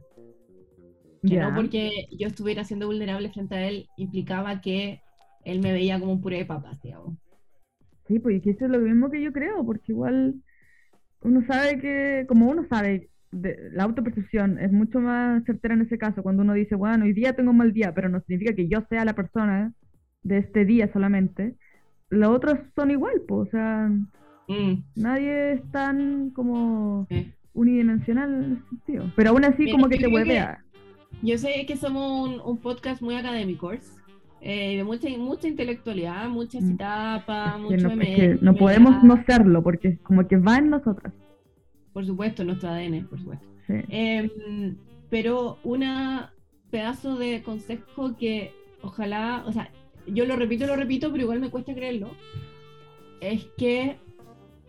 Que 1.22 1.36
no 1.36 1.54
porque 1.54 2.06
yo 2.10 2.28
estuviera 2.28 2.64
siendo 2.64 2.86
vulnerable 2.86 3.28
frente 3.28 3.54
a 3.56 3.68
él 3.68 3.86
implicaba 3.98 4.62
que 4.62 5.02
él 5.44 5.60
me 5.60 5.74
veía 5.74 6.00
como 6.00 6.12
un 6.12 6.22
puré 6.22 6.38
de 6.38 6.46
papas, 6.46 6.80
digamos. 6.80 7.18
Sí, 8.08 8.20
pues 8.20 8.40
que 8.40 8.52
eso 8.52 8.64
es 8.64 8.70
lo 8.70 8.78
mismo 8.78 9.10
que 9.10 9.20
yo 9.20 9.34
creo, 9.34 9.62
porque 9.66 9.92
igual 9.92 10.36
uno 11.20 11.44
sabe 11.46 11.78
que, 11.78 12.24
como 12.26 12.48
uno 12.48 12.66
sabe, 12.70 13.10
la 13.32 13.82
autopercepción 13.82 14.58
es 14.60 14.72
mucho 14.72 14.98
más 14.98 15.44
certera 15.44 15.74
en 15.74 15.82
ese 15.82 15.98
caso, 15.98 16.22
cuando 16.22 16.42
uno 16.42 16.54
dice, 16.54 16.74
bueno, 16.74 17.04
hoy 17.04 17.12
día 17.12 17.36
tengo 17.36 17.50
un 17.50 17.58
mal 17.58 17.74
día, 17.74 17.92
pero 17.92 18.08
no 18.08 18.20
significa 18.20 18.54
que 18.54 18.66
yo 18.66 18.82
sea 18.88 19.04
la 19.04 19.14
persona 19.14 19.74
de 20.22 20.38
este 20.38 20.64
día 20.64 20.90
solamente. 20.90 21.58
Los 22.10 22.36
otros 22.36 22.58
son 22.74 22.90
igual, 22.90 23.22
pues, 23.26 23.48
o 23.48 23.50
sea, 23.50 23.90
mm. 24.48 24.84
nadie 24.96 25.52
es 25.52 25.70
tan 25.70 26.30
como 26.30 27.06
unidimensional 27.52 28.32
en 28.32 28.52
ese 28.52 28.68
sentido. 28.68 29.12
Pero 29.16 29.30
aún 29.30 29.44
así, 29.44 29.70
como 29.70 29.88
que 29.88 29.98
te 29.98 30.08
huevea. 30.08 30.64
Yo 31.22 31.38
sé 31.38 31.64
que 31.66 31.76
somos 31.76 32.42
un, 32.44 32.58
podcast 32.58 33.00
muy 33.00 33.14
académicos, 33.14 33.96
eh, 34.40 34.76
de 34.76 34.84
mucha, 34.84 35.08
mucha 35.16 35.48
intelectualidad, 35.48 36.28
mucha 36.28 36.60
mm. 36.60 36.68
citapa, 36.68 37.56
mucho 37.58 37.88
no, 37.88 37.96
no 38.40 38.54
podemos 38.54 39.02
no 39.02 39.24
serlo, 39.24 39.62
porque 39.62 39.98
como 39.98 40.26
que 40.26 40.36
va 40.36 40.58
en 40.58 40.70
nosotras. 40.70 41.14
Por 41.92 42.04
supuesto, 42.04 42.44
nuestro 42.44 42.70
ADN, 42.70 43.06
por 43.06 43.18
supuesto. 43.18 43.46
Em, 43.68 44.76
pero 45.08 45.58
una 45.62 46.32
pedazo 46.70 47.16
de 47.16 47.42
consejo 47.42 48.16
que 48.16 48.52
ojalá, 48.82 49.44
o 49.46 49.52
sea, 49.52 49.70
yo 50.06 50.24
lo 50.26 50.36
repito, 50.36 50.66
lo 50.66 50.76
repito, 50.76 51.10
pero 51.10 51.24
igual 51.24 51.40
me 51.40 51.50
cuesta 51.50 51.74
creerlo, 51.74 52.10
es 53.20 53.46
que 53.56 53.96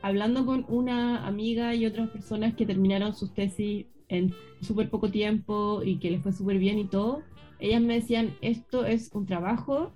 hablando 0.01 0.45
con 0.45 0.65
una 0.67 1.25
amiga 1.25 1.73
y 1.75 1.85
otras 1.85 2.09
personas 2.09 2.53
que 2.55 2.65
terminaron 2.65 3.15
sus 3.15 3.33
tesis 3.33 3.87
en 4.07 4.33
súper 4.61 4.89
poco 4.89 5.09
tiempo 5.09 5.81
y 5.83 5.97
que 5.97 6.11
les 6.11 6.21
fue 6.21 6.31
súper 6.31 6.59
bien 6.59 6.77
y 6.79 6.85
todo, 6.85 7.23
ellas 7.59 7.81
me 7.81 7.95
decían, 7.95 8.35
esto 8.41 8.85
es 8.85 9.11
un 9.13 9.25
trabajo 9.25 9.91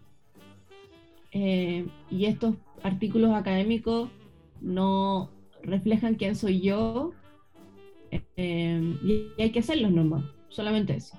eh, 1.32 1.86
y 2.10 2.26
estos 2.26 2.56
artículos 2.84 3.34
académicos 3.34 4.10
no 4.62 5.30
reflejan 5.62 6.16
quién 6.16 6.36
soy 6.36 6.62
yo 6.62 7.12
eh, 8.12 8.96
y 9.04 9.42
hay 9.42 9.52
que 9.52 9.60
hacerlos 9.60 9.92
nomás, 9.92 10.24
solamente 10.48 10.96
eso. 10.96 11.18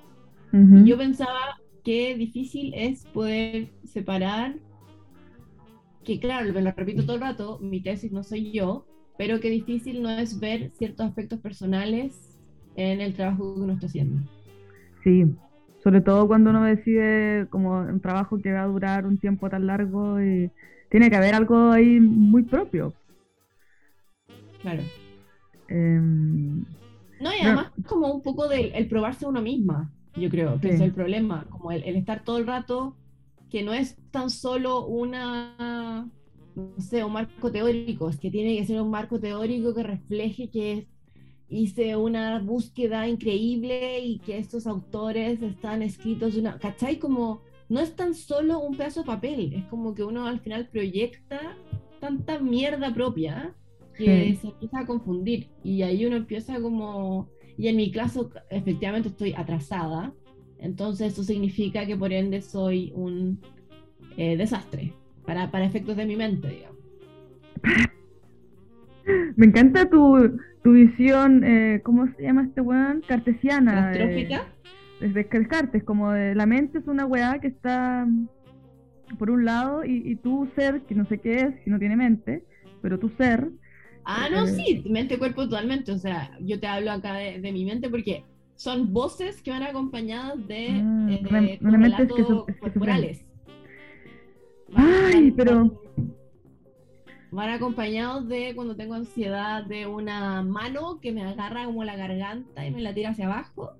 y 0.52 0.84
yo 0.84 0.98
pensaba 0.98 1.60
que 1.90 2.14
difícil 2.14 2.72
es 2.76 3.04
poder 3.06 3.66
separar, 3.82 4.54
que 6.04 6.20
claro, 6.20 6.52
me 6.52 6.62
lo 6.62 6.70
repito 6.70 7.02
todo 7.02 7.16
el 7.16 7.20
rato, 7.20 7.58
mi 7.60 7.82
tesis 7.82 8.12
no 8.12 8.22
soy 8.22 8.52
yo, 8.52 8.86
pero 9.18 9.40
que 9.40 9.50
difícil 9.50 10.00
no 10.00 10.08
es 10.08 10.38
ver 10.38 10.70
ciertos 10.74 11.04
aspectos 11.04 11.40
personales 11.40 12.38
en 12.76 13.00
el 13.00 13.14
trabajo 13.14 13.56
que 13.56 13.62
uno 13.62 13.72
está 13.72 13.86
haciendo. 13.86 14.22
Sí, 15.02 15.24
sobre 15.82 16.00
todo 16.00 16.28
cuando 16.28 16.50
uno 16.50 16.62
decide 16.62 17.48
como 17.50 17.80
un 17.80 17.98
trabajo 17.98 18.38
que 18.40 18.52
va 18.52 18.62
a 18.62 18.68
durar 18.68 19.04
un 19.04 19.18
tiempo 19.18 19.50
tan 19.50 19.66
largo 19.66 20.22
y 20.22 20.48
tiene 20.90 21.10
que 21.10 21.16
haber 21.16 21.34
algo 21.34 21.72
ahí 21.72 21.98
muy 21.98 22.44
propio. 22.44 22.94
Claro. 24.62 24.84
Em, 25.66 26.60
no, 27.20 27.34
y 27.36 27.40
además 27.42 27.72
como 27.84 28.12
un 28.12 28.22
poco 28.22 28.46
del 28.46 28.70
el 28.76 28.86
probarse 28.86 29.24
a 29.24 29.28
uno 29.28 29.42
misma, 29.42 29.90
yo 30.16 30.28
creo, 30.28 30.60
que 30.60 30.70
es 30.70 30.80
el 30.80 30.92
problema, 30.92 31.46
como 31.50 31.72
el, 31.72 31.84
estar 31.96 32.24
todo 32.24 32.38
el 32.38 32.46
rato, 32.46 32.96
que 33.48 33.62
no 33.62 33.72
es 33.72 33.96
tan 34.10 34.30
solo 34.30 34.86
una, 34.86 36.08
no 36.54 36.80
sé, 36.80 37.04
un 37.04 37.12
marco 37.12 37.50
teórico, 37.50 38.08
es 38.08 38.18
que 38.18 38.30
tiene 38.30 38.56
que 38.56 38.66
ser 38.66 38.80
un 38.80 38.90
marco 38.90 39.18
teórico 39.18 39.74
que 39.74 39.82
refleje 39.82 40.50
que 40.50 40.86
hice 41.48 41.96
una 41.96 42.38
búsqueda 42.38 43.08
increíble 43.08 44.00
y 44.00 44.18
que 44.20 44.38
estos 44.38 44.66
autores 44.66 45.42
están 45.42 45.82
escritos 45.82 46.34
de 46.34 46.40
una, 46.40 46.58
¿cachai? 46.58 46.98
Como 46.98 47.42
no 47.68 47.80
es 47.80 47.94
tan 47.94 48.14
solo 48.14 48.60
un 48.60 48.76
pedazo 48.76 49.00
de 49.00 49.06
papel, 49.06 49.52
es 49.54 49.64
como 49.66 49.94
que 49.94 50.04
uno 50.04 50.26
al 50.26 50.40
final 50.40 50.68
proyecta 50.68 51.56
tanta 52.00 52.38
mierda 52.38 52.94
propia 52.94 53.54
que 53.96 54.36
se 54.40 54.48
empieza 54.48 54.80
a 54.80 54.86
confundir 54.86 55.48
y 55.62 55.82
ahí 55.82 56.06
uno 56.06 56.16
empieza 56.16 56.60
como, 56.60 57.28
y 57.60 57.68
en 57.68 57.76
mi 57.76 57.92
caso 57.92 58.30
efectivamente 58.48 59.10
estoy 59.10 59.34
atrasada, 59.36 60.14
entonces 60.58 61.12
eso 61.12 61.22
significa 61.22 61.84
que 61.84 61.94
por 61.94 62.10
ende 62.10 62.40
soy 62.40 62.90
un 62.94 63.38
eh, 64.16 64.38
desastre 64.38 64.94
para, 65.26 65.50
para 65.50 65.66
efectos 65.66 65.94
de 65.94 66.06
mi 66.06 66.16
mente, 66.16 66.48
digamos. 66.48 66.78
Me 69.36 69.44
encanta 69.44 69.90
tu, 69.90 70.38
tu 70.64 70.72
visión, 70.72 71.44
eh, 71.44 71.82
¿cómo 71.84 72.06
se 72.16 72.22
llama 72.22 72.44
este 72.44 72.62
weón? 72.62 73.02
Cartesiana. 73.06 73.90
¿Astrófica? 73.90 74.46
desde 75.00 75.24
Descartes, 75.24 75.84
como 75.84 76.12
de 76.12 76.34
la 76.34 76.46
mente 76.46 76.78
es 76.78 76.86
una 76.86 77.04
weá 77.04 77.40
que 77.40 77.48
está 77.48 78.06
por 79.18 79.30
un 79.30 79.44
lado 79.44 79.84
y, 79.84 80.02
y 80.10 80.16
tu 80.16 80.48
ser, 80.56 80.80
que 80.82 80.94
no 80.94 81.04
sé 81.04 81.18
qué 81.18 81.40
es, 81.40 81.60
que 81.62 81.70
no 81.70 81.78
tiene 81.78 81.96
mente, 81.96 82.42
pero 82.80 82.98
tu 82.98 83.10
ser 83.10 83.50
Ah, 84.04 84.28
no, 84.30 84.46
sí, 84.46 84.82
mente, 84.86 85.18
cuerpo 85.18 85.44
totalmente. 85.44 85.92
O 85.92 85.98
sea, 85.98 86.36
yo 86.40 86.58
te 86.58 86.66
hablo 86.66 86.90
acá 86.90 87.14
de, 87.14 87.52
mi 87.52 87.64
mente 87.64 87.88
porque 87.88 88.24
son 88.56 88.92
voces 88.92 89.40
que 89.42 89.50
van 89.50 89.62
acompañadas 89.62 90.46
de, 90.46 90.66
eh, 90.78 91.58
relatos 91.60 92.44
corporales. 92.60 93.24
Ay, 94.74 95.32
pero... 95.32 95.82
Van 97.32 97.50
acompañados 97.50 98.26
de 98.28 98.54
cuando 98.56 98.74
tengo 98.74 98.94
ansiedad 98.94 99.64
de 99.64 99.86
una 99.86 100.42
mano 100.42 100.98
que 101.00 101.12
me 101.12 101.22
agarra 101.22 101.64
como 101.64 101.84
la 101.84 101.94
garganta 101.94 102.66
y 102.66 102.72
me 102.72 102.80
la 102.80 102.92
tira 102.92 103.10
hacia 103.10 103.26
abajo, 103.26 103.70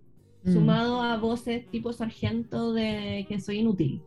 mm. 0.44 0.52
sumado 0.52 1.02
a 1.02 1.16
voces 1.16 1.68
tipo 1.68 1.92
sargento 1.92 2.72
de 2.72 3.26
que 3.28 3.40
soy 3.40 3.58
inútil. 3.58 4.02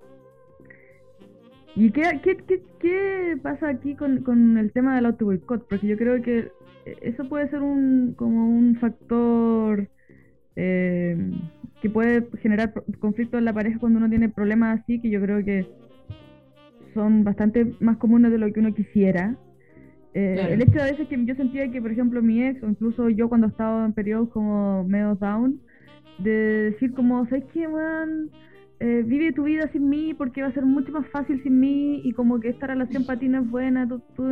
¿Y 1.75 1.91
qué, 1.91 2.19
qué, 2.23 2.37
qué, 2.37 2.61
qué 2.79 3.37
pasa 3.41 3.69
aquí 3.69 3.95
con, 3.95 4.23
con, 4.23 4.57
el 4.57 4.71
tema 4.71 4.95
del 4.95 5.07
auto 5.07 5.25
boicot? 5.25 5.67
Porque 5.67 5.87
yo 5.87 5.97
creo 5.97 6.21
que 6.21 6.51
eso 7.01 7.27
puede 7.27 7.49
ser 7.49 7.61
un, 7.61 8.13
como 8.15 8.47
un 8.47 8.75
factor 8.75 9.87
eh, 10.55 11.31
que 11.81 11.89
puede 11.89 12.27
generar 12.41 12.73
conflictos 12.99 13.39
en 13.39 13.45
la 13.45 13.53
pareja 13.53 13.79
cuando 13.79 13.97
uno 13.99 14.09
tiene 14.09 14.29
problemas 14.29 14.81
así, 14.81 15.01
que 15.01 15.09
yo 15.09 15.19
creo 15.19 15.43
que 15.43 15.67
son 16.93 17.23
bastante 17.23 17.73
más 17.79 17.97
comunes 17.97 18.31
de 18.31 18.37
lo 18.37 18.51
que 18.53 18.59
uno 18.59 18.73
quisiera. 18.73 19.35
Eh, 20.13 20.47
el 20.51 20.61
hecho 20.61 20.73
de 20.73 20.81
a 20.81 20.85
veces 20.85 21.07
que 21.07 21.25
yo 21.25 21.35
sentía 21.35 21.71
que, 21.71 21.81
por 21.81 21.91
ejemplo, 21.91 22.21
mi 22.21 22.43
ex, 22.43 22.61
o 22.61 22.69
incluso 22.69 23.09
yo 23.09 23.29
cuando 23.29 23.47
estaba 23.47 23.85
en 23.85 23.93
periodos 23.93 24.29
como 24.29 24.83
medio 24.83 25.15
down, 25.15 25.59
de 26.19 26.71
decir 26.71 26.93
como, 26.93 27.25
¿sabes 27.25 27.45
qué, 27.51 27.67
man? 27.67 28.29
Eh, 28.85 29.01
vive 29.01 29.31
tu 29.31 29.43
vida 29.43 29.69
sin 29.71 29.87
mí 29.87 30.13
porque 30.13 30.41
va 30.41 30.49
a 30.49 30.53
ser 30.53 30.65
mucho 30.65 30.91
más 30.91 31.07
fácil 31.07 31.41
sin 31.41 31.57
mí 31.57 32.01
y 32.03 32.11
como 32.11 32.41
que 32.41 32.49
esta 32.49 32.67
relación 32.67 33.05
para 33.05 33.17
ti 33.17 33.29
no 33.29 33.39
es 33.39 33.49
buena, 33.49 33.87
tú, 33.87 34.01
tú 34.13 34.23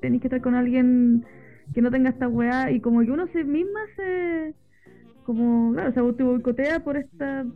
tenés 0.00 0.20
que 0.20 0.26
estar 0.26 0.40
con 0.40 0.56
alguien 0.56 1.24
que 1.72 1.82
no 1.82 1.88
tenga 1.92 2.10
esta 2.10 2.26
weá 2.26 2.72
y 2.72 2.80
como 2.80 3.02
que 3.02 3.12
uno 3.12 3.28
se 3.28 3.44
misma 3.44 3.78
se 3.94 4.54
como 5.22 5.72
claro, 5.72 5.92
se 5.92 6.00
boicotea 6.00 6.82
por 6.82 6.96
esta 6.96 7.46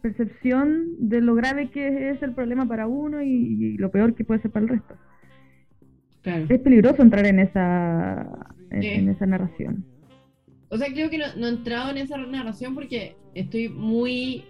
percepción 0.00 0.86
de 1.00 1.20
lo 1.20 1.34
grave 1.34 1.68
que 1.68 2.10
es 2.10 2.22
el 2.22 2.32
problema 2.32 2.68
para 2.68 2.86
uno 2.86 3.20
y, 3.20 3.76
lo 3.78 3.90
peor 3.90 4.14
que 4.14 4.24
puede 4.24 4.40
ser 4.40 4.52
para 4.52 4.66
el 4.66 4.68
resto. 4.68 4.94
Es 6.22 6.60
peligroso 6.60 7.02
entrar 7.02 7.26
en 7.26 7.40
esa 7.40 8.54
en, 8.70 9.08
esa 9.08 9.26
narración. 9.26 9.84
O 10.68 10.78
sea, 10.78 10.92
creo 10.92 11.10
que 11.10 11.18
no, 11.18 11.24
no 11.36 11.48
he 11.48 11.50
entrado 11.50 11.90
en 11.90 11.96
esa 11.96 12.16
narración 12.18 12.76
porque 12.76 13.16
estoy 13.34 13.68
muy 13.68 14.44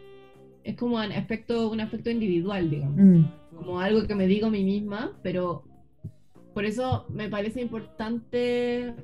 es 0.69 0.77
como 0.77 0.97
un 0.97 1.13
aspecto, 1.13 1.71
un 1.71 1.81
aspecto 1.81 2.11
individual, 2.11 2.69
digamos, 2.69 2.99
mm. 2.99 3.57
como 3.57 3.81
algo 3.81 4.07
que 4.07 4.15
me 4.15 4.27
digo 4.27 4.49
a 4.49 4.51
mí 4.51 4.63
misma, 4.65 5.19
pero 5.23 5.65
por 6.53 6.67
eso 6.67 7.07
me 7.09 7.31
parece 7.31 7.63
importante 7.63 8.95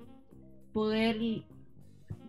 poder, 0.74 1.16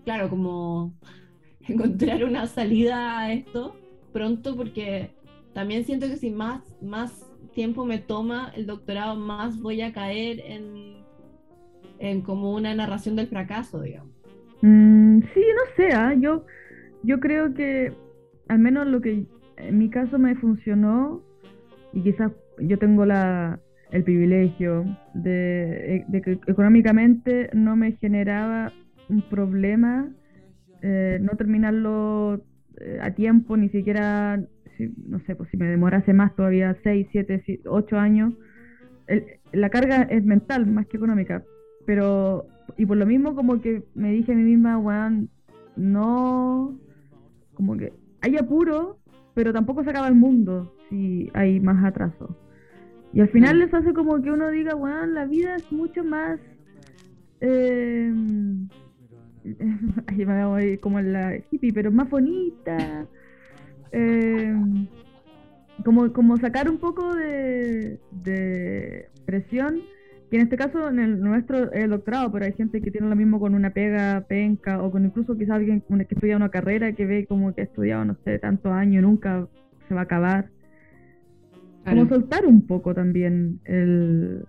claro, 0.05 0.29
como 0.29 0.93
encontrar 1.67 2.23
una 2.23 2.47
salida 2.47 3.19
a 3.19 3.33
esto 3.33 3.75
pronto, 4.13 4.55
porque 4.55 5.11
también 5.53 5.83
siento 5.83 6.07
que 6.07 6.15
si 6.15 6.31
más, 6.31 6.61
más 6.81 7.29
tiempo 7.53 7.83
me 7.83 7.97
toma 7.97 8.53
el 8.55 8.65
doctorado, 8.65 9.17
más 9.17 9.59
voy 9.59 9.81
a 9.81 9.91
caer 9.91 10.39
en, 10.39 11.03
en 11.99 12.21
como 12.21 12.53
una 12.53 12.73
narración 12.73 13.17
del 13.17 13.27
fracaso, 13.27 13.81
digamos. 13.81 14.13
Mm, 14.61 15.19
sí, 15.33 15.41
no 15.41 15.75
sé, 15.75 15.91
¿ah? 15.91 16.15
yo, 16.17 16.45
yo 17.03 17.19
creo 17.19 17.53
que 17.53 18.04
al 18.47 18.59
menos 18.59 18.87
lo 18.87 19.01
que 19.01 19.25
en 19.57 19.77
mi 19.77 19.89
caso 19.89 20.19
me 20.19 20.35
funcionó, 20.35 21.21
y 21.93 22.01
quizás 22.01 22.31
yo 22.59 22.77
tengo 22.77 23.05
la, 23.05 23.59
el 23.91 24.03
privilegio, 24.03 24.85
de, 25.13 26.05
que 26.23 26.39
económicamente 26.47 27.49
no 27.53 27.75
me 27.75 27.93
generaba 27.93 28.71
un 29.09 29.21
problema 29.29 30.09
eh, 30.81 31.19
no 31.21 31.35
terminarlo 31.37 32.43
eh, 32.79 32.99
a 33.01 33.11
tiempo, 33.11 33.57
ni 33.57 33.69
siquiera, 33.69 34.37
no 35.07 35.19
sé, 35.25 35.35
pues 35.35 35.49
si 35.49 35.57
me 35.57 35.67
demorase 35.67 36.13
más 36.13 36.35
todavía 36.35 36.77
6, 36.83 37.07
7, 37.11 37.61
8 37.65 37.97
años. 37.97 38.33
la 39.51 39.69
carga 39.69 40.03
es 40.03 40.23
mental 40.25 40.67
más 40.67 40.87
que 40.87 40.97
económica, 40.97 41.43
pero, 41.85 42.47
y 42.77 42.85
por 42.85 42.97
lo 42.97 43.05
mismo 43.05 43.35
como 43.35 43.61
que 43.61 43.83
me 43.95 44.11
dije 44.11 44.33
a 44.33 44.35
mí 44.35 44.43
misma, 44.43 44.77
weón, 44.77 45.29
no, 45.75 46.77
como 47.53 47.77
que 47.77 47.93
hay 48.25 48.37
apuro, 48.37 48.97
pero 49.35 49.53
tampoco 49.53 49.83
se 49.83 49.91
acaba 49.91 50.07
el 50.07 50.15
mundo 50.15 50.73
si 50.89 51.29
hay 51.35 51.59
más 51.59 51.83
atraso. 51.85 52.35
Y 53.13 53.21
al 53.21 53.29
final 53.29 53.59
les 53.59 53.73
hace 53.73 53.93
como 53.93 54.19
que 54.21 54.31
uno 54.31 54.49
diga, 54.49 54.75
weón, 54.75 55.13
la 55.13 55.25
vida 55.25 55.55
es 55.55 55.71
mucho 55.71 56.03
más... 56.03 56.39
Eh, 57.41 58.11
ahí 60.07 60.25
me 60.25 60.45
voy 60.45 60.77
como 60.79 60.97
en 60.99 61.13
la 61.13 61.35
hippie, 61.51 61.73
pero 61.73 61.91
más 61.91 62.09
bonita. 62.09 63.05
Eh, 63.91 64.55
como, 65.83 66.11
como 66.13 66.37
sacar 66.37 66.69
un 66.69 66.77
poco 66.77 67.13
de, 67.13 67.99
de 68.23 69.09
presión, 69.25 69.81
que 70.29 70.37
en 70.37 70.43
este 70.43 70.57
caso 70.57 70.89
en 70.89 70.99
el 70.99 71.19
nuestro 71.19 71.71
es 71.71 71.83
el 71.83 71.91
doctorado, 71.91 72.31
pero 72.31 72.45
hay 72.45 72.53
gente 72.53 72.81
que 72.81 72.91
tiene 72.91 73.07
lo 73.07 73.15
mismo 73.15 73.39
con 73.39 73.53
una 73.53 73.71
pega 73.71 74.25
penca 74.27 74.81
o 74.81 74.91
con 74.91 75.05
incluso 75.05 75.37
quizás 75.37 75.55
alguien 75.57 75.81
que 75.81 76.15
estudia 76.15 76.35
una 76.35 76.49
carrera 76.49 76.93
que 76.93 77.05
ve 77.05 77.25
como 77.27 77.53
que 77.53 77.61
ha 77.61 77.65
estudiado, 77.65 78.05
no 78.05 78.17
sé, 78.23 78.39
tantos 78.39 78.71
años, 78.71 79.03
nunca 79.03 79.47
se 79.87 79.93
va 79.93 80.01
a 80.01 80.03
acabar. 80.03 80.49
Como 81.85 82.07
soltar 82.09 82.47
un 82.47 82.65
poco 82.65 82.95
también 82.95 83.59
el, 83.65 84.43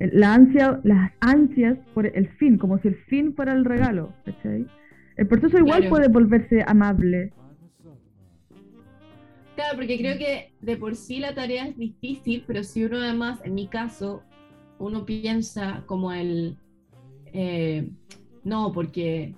la 0.00 0.34
ansia, 0.34 0.80
las 0.82 1.12
ansias 1.20 1.78
por 1.94 2.06
el 2.06 2.28
fin, 2.30 2.58
como 2.58 2.78
si 2.78 2.88
el 2.88 2.96
fin 3.04 3.34
fuera 3.34 3.52
el 3.52 3.64
regalo. 3.64 4.12
El 5.16 5.26
proceso 5.28 5.58
igual 5.58 5.88
puede 5.88 6.08
volverse 6.08 6.64
amable. 6.66 7.32
Claro, 9.54 9.76
porque 9.76 9.98
creo 9.98 10.18
que 10.18 10.52
de 10.60 10.76
por 10.76 10.96
sí 10.96 11.20
la 11.20 11.34
tarea 11.34 11.68
es 11.68 11.76
difícil, 11.76 12.42
pero 12.46 12.64
si 12.64 12.84
uno 12.84 12.96
además, 12.96 13.40
en 13.44 13.54
mi 13.54 13.68
caso, 13.68 14.24
uno 14.82 15.04
piensa 15.04 15.84
como 15.86 16.12
el, 16.12 16.56
eh, 17.26 17.88
no, 18.44 18.72
porque 18.72 19.34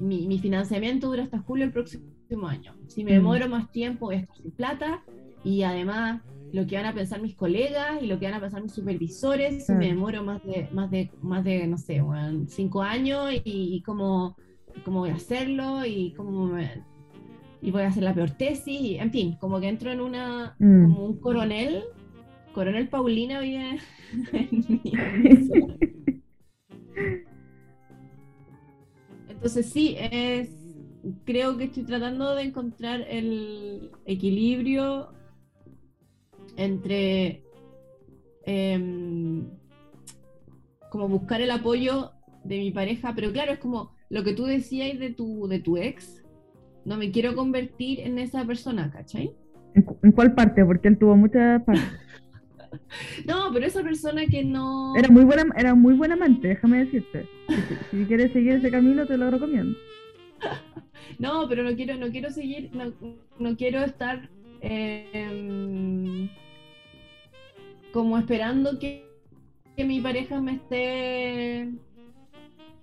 mi, 0.00 0.38
financiamiento 0.38 1.08
dura 1.08 1.24
hasta 1.24 1.38
julio 1.38 1.66
del 1.66 1.72
próximo 1.72 2.48
año. 2.48 2.74
Si 2.88 3.04
me 3.04 3.12
mm. 3.12 3.14
demoro 3.14 3.48
más 3.48 3.70
tiempo, 3.70 4.06
voy 4.06 4.16
a 4.16 4.18
estar 4.20 4.36
sin 4.36 4.50
plata 4.50 5.04
y 5.44 5.62
además 5.62 6.22
lo 6.52 6.66
que 6.66 6.76
van 6.76 6.86
a 6.86 6.94
pensar 6.94 7.20
mis 7.20 7.34
colegas 7.34 8.02
y 8.02 8.06
lo 8.06 8.18
que 8.18 8.26
van 8.26 8.34
a 8.34 8.40
pensar 8.40 8.62
mis 8.62 8.72
supervisores 8.72 9.66
si 9.66 9.72
me 9.72 9.88
demoro 9.88 10.22
más 10.22 10.42
de, 10.44 10.68
más 10.72 10.90
de, 10.90 11.10
más 11.20 11.44
de 11.44 11.66
no 11.66 11.76
sé, 11.76 12.02
cinco 12.46 12.82
años 12.82 13.30
y, 13.44 13.82
cómo, 13.84 14.36
cómo, 14.84 15.00
voy 15.00 15.10
a 15.10 15.16
hacerlo 15.16 15.84
y 15.84 16.12
cómo 16.14 16.56
y 17.60 17.70
voy 17.70 17.82
a 17.82 17.88
hacer 17.88 18.04
la 18.04 18.14
peor 18.14 18.30
tesis, 18.30 18.80
y, 18.80 18.96
en 18.96 19.10
fin, 19.10 19.36
como 19.40 19.58
que 19.58 19.68
entro 19.68 19.90
en 19.90 20.00
una, 20.00 20.54
mm. 20.58 20.82
como 20.82 21.04
un 21.04 21.18
coronel, 21.18 21.84
coronel 22.56 22.88
Paulina 22.88 23.40
vive 23.40 23.78
Entonces 29.28 29.66
sí, 29.66 29.94
es, 29.98 30.48
creo 31.26 31.58
que 31.58 31.64
estoy 31.64 31.84
tratando 31.84 32.34
de 32.34 32.44
encontrar 32.44 33.04
el 33.10 33.90
equilibrio 34.06 35.12
entre 36.56 37.44
em, 38.44 39.50
como 40.90 41.10
buscar 41.10 41.42
el 41.42 41.50
apoyo 41.50 42.12
de 42.42 42.56
mi 42.56 42.70
pareja, 42.70 43.12
pero 43.14 43.30
claro, 43.32 43.52
es 43.52 43.58
como 43.58 43.94
lo 44.08 44.24
que 44.24 44.32
tú 44.32 44.46
decías 44.46 44.98
de 44.98 45.10
tu, 45.10 45.46
de 45.46 45.58
tu 45.58 45.76
ex, 45.76 46.24
no 46.86 46.96
me 46.96 47.10
quiero 47.10 47.36
convertir 47.36 48.00
en 48.00 48.18
esa 48.18 48.46
persona, 48.46 48.90
¿cachai? 48.90 49.36
¿En, 49.74 50.12
cuál 50.12 50.34
parte? 50.34 50.64
Porque 50.64 50.88
él 50.88 50.96
tuvo 50.96 51.16
muchas 51.16 51.62
partes. 51.64 52.05
no, 53.26 53.50
pero 53.52 53.66
esa 53.66 53.82
persona 53.82 54.26
que 54.26 54.44
no... 54.44 54.94
Era 54.96 55.08
muy 55.08 55.24
buena, 55.24 55.44
era 55.56 55.74
muy 55.74 55.94
buena 55.94 56.14
amante, 56.14 56.48
déjame 56.48 56.84
decirte. 56.84 57.28
Si, 57.90 58.04
quieres 58.04 58.32
seguir 58.32 58.52
ese 58.52 58.70
camino, 58.70 59.06
te 59.06 59.16
lo 59.16 59.30
recomiendo. 59.30 59.78
no, 61.18 61.48
pero 61.48 61.62
no 61.62 61.74
quiero, 61.74 61.96
no 61.96 62.10
quiero 62.10 62.30
seguir, 62.30 62.70
no, 63.38 63.56
quiero 63.56 63.82
estar... 63.82 64.28
Eh, 64.62 66.28
como 67.96 68.18
esperando 68.18 68.78
que, 68.78 69.06
mi 69.78 70.02
pareja 70.02 70.38
me 70.38 70.56
esté 70.56 71.70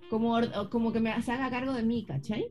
como, 0.10 0.40
como 0.72 0.92
que 0.92 1.00
me 1.00 1.22
se 1.22 1.32
haga 1.32 1.52
cargo 1.52 1.74
de 1.74 1.84
mí, 1.84 2.04
¿cachai? 2.04 2.48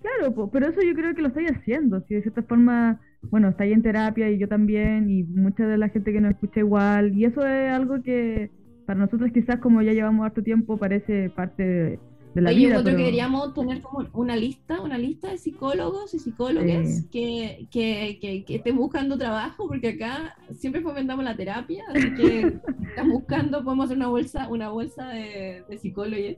Claro, 0.00 0.50
pero 0.50 0.68
eso 0.68 0.80
yo 0.80 0.94
creo 0.94 1.14
que 1.14 1.20
lo 1.20 1.28
estoy 1.28 1.46
haciendo, 1.46 2.00
si 2.08 2.14
de 2.14 2.22
cierta 2.22 2.42
forma, 2.42 2.98
bueno, 3.30 3.48
está 3.48 3.64
ahí 3.64 3.72
en 3.72 3.82
terapia 3.82 4.30
y 4.30 4.38
yo 4.38 4.48
también, 4.48 5.10
y 5.10 5.22
mucha 5.22 5.66
de 5.66 5.78
la 5.78 5.88
gente 5.88 6.12
que 6.12 6.20
nos 6.20 6.32
escucha 6.32 6.60
igual, 6.60 7.16
y 7.16 7.24
eso 7.24 7.46
es 7.46 7.72
algo 7.72 8.02
que 8.02 8.50
para 8.86 8.98
nosotros 8.98 9.30
quizás 9.32 9.58
como 9.58 9.80
ya 9.82 9.92
llevamos 9.92 10.26
harto 10.26 10.42
tiempo 10.42 10.76
parece 10.76 11.30
parte 11.30 11.62
de, 11.62 11.98
de 12.34 12.40
la 12.42 12.50
vida. 12.50 12.76
Yo 12.76 12.82
creo 12.82 12.96
que 12.96 13.02
deberíamos 13.02 13.54
tener 13.54 13.80
como 13.80 14.08
una 14.12 14.36
lista, 14.36 14.80
una 14.80 14.98
lista 14.98 15.30
de 15.30 15.38
psicólogos 15.38 16.12
y 16.14 16.18
psicólogas 16.18 17.06
que, 17.10 17.68
que, 17.70 18.18
que, 18.46 18.54
estén 18.56 18.76
buscando 18.76 19.16
trabajo, 19.16 19.68
porque 19.68 19.90
acá 19.90 20.36
siempre 20.54 20.82
fomentamos 20.82 21.24
la 21.24 21.36
terapia, 21.36 21.84
así 21.88 22.14
que 22.14 22.40
están 22.88 23.10
buscando, 23.10 23.62
podemos 23.62 23.86
hacer 23.86 23.96
una 23.96 24.08
bolsa, 24.08 24.48
una 24.48 24.68
bolsa 24.70 25.08
de, 25.08 25.62
de 25.68 25.78
psicólogos. 25.78 26.36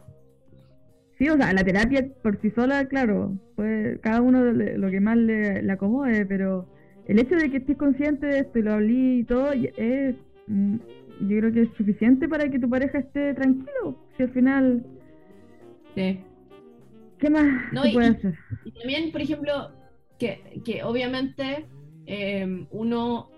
Sí, 1.18 1.28
o 1.28 1.36
sea, 1.36 1.52
la 1.52 1.64
terapia 1.64 2.08
por 2.22 2.40
sí 2.40 2.50
sola, 2.50 2.86
claro, 2.86 3.38
pues 3.54 3.98
cada 4.00 4.20
uno 4.20 4.42
lo 4.42 4.90
que 4.90 5.00
más 5.00 5.16
le, 5.16 5.70
acomode, 5.70 6.26
pero 6.26 6.68
el 7.06 7.18
hecho 7.18 7.36
de 7.36 7.50
que 7.50 7.58
estés 7.58 7.76
consciente 7.76 8.26
de 8.26 8.38
esto 8.40 8.58
y 8.58 8.62
lo 8.62 8.72
hablé 8.72 9.16
y 9.16 9.24
todo, 9.24 9.52
es, 9.52 10.14
mm, 10.46 10.76
yo 11.20 11.38
creo 11.38 11.52
que 11.52 11.62
es 11.62 11.68
suficiente 11.76 12.28
para 12.28 12.50
que 12.50 12.58
tu 12.58 12.68
pareja 12.68 12.98
esté 12.98 13.34
tranquilo. 13.34 13.96
Si 14.16 14.22
al 14.22 14.30
final 14.30 14.84
¿Qué 15.94 17.30
más 17.30 17.72
no, 17.72 17.82
puede 17.92 18.08
hacer? 18.08 18.34
Y 18.64 18.72
también, 18.72 19.12
por 19.12 19.20
ejemplo, 19.20 19.70
que, 20.18 20.60
que 20.64 20.82
obviamente 20.82 21.66
em, 22.06 22.66
uno, 22.70 23.30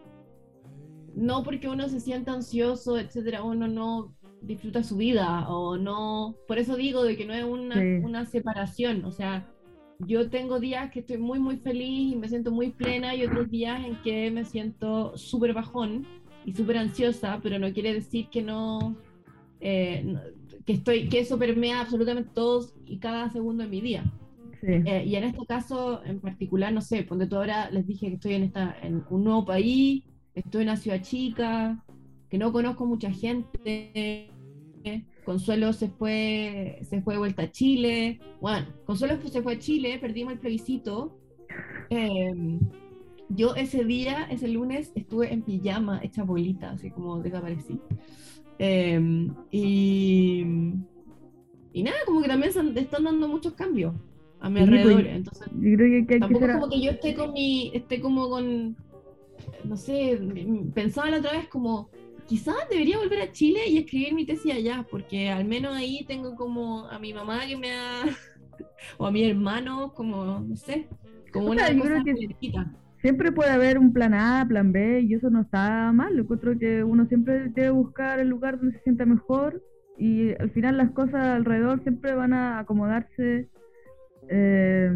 no 1.14 1.42
porque 1.42 1.68
uno 1.68 1.88
se 1.88 2.00
sienta 2.00 2.32
ansioso, 2.32 2.98
etcétera, 2.98 3.42
uno 3.42 3.68
no 3.68 4.16
disfruta 4.42 4.82
su 4.82 4.96
vida 4.96 5.48
o 5.48 5.76
no, 5.76 6.36
por 6.46 6.58
eso 6.58 6.76
digo 6.76 7.04
de 7.04 7.16
que 7.16 7.26
no 7.26 7.34
es 7.34 7.44
una, 7.44 7.80
una 8.02 8.26
separación, 8.26 9.04
o 9.04 9.12
sea, 9.12 9.48
yo 10.00 10.28
tengo 10.28 10.60
días 10.60 10.90
que 10.90 11.00
estoy 11.00 11.18
muy, 11.18 11.38
muy 11.38 11.56
feliz 11.56 12.12
y 12.12 12.16
me 12.16 12.28
siento 12.28 12.50
muy 12.50 12.70
plena 12.70 13.14
y 13.14 13.24
otros 13.24 13.50
días 13.50 13.84
en 13.84 13.96
que 14.02 14.30
me 14.30 14.44
siento 14.44 15.16
súper 15.16 15.54
bajón 15.54 16.06
y 16.44 16.52
súper 16.52 16.78
ansiosa, 16.78 17.40
pero 17.42 17.58
no 17.58 17.72
quiere 17.72 17.94
decir 17.94 18.28
que 18.28 18.42
no, 18.42 18.96
eh, 19.60 20.16
que, 20.64 20.74
estoy, 20.74 21.08
que 21.08 21.20
eso 21.20 21.38
permea 21.38 21.80
absolutamente 21.80 22.30
todos 22.34 22.74
y 22.84 22.98
cada 22.98 23.30
segundo 23.30 23.62
de 23.64 23.68
mi 23.68 23.80
día. 23.80 24.04
Eh, 24.62 25.04
y 25.06 25.14
en 25.14 25.24
este 25.24 25.46
caso 25.46 26.02
en 26.04 26.18
particular, 26.18 26.72
no 26.72 26.80
sé, 26.80 27.02
ponte 27.04 27.26
tú 27.26 27.36
ahora 27.36 27.70
les 27.70 27.86
dije 27.86 28.08
que 28.08 28.14
estoy 28.14 28.34
en, 28.34 28.42
esta, 28.42 28.76
en 28.82 29.04
un 29.10 29.24
nuevo 29.24 29.44
país, 29.44 30.02
estoy 30.34 30.62
en 30.62 30.68
una 30.68 30.76
ciudad 30.76 31.02
chica, 31.02 31.84
que 32.28 32.38
no 32.38 32.52
conozco 32.52 32.84
mucha 32.86 33.10
gente. 33.10 34.30
Consuelo 35.26 35.72
se 35.72 35.88
fue, 35.88 36.78
se 36.82 37.02
fue 37.02 37.14
de 37.14 37.18
vuelta 37.18 37.42
a 37.42 37.50
Chile. 37.50 38.20
Bueno, 38.40 38.68
Consuelo 38.84 39.18
se 39.28 39.42
fue 39.42 39.54
a 39.54 39.58
Chile, 39.58 39.98
perdimos 40.00 40.32
el 40.32 40.38
plebiscito. 40.38 41.18
Em, 41.90 42.60
yo 43.28 43.56
ese 43.56 43.84
día, 43.84 44.28
ese 44.30 44.46
lunes, 44.46 44.92
estuve 44.94 45.32
en 45.32 45.42
pijama, 45.42 46.00
hecha 46.04 46.22
bolita, 46.22 46.70
así 46.70 46.92
como 46.92 47.18
desaparecí. 47.18 47.80
Em, 48.60 49.34
y, 49.50 50.44
y 51.72 51.82
nada, 51.82 51.96
como 52.06 52.22
que 52.22 52.28
también 52.28 52.50
están, 52.50 52.78
están 52.78 53.02
dando 53.02 53.26
muchos 53.26 53.54
cambios 53.54 53.94
a 54.38 54.48
mi 54.48 54.60
alrededor. 54.60 55.02
Pues, 55.02 55.16
Entonces, 55.16 55.48
yo 55.52 55.76
creo 55.76 56.06
que, 56.06 56.20
tampoco 56.20 56.44
es 56.46 56.52
como 56.52 56.68
que 56.68 56.80
yo 56.80 56.90
esté 56.92 57.14
con 57.16 57.32
mi, 57.32 57.72
esté 57.74 58.00
como 58.00 58.30
con, 58.30 58.76
no 59.64 59.76
sé, 59.76 60.20
pensaba 60.72 61.10
la 61.10 61.18
otra 61.18 61.32
vez 61.32 61.48
como, 61.48 61.90
quizás 62.26 62.56
debería 62.70 62.98
volver 62.98 63.22
a 63.22 63.32
Chile 63.32 63.60
y 63.68 63.78
escribir 63.78 64.14
mi 64.14 64.26
tesis 64.26 64.54
allá, 64.54 64.86
porque 64.90 65.30
al 65.30 65.44
menos 65.44 65.74
ahí 65.74 66.04
tengo 66.06 66.34
como 66.34 66.86
a 66.88 66.98
mi 66.98 67.12
mamá 67.12 67.46
que 67.46 67.56
me 67.56 67.72
ha, 67.72 68.02
o 68.98 69.06
a 69.06 69.10
mi 69.10 69.24
hermano, 69.28 69.92
como, 69.94 70.40
no 70.40 70.56
sé, 70.56 70.88
como 71.32 71.50
una 71.50 71.66
cosa 71.78 72.02
que 72.04 72.38
siempre 73.02 73.30
puede 73.30 73.50
haber 73.50 73.78
un 73.78 73.92
plan 73.92 74.14
A, 74.14 74.44
plan 74.48 74.72
B, 74.72 75.02
y 75.02 75.14
eso 75.14 75.30
no 75.30 75.42
está 75.42 75.92
mal. 75.92 76.18
Encuentro 76.18 76.58
que 76.58 76.82
uno 76.82 77.06
siempre 77.06 77.50
debe 77.50 77.70
buscar 77.70 78.18
el 78.18 78.28
lugar 78.28 78.58
donde 78.58 78.76
se 78.78 78.82
sienta 78.84 79.04
mejor 79.04 79.62
y 79.98 80.32
al 80.40 80.50
final 80.50 80.76
las 80.76 80.90
cosas 80.90 81.24
alrededor 81.24 81.82
siempre 81.82 82.14
van 82.14 82.32
a 82.32 82.58
acomodarse. 82.58 83.48
Eh, 84.28 84.90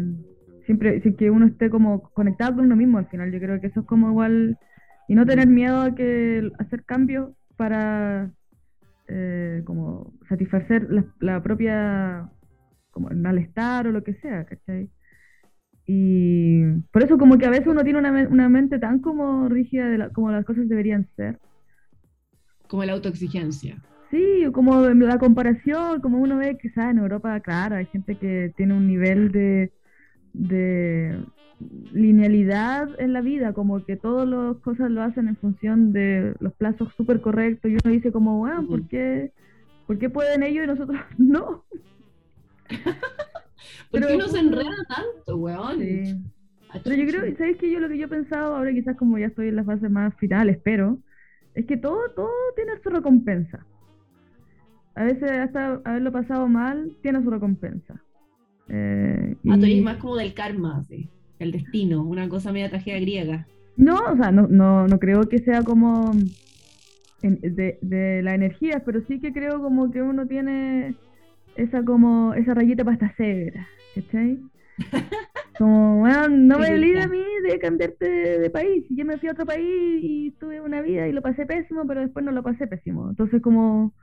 siempre 0.65 1.01
sin 1.01 1.15
que 1.15 1.29
uno 1.31 1.47
esté 1.47 1.69
como 1.69 2.03
conectado 2.11 2.55
con 2.55 2.65
uno 2.65 2.75
mismo 2.75 2.97
al 2.97 3.07
final. 3.07 3.31
Yo 3.31 3.39
creo 3.39 3.61
que 3.61 3.67
eso 3.67 3.81
es 3.81 3.85
como 3.85 4.09
igual 4.09 4.57
y 5.11 5.15
no 5.15 5.25
tener 5.25 5.49
miedo 5.49 5.81
a 5.81 5.93
que 5.93 6.49
hacer 6.57 6.85
cambios 6.85 7.31
para 7.57 8.31
eh, 9.09 9.61
como 9.65 10.13
satisfacer 10.29 10.87
la, 11.19 11.43
propia 11.43 12.29
como 12.91 13.09
el 13.09 13.17
malestar 13.17 13.87
o 13.87 13.91
lo 13.91 14.05
que 14.05 14.13
sea, 14.21 14.45
¿cachai? 14.45 14.89
Y 15.85 16.63
por 16.93 17.03
eso 17.03 17.17
como 17.17 17.37
que 17.37 17.45
a 17.45 17.49
veces 17.49 17.67
uno 17.67 17.83
tiene 17.83 17.99
una, 17.99 18.25
una 18.29 18.47
mente 18.47 18.79
tan 18.79 18.99
como 18.99 19.49
rígida 19.49 19.89
de 19.89 20.09
como 20.13 20.31
las 20.31 20.45
cosas 20.45 20.69
deberían 20.69 21.09
ser. 21.17 21.39
Como 22.69 22.85
la 22.85 22.93
autoexigencia. 22.93 23.83
Sí, 24.11 24.45
como 24.53 24.79
la 24.87 25.17
comparación, 25.17 25.99
como 25.99 26.19
uno 26.19 26.37
ve 26.37 26.57
quizás 26.57 26.89
en 26.89 26.99
Europa, 26.99 27.37
claro, 27.41 27.75
hay 27.75 27.85
gente 27.87 28.15
que 28.15 28.53
tiene 28.55 28.75
un 28.75 28.87
nivel 28.87 29.33
de, 29.33 29.73
de 30.33 31.19
linealidad 31.93 32.89
en 32.99 33.13
la 33.13 33.21
vida, 33.21 33.53
como 33.53 33.85
que 33.85 33.95
todas 33.95 34.27
las 34.27 34.57
cosas 34.57 34.89
lo 34.89 35.03
hacen 35.03 35.27
en 35.27 35.37
función 35.37 35.93
de 35.93 36.33
los 36.39 36.53
plazos 36.53 36.93
súper 36.95 37.21
correctos 37.21 37.69
y 37.69 37.75
uno 37.75 37.93
dice 37.93 38.11
como, 38.11 38.39
bueno, 38.39 38.65
¿por 38.67 38.87
qué, 38.87 39.31
¿por 39.85 39.99
qué 39.99 40.09
pueden 40.09 40.43
ellos 40.43 40.63
y 40.63 40.67
nosotros 40.67 40.99
no? 41.17 41.65
¿Por 43.91 44.07
qué 44.07 44.15
uno 44.15 44.27
se 44.27 44.39
enreda 44.39 44.71
tanto, 44.87 45.37
weón? 45.37 45.79
Pero 46.83 46.95
yo 46.95 47.05
creo, 47.05 47.37
¿sabes 47.37 47.57
qué? 47.57 47.69
Yo 47.69 47.79
lo 47.79 47.89
que 47.89 47.97
yo 47.97 48.05
he 48.05 48.09
pensado, 48.09 48.55
ahora 48.55 48.71
quizás 48.71 48.95
como 48.95 49.17
ya 49.17 49.27
estoy 49.27 49.49
en 49.49 49.57
la 49.57 49.65
fase 49.65 49.89
más 49.89 50.15
final, 50.15 50.49
espero, 50.49 50.99
es 51.53 51.65
que 51.65 51.77
todo, 51.77 51.99
todo 52.15 52.31
tiene 52.55 52.71
su 52.81 52.89
recompensa. 52.89 53.65
A 54.95 55.03
veces 55.03 55.29
hasta 55.31 55.81
haberlo 55.83 56.11
pasado 56.11 56.47
mal 56.47 56.95
tiene 57.01 57.21
su 57.23 57.29
recompensa. 57.29 58.01
Eh, 58.73 59.35
ah, 59.49 59.57
y... 59.57 59.81
más 59.81 59.97
como 59.97 60.15
del 60.15 60.33
karma, 60.33 60.83
sí. 60.87 61.09
el 61.39 61.51
destino, 61.51 62.03
una 62.03 62.29
cosa 62.29 62.51
media 62.51 62.69
tragedia 62.69 62.99
griega. 63.01 63.47
No, 63.75 63.97
o 63.97 64.15
sea, 64.15 64.31
no, 64.31 64.47
no, 64.47 64.87
no 64.87 64.99
creo 64.99 65.23
que 65.23 65.39
sea 65.39 65.63
como 65.63 66.11
de, 67.21 67.77
de 67.81 68.21
la 68.23 68.33
energía, 68.33 68.81
pero 68.85 69.01
sí 69.07 69.19
que 69.19 69.33
creo 69.33 69.61
como 69.61 69.91
que 69.91 70.01
uno 70.01 70.25
tiene 70.25 70.95
esa 71.55 71.83
como 71.83 72.33
esa 72.33 72.53
rayita 72.53 72.83
para 72.83 72.95
esta 72.95 73.13
cebra, 73.15 73.67
¿cachai? 73.95 74.39
Como, 75.57 75.99
bueno, 75.99 76.27
no 76.29 76.57
me 76.57 76.71
olvide 76.71 77.01
a 77.01 77.07
mí 77.07 77.23
de 77.43 77.59
cambiarte 77.59 78.39
de, 78.39 78.49
país. 78.49 78.83
Yo 78.89 79.05
me 79.05 79.19
fui 79.19 79.29
a 79.29 79.33
otro 79.33 79.45
país 79.45 79.99
y 80.01 80.31
tuve 80.39 80.59
una 80.59 80.81
vida 80.81 81.07
y 81.07 81.11
lo 81.11 81.21
pasé 81.21 81.45
pésimo, 81.45 81.85
pero 81.85 82.01
después 82.01 82.25
no 82.25 82.31
lo 82.31 82.41
pasé 82.41 82.65
pésimo. 82.65 83.09
Entonces, 83.09 83.43
como, 83.43 83.93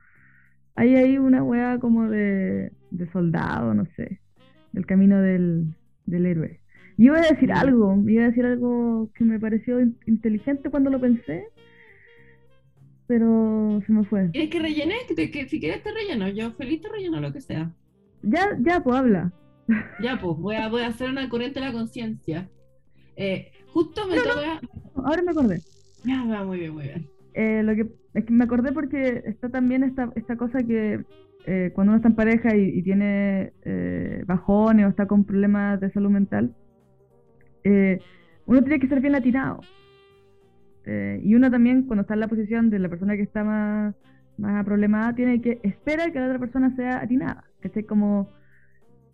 hay 0.77 0.95
ahí 0.95 1.19
una 1.19 1.43
wea 1.43 1.79
como 1.81 2.09
de, 2.09 2.71
de 2.93 3.11
soldado, 3.11 3.75
no 3.75 3.87
sé, 3.97 4.21
del 4.73 4.87
camino 4.87 5.21
del, 5.21 5.75
del 6.07 6.27
héroe. 6.27 6.61
Yo 6.97 7.13
iba 7.13 7.19
a 7.19 7.29
decir 7.29 7.53
algo, 7.53 7.97
iba 8.09 8.25
a 8.25 8.29
decir 8.29 8.45
algo 8.45 9.11
que 9.15 9.25
me 9.25 9.39
pareció 9.39 9.81
inteligente 10.07 10.69
cuando 10.69 10.91
lo 10.91 11.01
pensé, 11.01 11.45
pero 13.07 13.81
se 13.87 13.93
me 13.93 14.05
fue. 14.05 14.31
¿Quieres 14.33 14.51
que 14.51 14.59
rellene? 14.59 14.95
Que, 15.17 15.49
si 15.49 15.61
quieres 15.61 15.83
te 15.83 15.93
relleno, 15.93 16.29
yo 16.29 16.51
feliz 16.53 16.81
te 16.81 16.89
relleno 16.89 17.21
lo 17.21 17.33
que 17.33 17.41
sea. 17.41 17.73
Ya, 18.23 18.59
ya, 18.61 18.83
pues 18.83 18.97
habla. 18.97 19.33
Ya, 20.03 20.19
pues, 20.19 20.39
voy 20.39 20.57
a, 20.57 20.69
voy 20.69 20.81
a 20.81 20.89
hacer 20.89 21.11
una 21.11 21.29
corriente 21.29 21.61
de 21.61 21.67
la 21.67 21.73
conciencia. 21.73 22.49
Eh, 23.17 23.53
justo 23.67 24.09
me 24.09 24.17
toca... 24.17 24.61
Ahora 24.97 25.23
me 25.23 25.31
acordé. 25.31 25.61
Ya, 26.05 26.25
va, 26.25 26.43
muy 26.43 26.59
bien, 26.59 26.73
muy 26.73 26.85
bien. 26.85 27.07
Eh, 27.35 27.63
lo 27.63 27.75
que 27.75 27.87
es 28.15 28.25
que 28.25 28.33
me 28.33 28.45
acordé 28.45 28.73
porque 28.73 29.23
está 29.27 29.49
también 29.49 29.85
esta, 29.85 30.11
esta 30.17 30.37
cosa 30.37 30.63
que 30.63 31.05
eh, 31.49 31.73
cuando 31.75 31.93
uno 31.93 31.97
está 31.97 32.09
en 32.09 32.15
pareja 32.15 32.55
y, 32.55 32.83
tiene 32.83 33.53
eh, 33.65 34.23
bajones 34.27 34.87
o 34.87 34.89
está 34.89 35.07
con 35.07 35.25
problemas 35.25 35.81
de 35.81 35.91
salud 35.91 36.11
mental, 36.11 36.55
uno 38.47 38.63
tiene 38.63 38.81
que 38.81 38.89
ser 38.89 39.01
bien 39.01 39.15
atinado. 39.15 39.61
y 41.23 41.35
uno 41.35 41.51
también, 41.51 41.83
cuando 41.83 42.03
está 42.03 42.15
en 42.15 42.21
la 42.21 42.29
posición 42.29 42.71
de 42.71 42.79
la 42.79 42.89
persona 42.89 43.17
que 43.17 43.23
está 43.23 43.45
más, 43.45 43.95
más 44.39 44.65
problemada, 44.65 45.15
tiene 45.15 45.43
que 45.43 45.61
esperar 45.63 46.13
que 46.13 46.21
la 46.21 46.27
otra 46.27 46.39
persona 46.39 46.75
sea 46.77 47.03
atinada. 47.03 47.45
Que 47.61 47.69
esté 47.69 47.85
como 47.85 48.29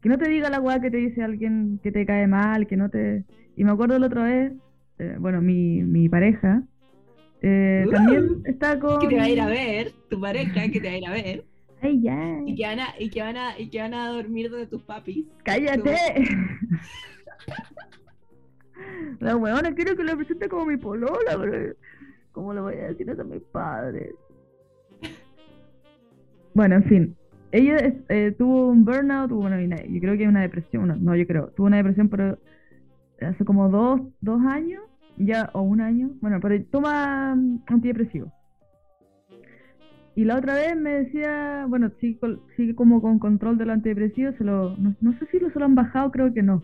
que 0.04 0.10
no 0.10 0.18
te 0.18 0.28
diga 0.28 0.50
la 0.50 0.60
weá 0.60 0.80
que 0.80 0.90
te 0.90 0.98
dice 0.98 1.22
alguien 1.22 1.80
que 1.82 1.90
te 1.90 2.04
cae 2.04 2.26
mal, 2.26 2.66
que 2.66 2.76
no 2.76 2.90
te... 2.90 3.24
Y 3.56 3.64
me 3.64 3.70
acuerdo 3.70 3.98
la 3.98 4.06
otra 4.06 4.24
vez, 4.24 4.52
eh, 4.98 5.16
bueno, 5.18 5.40
mi, 5.40 5.82
mi 5.82 6.10
pareja 6.10 6.62
eh, 7.40 7.86
también 7.90 8.42
está 8.44 8.78
con... 8.78 8.98
Que 9.00 9.08
te 9.08 9.16
va 9.16 9.22
a 9.22 9.28
ir 9.30 9.40
a 9.40 9.46
ver, 9.46 9.92
tu 10.10 10.20
pareja 10.20 10.68
que 10.70 10.78
te 10.78 10.88
va 10.88 10.94
a 10.94 10.98
ir 10.98 11.06
a 11.06 11.10
ver. 11.10 11.44
Ay, 11.84 12.00
ya. 12.00 12.40
Y 12.46 12.54
que 12.54 12.62
van 12.62 12.80
a, 12.80 12.94
y 12.98 13.10
que 13.10 13.20
van 13.20 13.36
a, 13.36 13.58
y 13.58 13.68
que 13.68 13.78
van 13.78 13.92
a 13.92 14.08
dormir 14.08 14.50
donde 14.50 14.66
tus 14.66 14.82
papis. 14.82 15.26
¡Cállate! 15.42 16.24
la 19.20 19.36
weona 19.36 19.74
quiero 19.74 19.94
que 19.94 20.02
la 20.02 20.16
presente 20.16 20.48
como 20.48 20.64
mi 20.64 20.78
polola, 20.78 21.36
pero 21.38 21.74
¿cómo 22.32 22.54
le 22.54 22.62
voy 22.62 22.74
a 22.76 22.88
decir 22.88 23.10
eso 23.10 23.20
a 23.20 23.24
mis 23.24 23.42
padres? 23.52 24.14
Bueno, 26.54 26.76
en 26.76 26.84
fin, 26.84 27.16
ella 27.50 27.92
eh, 28.08 28.32
tuvo 28.38 28.68
un 28.68 28.84
burnout, 28.84 29.28
bueno, 29.32 29.58
yo 29.60 30.00
creo 30.00 30.16
que 30.16 30.28
una 30.28 30.42
depresión, 30.42 31.04
no, 31.04 31.16
yo 31.16 31.26
creo, 31.26 31.48
tuvo 31.48 31.66
una 31.66 31.78
depresión, 31.78 32.08
pero 32.08 32.38
hace 33.20 33.44
como 33.44 33.68
dos, 33.68 34.00
dos 34.20 34.40
años, 34.46 34.84
ya, 35.16 35.50
o 35.52 35.62
un 35.62 35.80
año, 35.80 36.12
bueno, 36.20 36.38
pero 36.40 36.64
toma 36.66 37.32
antidepresivo. 37.66 38.32
Y 40.16 40.24
la 40.24 40.36
otra 40.36 40.54
vez 40.54 40.76
me 40.76 40.90
decía, 40.90 41.66
bueno, 41.68 41.90
sigue, 42.00 42.74
como 42.76 43.02
con 43.02 43.18
control 43.18 43.58
del 43.58 43.70
antidepresivo, 43.70 44.32
se 44.38 44.44
lo, 44.44 44.76
no, 44.76 45.12
sé 45.18 45.26
si 45.30 45.40
lo 45.40 45.50
se 45.50 45.58
lo 45.58 45.64
han 45.64 45.74
bajado, 45.74 46.12
creo 46.12 46.32
que 46.32 46.42
no. 46.42 46.62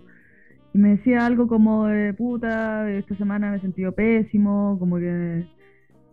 Y 0.72 0.78
me 0.78 0.90
decía 0.90 1.26
algo 1.26 1.48
como, 1.48 1.86
de 1.86 2.14
puta, 2.14 2.88
esta 2.90 3.16
semana 3.16 3.50
me 3.50 3.56
he 3.56 3.60
sentido 3.60 3.92
pésimo, 3.92 4.76
como 4.78 4.98
que 4.98 5.46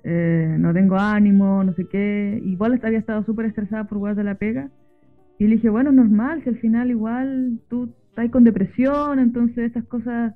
eh, 0.04 0.56
no 0.58 0.74
tengo 0.74 0.96
ánimo, 0.98 1.64
no 1.64 1.74
sé 1.74 1.86
qué. 1.86 2.42
Igual 2.44 2.80
había 2.84 3.00
estado 3.00 3.24
súper 3.24 3.46
estresada 3.46 3.84
por 3.84 4.00
jugar 4.00 4.16
de 4.16 4.24
la 4.24 4.36
pega. 4.36 4.72
Y 5.38 5.46
le 5.48 5.56
dije, 5.56 5.70
bueno, 5.70 5.92
normal, 5.92 6.42
si 6.44 6.50
al 6.50 6.58
final 6.58 6.90
igual 6.90 7.60
tú 7.70 7.94
estás 8.10 8.32
con 8.32 8.44
depresión, 8.44 9.20
entonces 9.20 9.60
estas 9.60 9.84
cosas... 9.86 10.34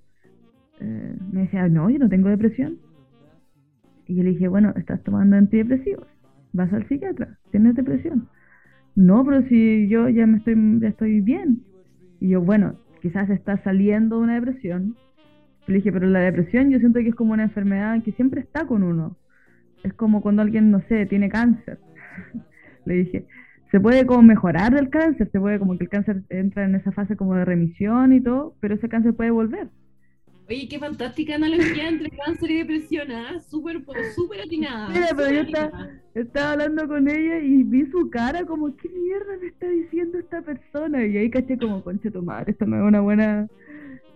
Eh, 0.79 1.15
me 1.31 1.41
decía, 1.41 1.67
no, 1.67 1.89
yo 1.89 1.99
no 1.99 2.09
tengo 2.09 2.29
depresión. 2.29 2.77
Y 4.07 4.15
yo 4.15 4.23
le 4.23 4.31
dije, 4.31 4.47
bueno, 4.47 4.73
estás 4.75 5.01
tomando 5.03 5.35
antidepresivos, 5.35 6.07
vas 6.53 6.71
al 6.73 6.87
psiquiatra, 6.87 7.37
tienes 7.51 7.75
depresión. 7.75 8.27
No, 8.95 9.23
pero 9.25 9.41
si 9.47 9.87
yo 9.87 10.09
ya 10.09 10.27
me 10.27 10.37
estoy, 10.37 10.55
ya 10.79 10.89
estoy 10.89 11.21
bien. 11.21 11.63
Y 12.19 12.29
yo, 12.29 12.41
bueno, 12.41 12.75
quizás 13.01 13.29
estás 13.29 13.61
saliendo 13.63 14.17
de 14.17 14.23
una 14.23 14.35
depresión. 14.35 14.95
Le 15.67 15.75
dije, 15.75 15.91
pero 15.91 16.07
la 16.07 16.19
depresión 16.19 16.69
yo 16.69 16.79
siento 16.79 16.99
que 16.99 17.09
es 17.09 17.15
como 17.15 17.33
una 17.33 17.43
enfermedad 17.43 18.01
que 18.03 18.11
siempre 18.13 18.41
está 18.41 18.65
con 18.65 18.83
uno 18.83 19.17
es 19.83 19.93
como 19.93 20.21
cuando 20.21 20.41
alguien, 20.41 20.71
no 20.71 20.81
sé, 20.87 21.05
tiene 21.05 21.29
cáncer. 21.29 21.79
Le 22.85 22.95
dije, 22.95 23.25
se 23.71 23.79
puede 23.79 24.05
como 24.05 24.21
mejorar 24.21 24.73
del 24.73 24.89
cáncer, 24.89 25.29
se 25.31 25.39
puede 25.39 25.59
como 25.59 25.77
que 25.77 25.85
el 25.85 25.89
cáncer 25.89 26.23
entra 26.29 26.65
en 26.65 26.75
esa 26.75 26.91
fase 26.91 27.15
como 27.15 27.35
de 27.35 27.45
remisión 27.45 28.13
y 28.13 28.21
todo, 28.21 28.55
pero 28.59 28.75
ese 28.75 28.89
cáncer 28.89 29.13
puede 29.13 29.31
volver. 29.31 29.69
Oye, 30.51 30.67
qué 30.67 30.79
fantástica 30.79 31.35
analogía 31.35 31.87
entre 31.87 32.09
cáncer 32.09 32.51
y 32.51 32.57
depresión, 32.57 33.09
¿ah? 33.09 33.39
Súper, 33.39 33.81
súper 34.13 34.41
atinada. 34.41 34.89
Mira, 34.89 35.07
pero 35.15 35.31
yo 35.31 35.41
estaba, 35.43 35.89
estaba, 36.13 36.51
hablando 36.51 36.89
con 36.89 37.07
ella 37.07 37.39
y 37.39 37.63
vi 37.63 37.89
su 37.89 38.09
cara 38.09 38.45
como, 38.45 38.75
¿qué 38.75 38.89
mierda 38.89 39.37
me 39.39 39.47
está 39.47 39.69
diciendo 39.69 40.19
esta 40.19 40.41
persona? 40.41 41.05
Y 41.05 41.15
ahí 41.15 41.29
caché 41.29 41.57
como, 41.57 41.81
concha 41.81 42.11
tu 42.11 42.21
madre, 42.21 42.51
esto 42.51 42.65
no 42.65 42.75
es 42.75 42.83
una 42.83 42.99
buena 42.99 43.47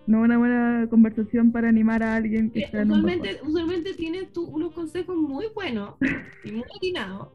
no 0.07 0.19
una 0.19 0.37
buena 0.37 0.87
conversación 0.89 1.53
para 1.53 1.69
animar 1.69 2.03
a 2.03 2.17
alguien 2.17 2.51
que 2.51 2.63
está 2.63 2.83
usualmente, 2.83 3.29
en 3.29 3.41
un 3.41 3.47
usualmente 3.47 3.93
tienes 3.93 4.33
tú 4.33 4.43
unos 4.43 4.73
consejos 4.73 5.15
muy 5.15 5.45
buenos 5.55 5.95
y 6.43 6.51
muy 6.51 6.65
atinados, 6.75 7.29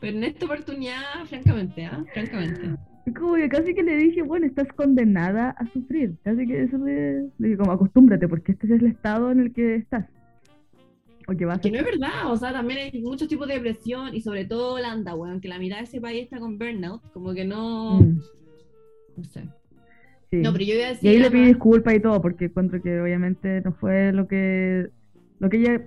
pero 0.00 0.16
en 0.16 0.22
esta 0.22 0.44
oportunidad, 0.46 1.24
francamente, 1.26 1.86
¿ah? 1.86 2.04
Francamente. 2.14 2.78
Como 3.12 3.34
que 3.34 3.48
casi 3.48 3.74
que 3.74 3.82
le 3.82 3.96
dije, 3.96 4.22
bueno, 4.22 4.46
estás 4.46 4.68
condenada 4.72 5.50
a 5.50 5.66
sufrir. 5.72 6.14
Casi 6.22 6.46
que 6.46 6.62
eso 6.62 6.78
le, 6.78 7.22
le 7.38 7.48
dije, 7.48 7.58
como 7.58 7.72
acostúmbrate, 7.72 8.28
porque 8.28 8.52
este 8.52 8.66
es 8.66 8.80
el 8.80 8.86
estado 8.86 9.30
en 9.30 9.40
el 9.40 9.52
que 9.52 9.76
estás. 9.76 10.06
O 11.26 11.36
que, 11.36 11.44
vas 11.44 11.60
que 11.60 11.70
no 11.70 11.78
es 11.78 11.84
verdad, 11.84 12.30
o 12.30 12.36
sea, 12.36 12.52
también 12.52 12.80
hay 12.80 13.02
muchos 13.02 13.28
tipos 13.28 13.48
de 13.48 13.54
depresión 13.54 14.14
y 14.14 14.20
sobre 14.20 14.44
todo 14.44 14.74
Holanda, 14.74 15.14
weón, 15.14 15.40
que 15.40 15.48
la 15.48 15.58
mitad 15.58 15.78
de 15.78 15.84
ese 15.84 16.00
país 16.00 16.24
está 16.24 16.38
con 16.38 16.58
burnout, 16.58 17.02
como 17.12 17.32
que 17.32 17.46
no. 17.46 18.00
Mm. 18.00 18.20
No 19.16 19.24
sé. 19.24 19.48
No, 20.32 20.52
pero 20.52 20.64
yo 20.64 20.74
Y 21.00 21.08
ahí 21.08 21.18
le 21.18 21.30
pido 21.30 21.46
disculpas 21.46 21.94
y 21.94 22.00
todo, 22.00 22.20
porque 22.20 22.46
encuentro 22.46 22.82
que 22.82 23.00
obviamente 23.00 23.60
no 23.60 23.72
fue 23.72 24.12
lo 24.12 24.26
que 24.26 24.88
lo 25.38 25.48
que 25.48 25.58
ella 25.58 25.84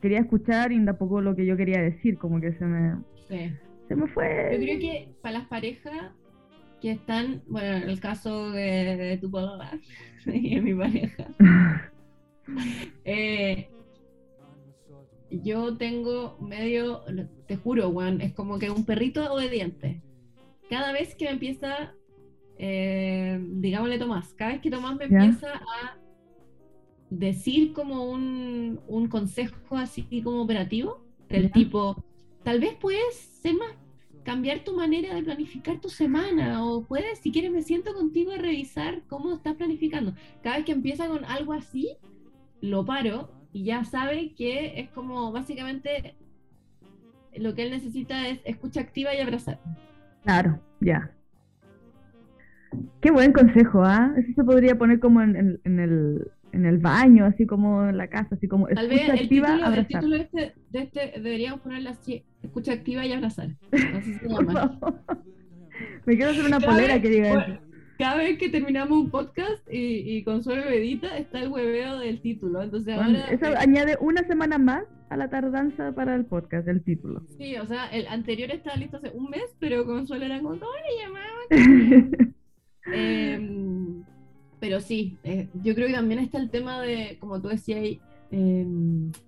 quería 0.00 0.20
escuchar 0.20 0.72
y 0.72 0.84
tampoco 0.84 1.20
lo 1.20 1.34
que 1.34 1.46
yo 1.46 1.56
quería 1.56 1.80
decir, 1.80 2.18
como 2.18 2.40
que 2.40 2.52
se 2.54 2.64
me, 2.64 2.96
se 3.28 3.96
me 3.96 4.06
fue. 4.08 4.50
Yo 4.52 4.58
creo 4.58 4.78
que 4.78 5.08
para 5.22 5.38
las 5.38 5.48
parejas 5.48 6.12
que 6.84 6.90
están, 6.90 7.42
bueno, 7.46 7.78
en 7.78 7.88
el 7.88 7.98
caso 7.98 8.50
de, 8.50 9.16
tu 9.18 9.30
papá 9.30 9.70
y 10.26 10.56
de 10.56 10.60
mi 10.60 10.74
pareja, 10.74 11.28
eh, 13.06 13.70
yo 15.30 15.78
tengo 15.78 16.36
medio, 16.42 17.00
te 17.46 17.56
juro, 17.56 17.90
Juan, 17.90 18.20
es 18.20 18.34
como 18.34 18.58
que 18.58 18.68
un 18.68 18.84
perrito 18.84 19.32
obediente. 19.32 20.02
Cada 20.68 20.92
vez 20.92 21.14
que 21.14 21.24
me 21.24 21.30
empieza 21.30 21.94
eh, 22.58 23.42
digámosle 23.42 23.98
Tomás, 23.98 24.34
cada 24.34 24.52
vez 24.52 24.60
que 24.60 24.70
Tomás 24.70 24.94
me 24.96 25.06
empieza 25.06 25.54
a 25.54 25.96
decir 27.08 27.72
como 27.72 28.10
un, 28.10 28.78
un, 28.88 29.08
consejo 29.08 29.78
así 29.78 30.20
como 30.22 30.42
operativo, 30.42 31.02
del 31.30 31.50
tipo, 31.50 32.04
tal 32.42 32.60
vez 32.60 32.74
puedes 32.78 33.14
ser 33.14 33.54
más, 33.54 33.74
cambiar 34.24 34.60
tu 34.60 34.74
manera 34.74 35.14
de 35.14 35.22
planificar 35.22 35.80
tu 35.80 35.88
semana 35.88 36.64
o 36.64 36.84
puedes, 36.84 37.18
si 37.20 37.30
quieres, 37.30 37.52
me 37.52 37.62
siento 37.62 37.94
contigo 37.94 38.32
a 38.32 38.38
revisar 38.38 39.02
cómo 39.08 39.34
estás 39.34 39.54
planificando. 39.54 40.14
Cada 40.42 40.56
vez 40.56 40.64
que 40.64 40.72
empieza 40.72 41.06
con 41.06 41.24
algo 41.24 41.52
así, 41.52 41.96
lo 42.60 42.84
paro 42.84 43.30
y 43.52 43.64
ya 43.64 43.84
sabe 43.84 44.34
que 44.34 44.80
es 44.80 44.90
como 44.90 45.30
básicamente 45.30 46.16
lo 47.36 47.54
que 47.54 47.62
él 47.62 47.70
necesita 47.70 48.28
es 48.28 48.40
escucha 48.44 48.80
activa 48.80 49.14
y 49.14 49.20
abrazar. 49.20 49.60
Claro, 50.22 50.60
ya. 50.80 51.10
Qué 53.00 53.10
buen 53.10 53.32
consejo, 53.32 53.84
¿ah? 53.84 54.12
Eso 54.16 54.32
se 54.34 54.44
podría 54.44 54.76
poner 54.76 54.98
como 54.98 55.20
en, 55.22 55.60
el, 55.64 56.32
en 56.54 56.66
el 56.66 56.78
baño, 56.78 57.24
así 57.24 57.46
como 57.46 57.88
en 57.88 57.96
la 57.96 58.08
casa, 58.08 58.34
así 58.36 58.48
como 58.48 58.66
Tal 58.68 58.88
vez 58.88 59.08
el 59.08 59.28
título, 59.28 59.74
el 59.74 59.86
título 59.86 60.16
este, 60.16 60.54
de 60.70 60.78
este 60.80 61.12
deberíamos 61.16 61.60
ponerle 61.60 61.90
así, 61.90 62.24
escucha 62.42 62.72
activa 62.72 63.04
y 63.04 63.12
abrazar. 63.12 63.48
Así 63.72 64.14
se 64.14 64.28
llama. 64.28 64.78
Me 66.06 66.16
quiero 66.16 66.30
hacer 66.30 66.44
una 66.44 66.60
polera 66.60 67.00
que 67.00 67.08
diga 67.08 67.44
eso. 67.44 67.60
Cada 67.98 68.16
vez 68.16 68.38
que 68.38 68.48
terminamos 68.48 68.98
un 68.98 69.10
podcast 69.10 69.62
y, 69.70 70.16
y 70.16 70.24
Consuelo 70.24 70.68
edita, 70.68 71.16
está 71.16 71.40
el 71.40 71.48
hueveo 71.48 71.98
del 71.98 72.20
título. 72.20 72.60
Entonces 72.60 72.92
ahora... 72.92 73.30
Eso 73.30 73.46
añade 73.56 73.96
una 74.00 74.24
semana 74.24 74.58
más 74.58 74.84
a 75.10 75.16
la 75.16 75.30
tardanza 75.30 75.92
para 75.92 76.16
el 76.16 76.24
podcast, 76.24 76.66
del 76.66 76.82
título. 76.82 77.22
Sí, 77.38 77.56
o 77.56 77.66
sea, 77.66 77.86
el 77.86 78.08
anterior 78.08 78.50
estaba 78.50 78.76
listo 78.76 78.96
hace 78.96 79.10
un 79.14 79.30
mes, 79.30 79.44
pero 79.60 79.86
Consuelo 79.86 80.24
era 80.24 80.38
como, 80.38 80.58
¿cómo 80.58 80.72
le 80.72 81.04
llamaban? 81.04 82.34
Em, 82.92 84.04
pero 84.64 84.80
sí, 84.80 85.18
eh, 85.24 85.50
yo 85.62 85.74
creo 85.74 85.88
que 85.88 85.92
también 85.92 86.20
está 86.20 86.38
el 86.38 86.48
tema 86.48 86.80
de, 86.80 87.18
como 87.20 87.38
tú 87.38 87.48
decías, 87.48 87.80
eh, 88.30 88.66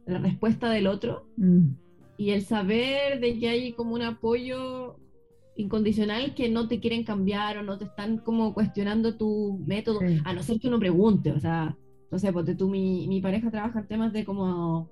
la 0.07 0.18
respuesta 0.18 0.70
del 0.70 0.87
otro 0.87 1.26
mm. 1.37 1.68
y 2.16 2.30
el 2.30 2.41
saber 2.41 3.20
de 3.20 3.39
que 3.39 3.47
hay 3.51 3.72
como 3.74 3.93
un 3.93 4.01
apoyo 4.01 4.97
incondicional 5.55 6.34
que 6.34 6.49
no 6.49 6.68
te 6.68 6.80
quieren 6.80 7.05
cambiar 7.05 7.59
o 7.59 7.62
no 7.62 7.76
te 7.76 7.84
están 7.84 8.16
como 8.16 8.55
cuestionando 8.55 9.18
tu 9.18 9.62
método, 9.66 10.01
a 10.24 10.32
no 10.32 10.43
ser 10.43 10.59
que 10.59 10.68
uno 10.68 10.78
pregunte, 10.78 11.32
o 11.32 11.39
sea, 11.39 11.76
no 12.11 12.18
sé, 12.18 12.32
porque 12.32 12.55
tú, 12.55 12.70
mi, 12.70 13.07
mi 13.07 13.20
pareja 13.20 13.51
trabaja 13.51 13.80
en 13.80 13.89
temas 13.89 14.14
de 14.14 14.24
como 14.24 14.89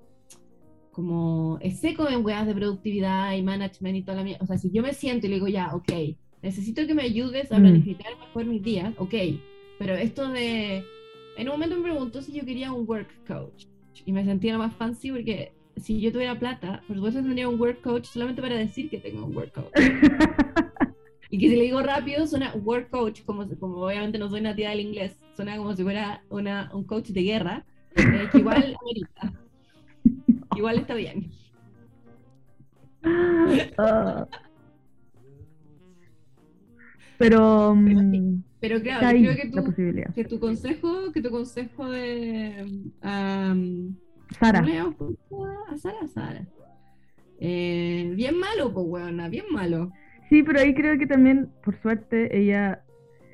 como 0.91 1.57
es 1.59 1.79
seco 1.79 2.07
en 2.07 2.23
weas 2.23 2.45
de 2.45 2.53
productividad 2.53 3.33
y 3.33 3.41
management 3.41 3.97
y 3.97 4.03
toda 4.03 4.17
la 4.17 4.23
mierda. 4.23 4.43
O 4.43 4.45
sea, 4.45 4.59
si 4.59 4.69
yo 4.69 4.83
me 4.83 4.93
siento 4.93 5.25
y 5.25 5.29
le 5.29 5.35
digo, 5.37 5.47
ya, 5.47 5.73
ok, 5.73 5.91
necesito 6.43 6.85
que 6.85 6.93
me 6.93 7.01
ayudes 7.01 7.51
a 7.51 7.57
mm. 7.57 7.61
planificar 7.61 8.11
mejor 8.19 8.45
mis 8.45 8.61
días, 8.61 8.93
ok, 8.99 9.15
pero 9.77 9.93
esto 9.95 10.29
de... 10.29 10.83
En 11.37 11.47
un 11.47 11.53
momento 11.53 11.75
me 11.75 11.83
preguntó 11.83 12.21
si 12.21 12.31
yo 12.31 12.45
quería 12.45 12.71
un 12.71 12.87
work 12.87 13.09
coach 13.27 13.65
y 14.05 14.11
me 14.11 14.23
sentía 14.23 14.57
más 14.57 14.73
fancy 14.75 15.11
porque 15.11 15.53
si 15.77 15.99
yo 15.99 16.11
tuviera 16.11 16.39
plata, 16.39 16.81
por 16.87 16.95
supuesto 16.95 17.21
tendría 17.21 17.49
un 17.49 17.59
work 17.59 17.81
coach 17.81 18.05
solamente 18.05 18.41
para 18.41 18.55
decir 18.55 18.89
que 18.89 18.99
tengo 18.99 19.25
un 19.25 19.35
work 19.35 19.51
coach. 19.53 19.73
y 21.29 21.37
que 21.37 21.49
si 21.49 21.55
le 21.55 21.63
digo 21.63 21.81
rápido 21.81 22.25
suena 22.25 22.53
work 22.55 22.89
coach, 22.89 23.21
como, 23.25 23.47
como 23.59 23.77
obviamente 23.77 24.17
no 24.17 24.29
soy 24.29 24.41
nativa 24.41 24.69
del 24.69 24.79
inglés, 24.79 25.17
suena 25.35 25.57
como 25.57 25.75
si 25.75 25.83
fuera 25.83 26.23
una, 26.29 26.69
un 26.73 26.85
coach 26.85 27.09
de 27.09 27.23
guerra, 27.23 27.65
eh, 27.95 28.29
que 28.31 28.37
igual 28.39 28.75
amerita. 28.81 29.33
Igual 30.55 30.77
está 30.77 30.93
bien. 30.93 31.31
Ah. 37.15 37.17
Pero, 37.17 37.75
mm, 37.75 38.43
pero, 38.59 38.81
claro, 38.81 39.07
creo 39.09 39.35
que 39.35 39.49
tu, 39.49 40.13
que 40.13 40.25
tu 40.25 40.39
consejo, 40.39 41.11
que 41.13 41.21
tu 41.21 41.29
consejo 41.29 41.89
de 41.89 42.65
Sara. 44.39 44.59
A 44.59 45.77
Sara, 45.77 46.07
Sara. 46.07 46.45
Eh, 47.39 48.13
bien 48.15 48.37
malo, 48.37 48.73
pues 48.73 48.85
weona, 48.87 49.29
bien 49.29 49.45
malo. 49.51 49.91
Sí, 50.29 50.43
pero 50.43 50.59
ahí 50.59 50.73
creo 50.73 50.97
que 50.97 51.07
también, 51.07 51.49
por 51.63 51.79
suerte, 51.81 52.37
ella 52.37 52.83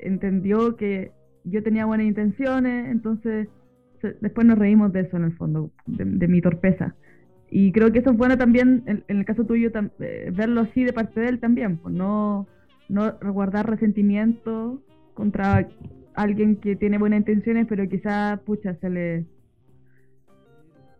entendió 0.01 0.75
que 0.75 1.11
yo 1.43 1.63
tenía 1.63 1.85
buenas 1.85 2.07
intenciones, 2.07 2.89
entonces 2.89 3.47
después 4.19 4.45
nos 4.47 4.57
reímos 4.57 4.91
de 4.91 5.01
eso 5.01 5.17
en 5.17 5.25
el 5.25 5.33
fondo, 5.37 5.71
de, 5.85 6.27
mi 6.27 6.41
torpeza. 6.41 6.95
Y 7.49 7.71
creo 7.71 7.91
que 7.91 7.99
eso 7.99 8.11
es 8.11 8.17
bueno 8.17 8.37
también, 8.37 8.83
en, 8.85 9.03
el 9.07 9.25
caso 9.25 9.45
tuyo, 9.45 9.71
eh, 9.99 10.31
verlo 10.33 10.61
así 10.61 10.83
de 10.83 10.93
parte 10.93 11.19
de 11.19 11.29
él 11.29 11.39
también, 11.39 11.77
pues 11.77 11.93
no 11.93 12.47
no 12.91 13.17
guardar 13.33 13.69
resentimiento 13.69 14.81
contra 15.13 15.67
alguien 16.13 16.57
que 16.57 16.75
tiene 16.75 16.97
buenas 16.97 17.19
intenciones, 17.19 17.65
pero 17.67 17.87
quizá, 17.87 18.41
pucha, 18.45 18.75
se 18.75 18.89
le 18.89 19.25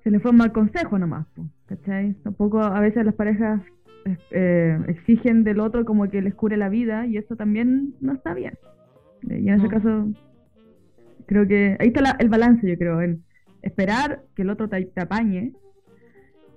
se 0.04 0.10
le 0.10 0.20
fue 0.20 0.32
un 0.32 0.38
mal 0.38 0.52
consejo 0.52 0.98
nomás, 0.98 1.28
¿cachai? 1.68 2.14
Tampoco 2.24 2.60
a 2.60 2.80
veces 2.80 3.06
las 3.06 3.14
parejas 3.14 3.62
eh, 4.32 4.80
exigen 4.88 5.44
del 5.44 5.60
otro 5.60 5.86
como 5.86 6.10
que 6.10 6.22
les 6.22 6.34
cure 6.34 6.58
la 6.58 6.70
vida 6.70 7.06
y 7.06 7.18
eso 7.18 7.36
también 7.36 7.94
no 8.00 8.14
está 8.14 8.34
bien. 8.34 8.58
Y 9.24 9.48
en 9.48 9.60
ese 9.60 9.68
caso, 9.68 10.12
creo 11.28 11.48
que 11.48 11.78
ahí 11.80 11.90
está 11.90 12.16
el 12.20 12.30
balance, 12.30 12.68
yo 12.68 12.78
creo, 12.78 13.02
en 13.02 13.24
esperar 13.62 14.24
que 14.36 14.42
el 14.42 14.50
otro 14.50 14.70
te, 14.70 14.92
apañe, 14.96 15.54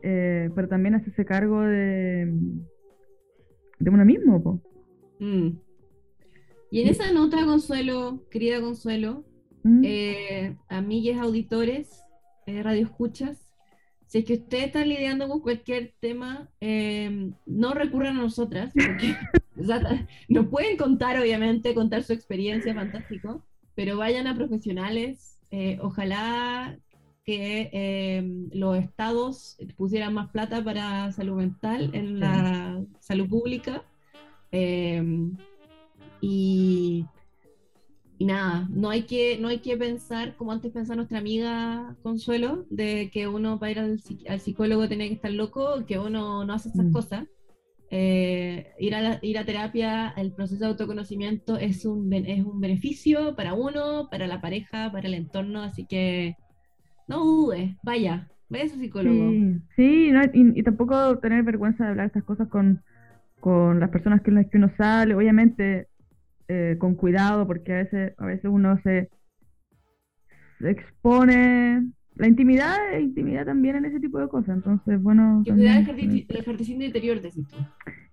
eh, 0.02 0.48
pero 0.54 0.68
también 0.68 0.94
hacerse 0.94 1.26
cargo 1.26 1.60
de, 1.60 2.32
de 3.78 3.90
uno 3.90 4.04
mismo, 4.06 4.42
pues. 4.42 4.73
Mm. 5.18 5.58
Y 6.70 6.80
en 6.80 6.88
esa 6.88 7.12
nota, 7.12 7.44
Consuelo, 7.44 8.24
querida 8.30 8.60
Consuelo, 8.60 9.24
mm. 9.62 9.82
eh, 9.84 10.56
amigues 10.68 11.18
auditores, 11.18 12.02
eh, 12.46 12.62
radio 12.62 12.82
escuchas, 12.82 13.38
si 14.06 14.18
es 14.18 14.24
que 14.24 14.34
ustedes 14.34 14.66
están 14.66 14.88
lidiando 14.88 15.28
con 15.28 15.40
cualquier 15.40 15.94
tema, 16.00 16.48
eh, 16.60 17.30
no 17.46 17.74
recurran 17.74 18.16
a 18.16 18.22
nosotras, 18.22 18.72
porque 18.74 19.16
nos 20.28 20.46
pueden 20.48 20.76
contar, 20.76 21.18
obviamente, 21.18 21.74
contar 21.74 22.02
su 22.02 22.12
experiencia, 22.12 22.74
fantástico, 22.74 23.44
pero 23.74 23.96
vayan 23.96 24.26
a 24.26 24.34
profesionales, 24.34 25.38
eh, 25.50 25.78
ojalá 25.80 26.76
que 27.24 28.50
los 28.52 28.76
estados 28.76 29.56
pusieran 29.76 30.12
más 30.12 30.30
plata 30.30 30.62
para 30.62 31.10
salud 31.12 31.36
mental 31.36 31.90
en 31.94 32.20
la 32.20 32.84
salud 33.00 33.28
pública 33.28 33.82
Em, 34.56 35.36
y, 36.20 37.04
nada, 38.20 38.68
no 38.70 38.88
hay, 38.88 39.02
que, 39.02 39.36
no 39.36 39.48
hay 39.48 39.58
que 39.58 39.76
pensar 39.76 40.36
como 40.36 40.52
antes 40.52 40.70
pensaba 40.70 40.94
nuestra 40.94 41.18
amiga 41.18 41.96
Consuelo, 42.04 42.64
de 42.70 43.10
que 43.12 43.26
uno 43.26 43.58
para 43.58 43.72
ir 43.72 43.78
al, 43.80 44.40
psicólogo 44.40 44.86
tiene 44.86 45.08
que 45.08 45.14
estar 45.14 45.32
loco, 45.32 45.84
que 45.86 45.98
uno 45.98 46.44
no 46.44 46.52
hace 46.54 46.68
esas 46.68 46.86
mm. 46.86 46.92
cosas. 46.92 47.24
Eh, 47.90 48.72
ir, 48.78 48.94
a 48.94 49.18
ir 49.22 49.38
a 49.38 49.44
terapia, 49.44 50.14
el 50.16 50.32
proceso 50.32 50.60
de 50.60 50.70
autoconocimiento 50.70 51.56
es 51.56 51.84
un, 51.84 52.12
es 52.12 52.44
un 52.44 52.60
beneficio 52.60 53.34
para 53.34 53.54
uno, 53.54 54.08
para 54.08 54.28
la 54.28 54.40
pareja, 54.40 54.90
para 54.92 55.08
el 55.08 55.14
entorno, 55.14 55.62
así 55.62 55.84
que 55.84 56.36
no 57.08 57.24
dudes, 57.24 57.72
vaya, 57.82 58.30
vaya 58.48 58.64
a 58.64 58.68
su 58.68 58.78
psicólogo. 58.78 59.32
Sí, 59.74 60.12
y, 60.32 60.60
y, 60.60 60.62
tampoco 60.62 61.18
tener 61.18 61.42
vergüenza 61.42 61.84
de 61.84 61.90
hablar 61.90 62.06
estas 62.06 62.24
cosas 62.24 62.48
con, 62.48 62.82
con 63.44 63.78
las 63.78 63.90
personas 63.90 64.22
con 64.22 64.36
las 64.36 64.46
que 64.46 64.56
uno 64.56 64.70
sale, 64.78 65.14
obviamente 65.14 65.88
eh, 66.48 66.76
con 66.78 66.94
cuidado, 66.94 67.46
porque 67.46 67.74
a 67.74 67.76
veces, 67.76 68.14
a 68.16 68.24
veces 68.24 68.46
uno 68.46 68.80
se, 68.82 69.10
expone. 70.60 71.90
La 72.14 72.26
intimidad 72.26 72.94
es 72.94 73.02
intimidad 73.02 73.44
también 73.44 73.76
en 73.76 73.84
ese 73.84 74.00
tipo 74.00 74.18
de 74.18 74.28
cosas, 74.28 74.56
entonces, 74.56 74.98
bueno. 75.02 75.42
Cuidar 75.46 75.82
el 75.86 76.26
ejercicio 76.30 76.82
interior, 76.82 77.20
decís 77.20 77.46
tú. 77.48 77.56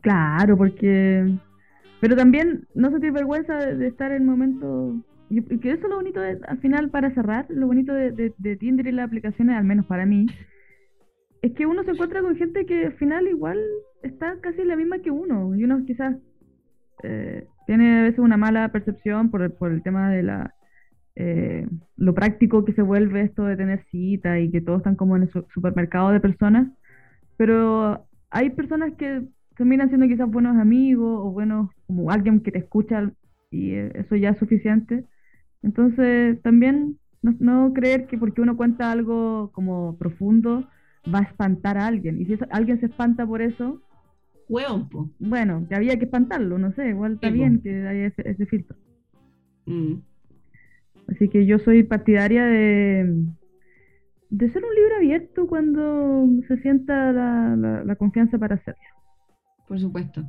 Claro, 0.02 0.58
porque. 0.58 1.34
Pero 2.02 2.18
también 2.18 2.68
no 2.76 2.92
se 2.92 3.00
tiene 3.00 3.14
vergüenza 3.14 3.56
de, 3.56 3.88
estar 3.88 4.12
en 4.12 4.26
momentos. 4.26 4.96
Y 5.30 5.42
que 5.60 5.72
eso 5.72 5.84
es 5.84 5.90
lo 5.90 5.96
bonito, 5.96 6.20
al 6.20 6.58
final, 6.58 6.90
para 6.90 7.14
cerrar, 7.14 7.46
lo 7.48 7.68
bonito 7.68 7.94
de, 7.94 8.12
de, 8.12 8.34
de 8.38 8.58
Tinder 8.58 8.86
y 8.86 8.92
las 8.92 9.08
aplicaciones, 9.08 9.56
al 9.56 9.64
menos 9.64 9.86
para 9.86 10.06
mí, 10.06 10.26
es 11.42 11.54
que 11.54 11.66
uno 11.66 11.84
se 11.84 11.92
encuentra 11.92 12.22
con 12.22 12.36
gente 12.36 12.66
que 12.66 12.86
al 12.86 12.94
final 12.94 13.28
igual 13.28 13.60
está 14.04 14.40
casi 14.42 14.64
la 14.64 14.76
misma 14.76 15.00
que 15.00 15.12
uno. 15.12 15.56
Y 15.56 15.64
uno 15.64 15.84
quizás 15.86 16.16
eh, 17.04 17.48
tiene 17.66 18.00
a 18.00 18.04
veces 18.04 18.20
una 18.20 18.38
mala 18.38 18.72
percepción 18.72 19.32
por 19.32 19.42
el, 19.42 19.52
por 19.52 19.72
el 19.72 19.82
tema 19.82 20.12
de 20.12 20.24
la 20.24 20.56
eh, 21.16 21.68
lo 21.98 22.14
práctico 22.14 22.64
que 22.64 22.74
se 22.74 22.82
vuelve 22.82 23.22
esto 23.22 23.44
de 23.44 23.58
tener 23.58 23.84
cita 23.92 24.40
y 24.40 24.50
que 24.50 24.62
todos 24.62 24.80
están 24.80 24.96
como 24.96 25.16
en 25.18 25.24
el 25.24 25.32
supermercado 25.54 26.12
de 26.12 26.20
personas. 26.20 26.68
Pero 27.38 28.08
hay 28.30 28.52
personas 28.52 28.94
que 28.94 29.24
terminan 29.58 29.90
siendo 29.90 30.08
quizás 30.08 30.30
buenos 30.30 30.58
amigos 30.58 31.20
o 31.22 31.32
buenos 31.32 31.70
como 31.88 32.12
alguien 32.12 32.40
que 32.42 32.52
te 32.52 32.60
escucha 32.60 33.12
y 33.50 33.72
eh, 33.74 33.92
eso 33.96 34.16
ya 34.16 34.30
es 34.30 34.38
suficiente. 34.38 35.06
Entonces 35.64 36.42
también 36.44 36.98
no, 37.22 37.36
no 37.40 37.74
creer 37.74 38.08
que 38.08 38.18
porque 38.18 38.42
uno 38.42 38.58
cuenta 38.58 38.92
algo 38.92 39.52
como 39.54 39.98
profundo, 39.98 40.68
va 41.14 41.20
a 41.20 41.24
espantar 41.24 41.78
a 41.78 41.88
alguien. 41.88 42.22
Y 42.22 42.26
si 42.26 42.38
alguien 42.50 42.80
se 42.80 42.88
espanta 42.88 43.26
por 43.26 43.42
eso, 43.42 43.82
bueno, 45.20 45.66
que 45.70 45.76
había 45.76 45.98
que 45.98 46.06
espantarlo, 46.06 46.58
no 46.58 46.74
sé, 46.74 46.90
igual 46.90 47.14
está 47.14 47.30
bien 47.30 47.62
que 47.62 47.88
haya 47.88 48.08
ese, 48.08 48.46
filtro. 48.46 48.76
Mm. 49.66 49.96
Así 51.08 51.30
que 51.30 51.46
yo 51.46 51.58
soy 51.60 51.84
partidaria 51.84 52.46
de, 52.46 53.26
de 54.30 54.52
ser 54.52 54.64
un 54.64 54.76
libro 54.76 54.96
abierto 54.98 55.48
cuando 55.48 56.28
se 56.48 56.58
sienta 56.58 57.14
la, 57.14 57.84
la, 57.86 57.96
confianza 57.96 58.38
para 58.38 58.56
hacerlo. 58.56 58.82
Por 59.68 59.80
supuesto. 59.80 60.24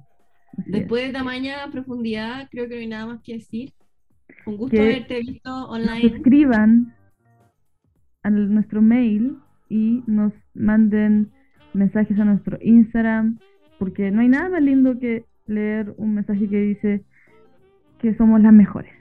Después 0.67 1.07
de 1.07 1.13
tamaña 1.13 1.69
profundidad, 1.73 2.49
creo 2.51 2.69
que 2.69 2.75
no 2.75 2.81
hay 2.81 2.87
nada 2.87 3.07
más 3.07 3.23
que 3.23 3.35
decir. 3.35 3.73
Un 4.47 4.57
gusto 4.57 4.81
haberte 4.81 5.19
visto 5.19 5.51
online. 5.69 6.05
Nos 6.05 6.13
escriban 6.13 6.95
a 8.23 8.31
nuestro 8.31 8.83
mail 8.83 9.37
y 9.73 10.05
nos 10.07 10.35
manden 10.53 11.31
mensajes 11.73 12.19
a 12.19 12.27
nuestro 12.27 12.59
Instagram, 12.61 13.39
porque 13.79 14.11
no 14.11 14.21
hay 14.21 14.29
nada 14.29 14.51
más 14.51 14.63
lindo 14.63 14.99
que 14.99 15.25
leer 15.47 15.95
un 15.97 16.15
mensaje 16.15 16.47
que 16.47 16.59
dice 16.59 17.05
que 17.99 18.15
somos 18.17 18.43
las 18.43 18.53
mejores. 18.53 18.93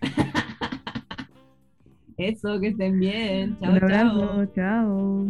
Eso, 2.16 2.58
que 2.60 2.68
estén 2.68 2.98
bien. 2.98 3.58
Chao, 3.60 3.78
chao. 3.86 4.46
Chao. 4.54 5.26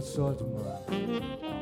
sollte 0.00 0.44
man 0.44 1.59